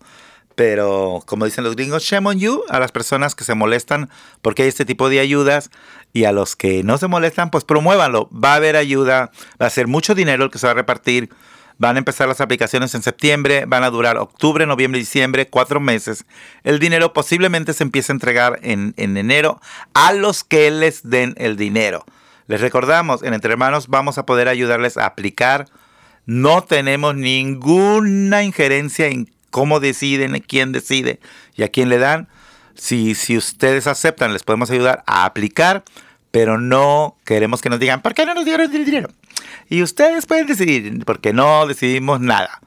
Pero, 0.61 1.23
como 1.25 1.47
dicen 1.47 1.65
los 1.65 1.75
gringos, 1.75 2.03
shame 2.03 2.29
on 2.29 2.39
you 2.39 2.65
a 2.69 2.79
las 2.79 2.93
personas 2.93 3.35
que 3.35 3.45
se 3.45 3.55
molestan 3.55 4.11
porque 4.43 4.61
hay 4.61 4.69
este 4.69 4.85
tipo 4.85 5.09
de 5.09 5.19
ayudas 5.19 5.71
y 6.13 6.25
a 6.25 6.33
los 6.33 6.55
que 6.55 6.85
no 6.85 6.99
se 6.99 7.09
molestan, 7.09 7.51
pues 7.51 7.65
promuévanlo. 7.65 8.29
Va 8.29 8.53
a 8.53 8.57
haber 8.57 8.77
ayuda, 8.77 9.31
va 9.59 9.65
a 9.65 9.71
ser 9.71 9.87
mucho 9.87 10.15
dinero 10.15 10.45
el 10.45 10.51
que 10.51 10.59
se 10.59 10.67
va 10.67 10.73
a 10.73 10.75
repartir. 10.75 11.31
Van 11.79 11.97
a 11.97 11.99
empezar 12.01 12.29
las 12.29 12.43
aplicaciones 12.43 12.95
en 12.95 13.01
septiembre, 13.01 13.65
van 13.67 13.85
a 13.85 13.89
durar 13.89 14.19
octubre, 14.19 14.67
noviembre, 14.67 15.01
diciembre, 15.01 15.49
cuatro 15.49 15.81
meses. 15.81 16.27
El 16.63 16.79
dinero 16.79 17.15
posiblemente 17.15 17.73
se 17.73 17.85
empiece 17.85 18.13
a 18.13 18.17
entregar 18.17 18.59
en, 18.63 18.93
en 18.99 19.17
enero 19.17 19.63
a 19.95 20.13
los 20.13 20.45
que 20.45 20.71
les 20.71 21.09
den 21.09 21.33
el 21.39 21.57
dinero. 21.57 22.05
Les 22.49 22.61
recordamos, 22.61 23.23
en 23.23 23.33
Entre 23.33 23.51
Hermanos 23.51 23.89
vamos 23.89 24.19
a 24.19 24.27
poder 24.27 24.47
ayudarles 24.47 24.99
a 24.99 25.07
aplicar. 25.07 25.69
No 26.27 26.65
tenemos 26.65 27.15
ninguna 27.15 28.43
injerencia 28.43 29.07
en 29.07 29.31
cómo 29.51 29.81
deciden, 29.81 30.39
quién 30.47 30.73
decide 30.73 31.21
y 31.55 31.63
a 31.63 31.69
quién 31.69 31.89
le 31.89 31.99
dan. 31.99 32.29
Si, 32.75 33.15
si 33.15 33.37
ustedes 33.37 33.87
aceptan, 33.87 34.33
les 34.33 34.43
podemos 34.43 34.71
ayudar 34.71 35.03
a 35.07 35.25
aplicar, 35.25 35.85
pero 36.31 36.59
no 36.59 37.17
queremos 37.25 37.61
que 37.61 37.69
nos 37.69 37.81
digan, 37.81 38.01
¿por 38.03 38.15
qué 38.15 38.25
no 38.25 38.35
nos 38.35 38.45
dieron 38.45 38.75
el 38.75 38.85
dinero? 38.85 39.11
Y 39.69 39.83
ustedes 39.83 40.27
pueden 40.27 40.47
decidir, 40.47 41.05
porque 41.05 41.33
no 41.33 41.67
decidimos 41.67 42.21
nada. 42.21 42.61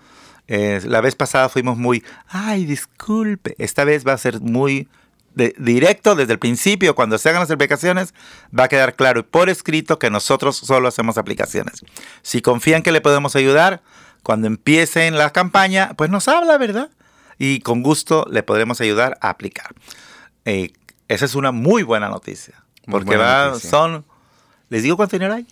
Eh, 0.48 0.82
la 0.86 1.02
vez 1.02 1.16
pasada 1.16 1.50
fuimos 1.50 1.78
muy, 1.78 2.04
ay, 2.28 2.66
disculpe. 2.66 3.56
Esta 3.58 3.84
vez 3.86 4.06
va 4.06 4.14
a 4.14 4.18
ser 4.18 4.42
muy 4.42 4.88
de, 5.36 5.56
directo 5.58 6.16
desde 6.16 6.34
el 6.34 6.40
principio. 6.40 6.96
Cuando 6.96 7.18
se 7.18 7.30
hagan 7.30 7.42
las 7.42 7.52
aplicaciones, 7.52 8.14
va 8.58 8.66
a 8.66 8.68
quedar 8.68 8.96
claro 8.96 9.22
y 9.22 9.24
por 9.24 9.50
escrito 9.50 10.00
que 10.00 10.10
nosotros 10.10 10.58
solo 10.58 10.88
hacemos 10.88 11.18
aplicaciones. 11.18 11.82
Si 12.22 12.42
confían 12.42 12.84
que 12.84 12.92
le 12.92 13.02
podemos 13.02 13.36
ayudar, 13.36 13.82
cuando 14.24 14.48
empiece 14.48 15.08
en 15.08 15.18
la 15.18 15.32
campaña, 15.32 15.92
pues 15.96 16.10
nos 16.10 16.28
habla, 16.28 16.58
¿verdad? 16.58 16.90
Y 17.38 17.60
con 17.60 17.84
gusto 17.84 18.26
le 18.30 18.42
podremos 18.42 18.80
ayudar 18.82 19.18
a 19.22 19.30
aplicar. 19.30 19.76
Eh, 20.46 20.72
esa 21.08 21.26
es 21.26 21.36
una 21.36 21.52
muy 21.52 21.84
buena 21.84 22.10
noticia. 22.10 22.64
Porque 22.90 23.18
va, 23.18 23.50
noticia. 23.50 23.70
son, 23.70 24.06
¿les 24.70 24.84
digo 24.84 24.96
cuánto 24.98 25.18
dinero 25.18 25.36
hay? 25.36 25.46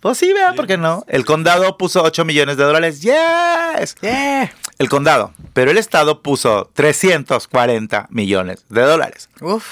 Pues 0.00 0.18
sí, 0.18 0.30
vea, 0.34 0.52
¿por 0.52 0.66
qué 0.66 0.76
no? 0.76 1.02
El 1.08 1.24
condado 1.24 1.78
puso 1.78 2.02
8 2.02 2.26
millones 2.26 2.58
de 2.58 2.64
dólares. 2.64 3.00
¡Yes! 3.00 3.94
Yeah. 4.02 4.52
El 4.78 4.90
condado. 4.90 5.32
Pero 5.54 5.70
el 5.70 5.78
estado 5.78 6.20
puso 6.20 6.70
340 6.74 8.08
millones 8.10 8.66
de 8.68 8.82
dólares. 8.82 9.30
Uf. 9.40 9.64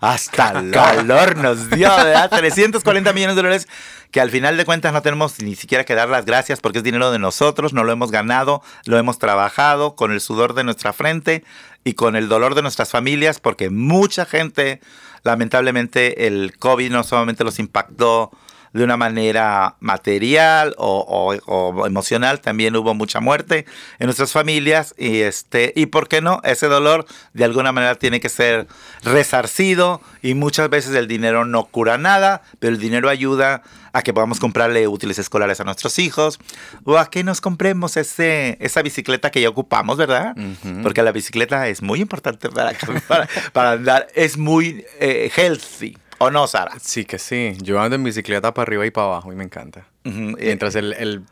Hasta 0.00 0.52
calor. 0.52 0.70
calor 0.70 1.36
nos 1.38 1.70
dio, 1.70 1.88
¿verdad? 1.88 2.30
340 2.30 3.12
millones 3.12 3.34
de 3.34 3.42
dólares 3.42 3.68
que 4.10 4.20
al 4.20 4.30
final 4.30 4.56
de 4.56 4.64
cuentas 4.64 4.92
no 4.92 5.02
tenemos 5.02 5.40
ni 5.40 5.54
siquiera 5.54 5.84
que 5.84 5.94
dar 5.94 6.08
las 6.08 6.24
gracias 6.24 6.60
porque 6.60 6.78
es 6.78 6.84
dinero 6.84 7.10
de 7.10 7.18
nosotros, 7.18 7.72
no 7.72 7.84
lo 7.84 7.92
hemos 7.92 8.10
ganado, 8.10 8.62
lo 8.84 8.98
hemos 8.98 9.18
trabajado 9.18 9.96
con 9.96 10.12
el 10.12 10.20
sudor 10.20 10.54
de 10.54 10.64
nuestra 10.64 10.92
frente 10.92 11.44
y 11.84 11.94
con 11.94 12.16
el 12.16 12.28
dolor 12.28 12.54
de 12.54 12.62
nuestras 12.62 12.90
familias 12.90 13.40
porque 13.40 13.70
mucha 13.70 14.24
gente, 14.24 14.80
lamentablemente, 15.22 16.26
el 16.26 16.56
COVID 16.58 16.90
no 16.90 17.04
solamente 17.04 17.44
los 17.44 17.58
impactó 17.58 18.30
de 18.72 18.84
una 18.84 18.96
manera 18.96 19.76
material 19.80 20.74
o, 20.78 20.98
o, 21.46 21.52
o, 21.52 21.86
emocional, 21.86 22.40
también 22.40 22.76
hubo 22.76 22.94
mucha 22.94 23.20
muerte 23.20 23.66
en 23.98 24.06
nuestras 24.06 24.32
familias 24.32 24.94
y 24.98 25.20
este 25.20 25.72
y 25.76 25.86
por 25.86 26.08
qué 26.08 26.20
no 26.20 26.40
ese 26.44 26.66
dolor 26.66 27.06
de 27.32 27.44
alguna 27.44 27.72
manera 27.72 27.94
tiene 27.94 28.20
que 28.20 28.28
ser 28.28 28.66
resarcido 29.02 30.00
y 30.22 30.34
muchas 30.34 30.68
veces 30.70 30.94
el 30.94 31.08
dinero 31.08 31.44
no 31.44 31.64
cura 31.64 31.98
nada, 31.98 32.42
pero 32.58 32.74
el 32.74 32.80
dinero 32.80 33.08
ayuda 33.08 33.62
a 33.92 34.02
que 34.02 34.12
podamos 34.12 34.40
comprarle 34.40 34.86
útiles 34.86 35.18
escolares 35.18 35.60
a 35.60 35.64
nuestros 35.64 35.98
hijos 35.98 36.38
o 36.84 36.98
a 36.98 37.10
que 37.10 37.24
nos 37.24 37.40
compremos 37.40 37.96
ese, 37.96 38.56
esa 38.60 38.82
bicicleta 38.82 39.30
que 39.30 39.40
ya 39.40 39.48
ocupamos, 39.48 39.96
¿verdad? 39.96 40.34
Uh 40.36 40.40
-huh. 40.40 40.82
Porque 40.82 41.02
la 41.02 41.12
bicicleta 41.12 41.68
es 41.68 41.82
muy 41.82 42.00
importante 42.00 42.48
para, 42.48 42.72
para, 43.08 43.28
para 43.52 43.72
andar, 43.72 44.08
es 44.14 44.36
muy 44.36 44.84
eh, 45.00 45.30
healthy. 45.34 45.96
¿O 46.18 46.30
no, 46.30 46.46
Sara? 46.46 46.72
Sí, 46.80 47.04
que 47.04 47.18
sí. 47.18 47.56
Yo 47.62 47.80
ando 47.80 47.96
en 47.96 48.04
bicicleta 48.04 48.52
para 48.52 48.64
arriba 48.64 48.84
y 48.86 48.90
para 48.90 49.06
abajo 49.06 49.32
y 49.32 49.36
me 49.36 49.44
encanta. 49.44 49.86
Uh 50.04 50.08
-huh. 50.10 50.36
Mientras 50.38 50.74
el, 50.74 50.92
el, 50.94 51.22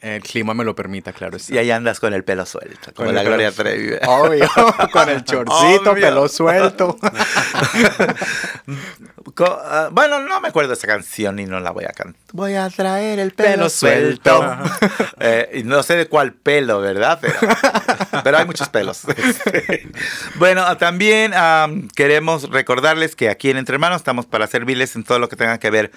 el, 0.00 0.22
clima 0.22 0.54
me 0.54 0.64
lo 0.64 0.74
permita, 0.74 1.12
claro. 1.12 1.36
Está. 1.36 1.54
Y 1.54 1.58
ahí 1.58 1.70
andas 1.70 2.00
con 2.00 2.14
el 2.14 2.24
pelo 2.24 2.46
suelto, 2.46 2.92
como 2.94 3.08
con 3.08 3.14
la 3.14 3.22
Gloria 3.22 3.52
Trevi. 3.52 3.96
Obvio, 4.06 4.48
con 4.92 5.08
el 5.08 5.24
chorcito, 5.24 5.90
Obvio. 5.90 6.04
pelo 6.06 6.28
suelto. 6.28 6.98
uh, 9.26 9.90
bueno, 9.90 10.20
no 10.20 10.40
me 10.40 10.48
acuerdo 10.48 10.72
esa 10.72 10.86
canción 10.86 11.38
y 11.38 11.46
no 11.46 11.60
la 11.60 11.70
voy 11.70 11.84
a 11.84 11.92
cantar. 11.92 12.20
Voy 12.32 12.54
a 12.54 12.68
traer 12.70 13.18
el 13.18 13.32
pelo, 13.32 13.50
pelo 13.50 13.68
suelto. 13.70 14.56
eh, 15.20 15.62
no 15.64 15.82
sé 15.82 15.96
de 15.96 16.06
cuál 16.08 16.32
pelo, 16.32 16.80
¿verdad? 16.80 17.18
Pero, 17.20 17.38
pero 18.22 18.38
hay 18.38 18.46
muchos 18.46 18.68
pelos. 18.68 19.02
bueno, 20.36 20.76
también 20.76 21.32
um, 21.34 21.88
queremos 21.88 22.50
recordarles 22.50 23.16
que 23.16 23.28
aquí 23.28 23.50
en 23.50 23.56
Entre 23.56 23.74
Hermanos 23.74 23.96
estamos 23.98 24.26
para 24.26 24.46
servirles 24.46 24.94
en 24.96 25.04
todo 25.04 25.18
lo 25.18 25.28
que 25.28 25.36
tenga 25.36 25.58
que 25.58 25.70
ver 25.70 25.90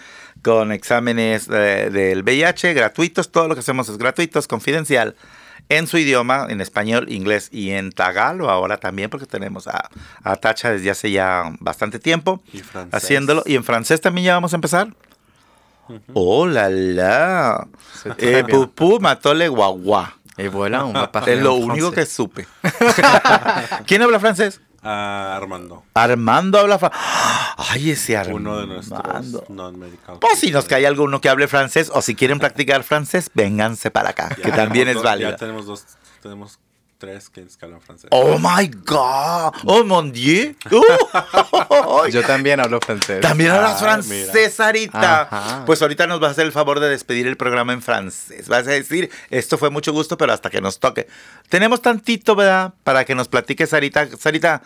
con 0.43 0.71
exámenes 0.71 1.47
eh, 1.51 1.89
del 1.91 2.23
VIH 2.23 2.73
gratuitos. 2.73 3.31
Todo 3.31 3.47
lo 3.47 3.55
que 3.55 3.59
hacemos 3.59 3.89
es 3.89 3.97
gratuito, 3.97 4.39
es 4.39 4.47
confidencial 4.47 5.15
en 5.69 5.87
su 5.87 5.97
idioma, 5.97 6.47
en 6.49 6.59
español, 6.59 7.05
inglés 7.09 7.49
y 7.51 7.71
en 7.71 7.91
tagalo 7.91 8.49
ahora 8.49 8.77
también, 8.77 9.09
porque 9.09 9.25
tenemos 9.25 9.67
a, 9.67 9.89
a 10.23 10.35
Tacha 10.35 10.71
desde 10.71 10.89
hace 10.89 11.11
ya 11.11 11.53
bastante 11.59 11.99
tiempo 11.99 12.41
y 12.51 12.61
haciéndolo. 12.91 13.43
Y 13.45 13.55
en 13.55 13.63
francés 13.63 14.01
también 14.01 14.25
ya 14.25 14.33
vamos 14.33 14.53
a 14.53 14.57
empezar. 14.57 14.87
Uh 15.87 15.93
-huh. 15.93 16.01
¡Oh, 16.13 16.47
la, 16.47 16.69
la! 16.69 17.67
Eh, 18.17 18.43
pupú 18.49 18.99
matole 18.99 19.47
guagua. 19.47 20.17
Y 20.37 20.47
voilà, 20.47 20.83
un 20.83 20.95
Es 21.27 21.41
lo 21.41 21.53
único 21.53 21.91
que 21.91 22.05
supe. 22.05 22.47
¿Quién 23.85 24.01
habla 24.01 24.19
francés? 24.19 24.61
Uh, 24.83 24.87
Armando. 24.87 25.83
Armando 25.93 26.57
habla 26.57 26.79
francés. 26.79 26.99
Ay, 27.57 27.91
ese 27.91 28.17
Armando. 28.17 28.49
Uno 28.49 28.59
de 28.61 28.67
nuestros 28.67 29.49
non-medical. 29.49 30.17
Pues 30.19 30.39
si 30.39 30.49
nos 30.51 30.65
cae 30.65 30.87
alguno 30.87 31.21
que 31.21 31.29
hable 31.29 31.47
francés 31.47 31.91
o 31.93 32.01
si 32.01 32.15
quieren 32.15 32.39
practicar 32.39 32.83
francés, 32.83 33.29
vénganse 33.33 33.91
para 33.91 34.09
acá, 34.09 34.29
Ya 34.37 34.43
que 34.43 34.51
también 34.51 34.87
es 34.87 35.01
válido. 35.01 35.29
Ya 35.29 35.35
tenemos 35.35 35.67
dos, 35.67 35.85
tenemos 36.23 36.57
tres 37.01 37.29
que 37.29 37.45
hablan 37.61 37.81
francés. 37.81 38.07
Oh 38.11 38.37
my 38.39 38.67
God. 38.85 39.53
Oh 39.65 39.83
mon 39.83 40.11
Dieu. 40.13 40.55
Uh. 40.71 42.07
Yo 42.09 42.21
también 42.23 42.59
hablo 42.59 42.79
francés. 42.79 43.21
También 43.21 43.51
hablas 43.51 43.73
Ah, 43.75 43.79
francés. 43.79 44.53
Sarita. 44.53 45.21
Ajá. 45.23 45.63
Pues 45.65 45.81
ahorita 45.81 46.05
nos 46.07 46.19
vas 46.19 46.29
a 46.29 46.31
hacer 46.33 46.45
el 46.45 46.51
favor 46.51 46.79
de 46.79 46.89
despedir 46.89 47.27
el 47.27 47.37
programa 47.37 47.73
en 47.73 47.81
francés. 47.81 48.47
Vas 48.47 48.67
a 48.67 48.71
decir, 48.71 49.09
esto 49.29 49.57
fue 49.57 49.69
mucho 49.69 49.91
gusto, 49.91 50.17
pero 50.17 50.31
hasta 50.33 50.49
que 50.49 50.61
nos 50.61 50.79
toque. 50.79 51.07
Tenemos 51.49 51.81
tantito, 51.81 52.35
¿verdad? 52.35 52.73
Para 52.83 53.03
que 53.05 53.15
nos 53.15 53.27
platique 53.27 53.65
Sarita. 53.67 54.07
Sarita, 54.17 54.61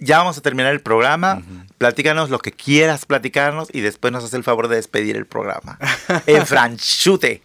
ya 0.00 0.18
vamos 0.18 0.36
a 0.38 0.40
terminar 0.42 0.72
el 0.72 0.80
programa. 0.80 1.42
Platícanos 1.78 2.28
lo 2.30 2.38
que 2.38 2.52
quieras 2.52 3.06
platicarnos 3.06 3.68
y 3.72 3.80
después 3.80 4.12
nos 4.12 4.24
hace 4.24 4.36
el 4.36 4.44
favor 4.44 4.68
de 4.68 4.76
despedir 4.76 5.16
el 5.16 5.26
programa. 5.26 5.78
en 6.26 6.46
franchute. 6.46 7.42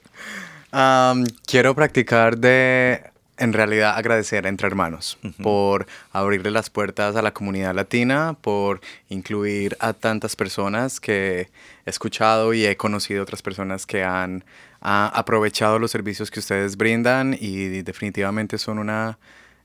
Um, 0.72 1.26
quiero 1.46 1.76
practicar 1.76 2.38
de, 2.38 3.12
en 3.44 3.54
realidad, 3.54 3.98
agradecer 3.98 4.46
entre 4.46 4.68
hermanos 4.68 5.18
por 5.42 5.86
abrirle 6.12 6.50
las 6.50 6.70
puertas 6.70 7.16
a 7.16 7.22
la 7.22 7.34
comunidad 7.34 7.76
latina, 7.76 8.36
por 8.40 8.80
incluir 9.10 9.76
a 9.80 9.94
tantas 9.94 10.36
personas 10.36 11.00
que 11.00 11.50
he 11.86 11.90
escuchado 11.90 12.54
y 12.54 12.66
he 12.66 12.78
conocido 12.78 13.22
otras 13.22 13.42
personas 13.42 13.86
que 13.86 14.04
han 14.04 14.46
ah, 14.82 15.12
aprovechado 15.14 15.78
los 15.78 15.92
servicios 15.92 16.32
que 16.32 16.40
ustedes 16.40 16.78
brindan 16.78 17.38
y 17.40 17.82
definitivamente 17.82 18.58
son 18.58 18.80
una 18.80 19.18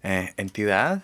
eh, 0.02 0.32
entidad 0.36 1.00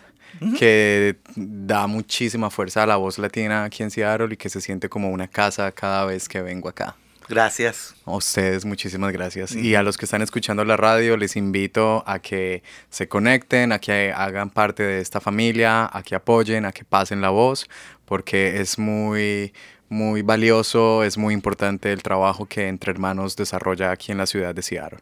que 0.59 1.15
da 1.37 1.87
muchísima 1.87 2.49
fuerza 2.49 2.83
a 2.83 2.85
la 2.85 2.97
voz 2.97 3.17
latina 3.17 3.63
aquí 3.63 3.83
en 3.83 3.91
Seattle 3.91 4.33
y 4.33 4.37
que 4.37 4.49
se 4.49 4.59
siente 4.59 4.89
como 4.89 5.09
una 5.09 5.29
casa 5.29 5.71
cada 5.71 6.03
vez 6.03 6.27
que 6.27 6.41
vengo 6.41 6.67
acá. 6.67 6.97
Gracias. 7.27 7.95
A 8.05 8.11
ustedes, 8.11 8.65
muchísimas 8.65 9.11
gracias. 9.11 9.55
Y 9.55 9.75
a 9.75 9.83
los 9.83 9.97
que 9.97 10.05
están 10.05 10.21
escuchando 10.21 10.63
la 10.63 10.77
radio, 10.77 11.17
les 11.17 11.35
invito 11.35 12.03
a 12.05 12.19
que 12.19 12.63
se 12.89 13.07
conecten, 13.07 13.71
a 13.71 13.79
que 13.79 14.13
hagan 14.15 14.49
parte 14.49 14.83
de 14.83 15.01
esta 15.01 15.19
familia, 15.19 15.89
a 15.91 16.03
que 16.03 16.15
apoyen, 16.15 16.65
a 16.65 16.71
que 16.71 16.83
pasen 16.83 17.21
la 17.21 17.29
voz, 17.29 17.67
porque 18.05 18.61
es 18.61 18.77
muy, 18.77 19.53
muy 19.89 20.21
valioso, 20.21 21.03
es 21.03 21.17
muy 21.17 21.33
importante 21.33 21.91
el 21.91 22.03
trabajo 22.03 22.45
que 22.45 22.67
Entre 22.67 22.91
Hermanos 22.91 23.35
desarrolla 23.35 23.91
aquí 23.91 24.11
en 24.11 24.17
la 24.17 24.25
ciudad 24.25 24.53
de 24.55 24.61
Seattle. 24.61 24.99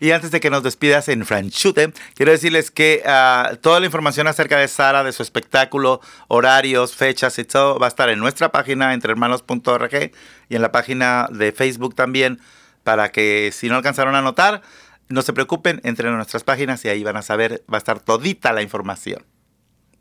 Y 0.00 0.10
antes 0.12 0.30
de 0.30 0.40
que 0.40 0.48
nos 0.48 0.62
despidas 0.62 1.08
en 1.08 1.26
Franchute, 1.26 1.92
quiero 2.14 2.32
decirles 2.32 2.70
que 2.70 3.02
ah, 3.04 3.52
toda 3.60 3.78
la 3.78 3.86
información 3.86 4.26
acerca 4.26 4.58
de 4.58 4.68
Sara, 4.68 5.04
de 5.04 5.12
su 5.12 5.22
espectáculo, 5.22 6.00
horarios, 6.28 6.94
fechas 6.94 7.38
y 7.38 7.44
todo, 7.44 7.78
va 7.78 7.86
a 7.86 7.88
estar 7.88 8.08
en 8.08 8.18
nuestra 8.18 8.52
página 8.52 8.94
entrehermanos.org 8.94 10.12
y 10.48 10.56
en 10.56 10.62
la 10.62 10.72
página 10.72 11.28
de 11.30 11.52
Facebook 11.52 11.94
también, 11.94 12.40
para 12.84 13.12
que 13.12 13.50
si 13.52 13.68
no 13.68 13.76
alcanzaron 13.76 14.14
a 14.14 14.22
notar, 14.22 14.62
no 15.08 15.22
se 15.22 15.34
preocupen, 15.34 15.80
entren 15.84 16.14
a 16.14 16.16
nuestras 16.16 16.44
páginas 16.44 16.82
y 16.84 16.88
ahí 16.88 17.04
van 17.04 17.16
a 17.16 17.22
saber, 17.22 17.62
va 17.70 17.76
a 17.76 17.78
estar 17.78 18.00
todita 18.00 18.52
la 18.52 18.62
información. 18.62 19.24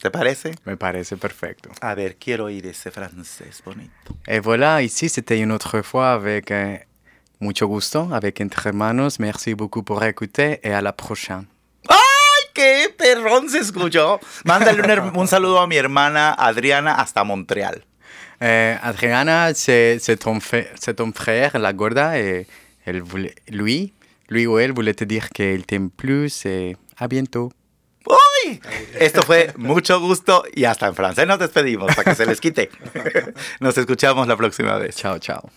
¿Te 0.02 0.10
parece? 0.10 0.52
Me 0.66 0.78
parece 0.78 1.18
perfecto. 1.18 1.70
A 1.82 1.94
ver, 1.94 2.16
quiero 2.16 2.46
oír 2.46 2.66
ese 2.68 2.90
francés 2.90 3.62
bonito. 3.66 4.16
Et 4.28 4.40
voilà, 4.40 4.82
ici 4.82 5.10
c'était 5.10 5.40
une 5.40 5.52
autre 5.52 5.82
fois 5.82 6.14
avec 6.14 6.52
euh, 6.52 6.78
mucho 7.40 7.68
gusto, 7.68 8.08
avec 8.14 8.40
Entre 8.40 8.68
Hermanos. 8.68 9.20
Merci 9.20 9.56
beaucoup 9.56 9.84
pour 9.84 10.02
écouter 10.04 10.60
et 10.64 10.74
à 10.74 10.82
la 10.82 10.94
prochaine. 10.94 11.48
¡Ay, 11.90 12.50
qué 12.54 12.96
perrón 12.98 13.50
se 13.50 13.60
escuchó! 13.60 14.20
Mándale 14.46 14.82
un, 14.82 15.18
un 15.18 15.28
saludo 15.28 15.60
a 15.60 15.68
mi 15.68 15.76
hermana 15.76 16.34
Adriana 16.34 16.96
hasta 16.96 17.24
Montreal. 17.26 17.84
Euh, 18.42 18.78
Adriana, 18.82 19.54
c'est 19.54 20.00
ton, 20.18 20.40
ton 20.96 21.12
frère, 21.12 21.60
la 21.60 21.74
gorda, 21.74 22.18
et 22.18 22.48
elle 22.86 23.02
voulait, 23.02 23.36
lui, 23.50 23.92
lui 24.30 24.48
ou 24.48 24.58
elle 24.60 24.72
voulait 24.72 24.94
te 24.94 25.04
dire 25.04 25.30
qu'il 25.30 25.66
t'aime 25.66 25.90
plus 25.90 26.46
et 26.46 26.78
à 26.98 27.10
bientôt. 27.10 27.52
Esto 29.00 29.24
fue 29.24 29.54
mucho 29.58 30.00
gusto 30.00 30.44
y 30.54 30.66
hasta 30.66 30.88
en 30.88 30.96
francés 30.96 31.28
nos 31.28 31.40
despedimos 31.40 31.96
para 31.96 32.12
que 32.12 32.16
se 32.16 32.26
les 32.26 32.40
quite. 32.40 32.70
Nos 33.60 33.78
escuchamos 33.78 34.28
la 34.28 34.38
próxima 34.38 34.78
vez. 34.78 34.96
Ciao, 34.96 35.20
ciao. 35.20 35.50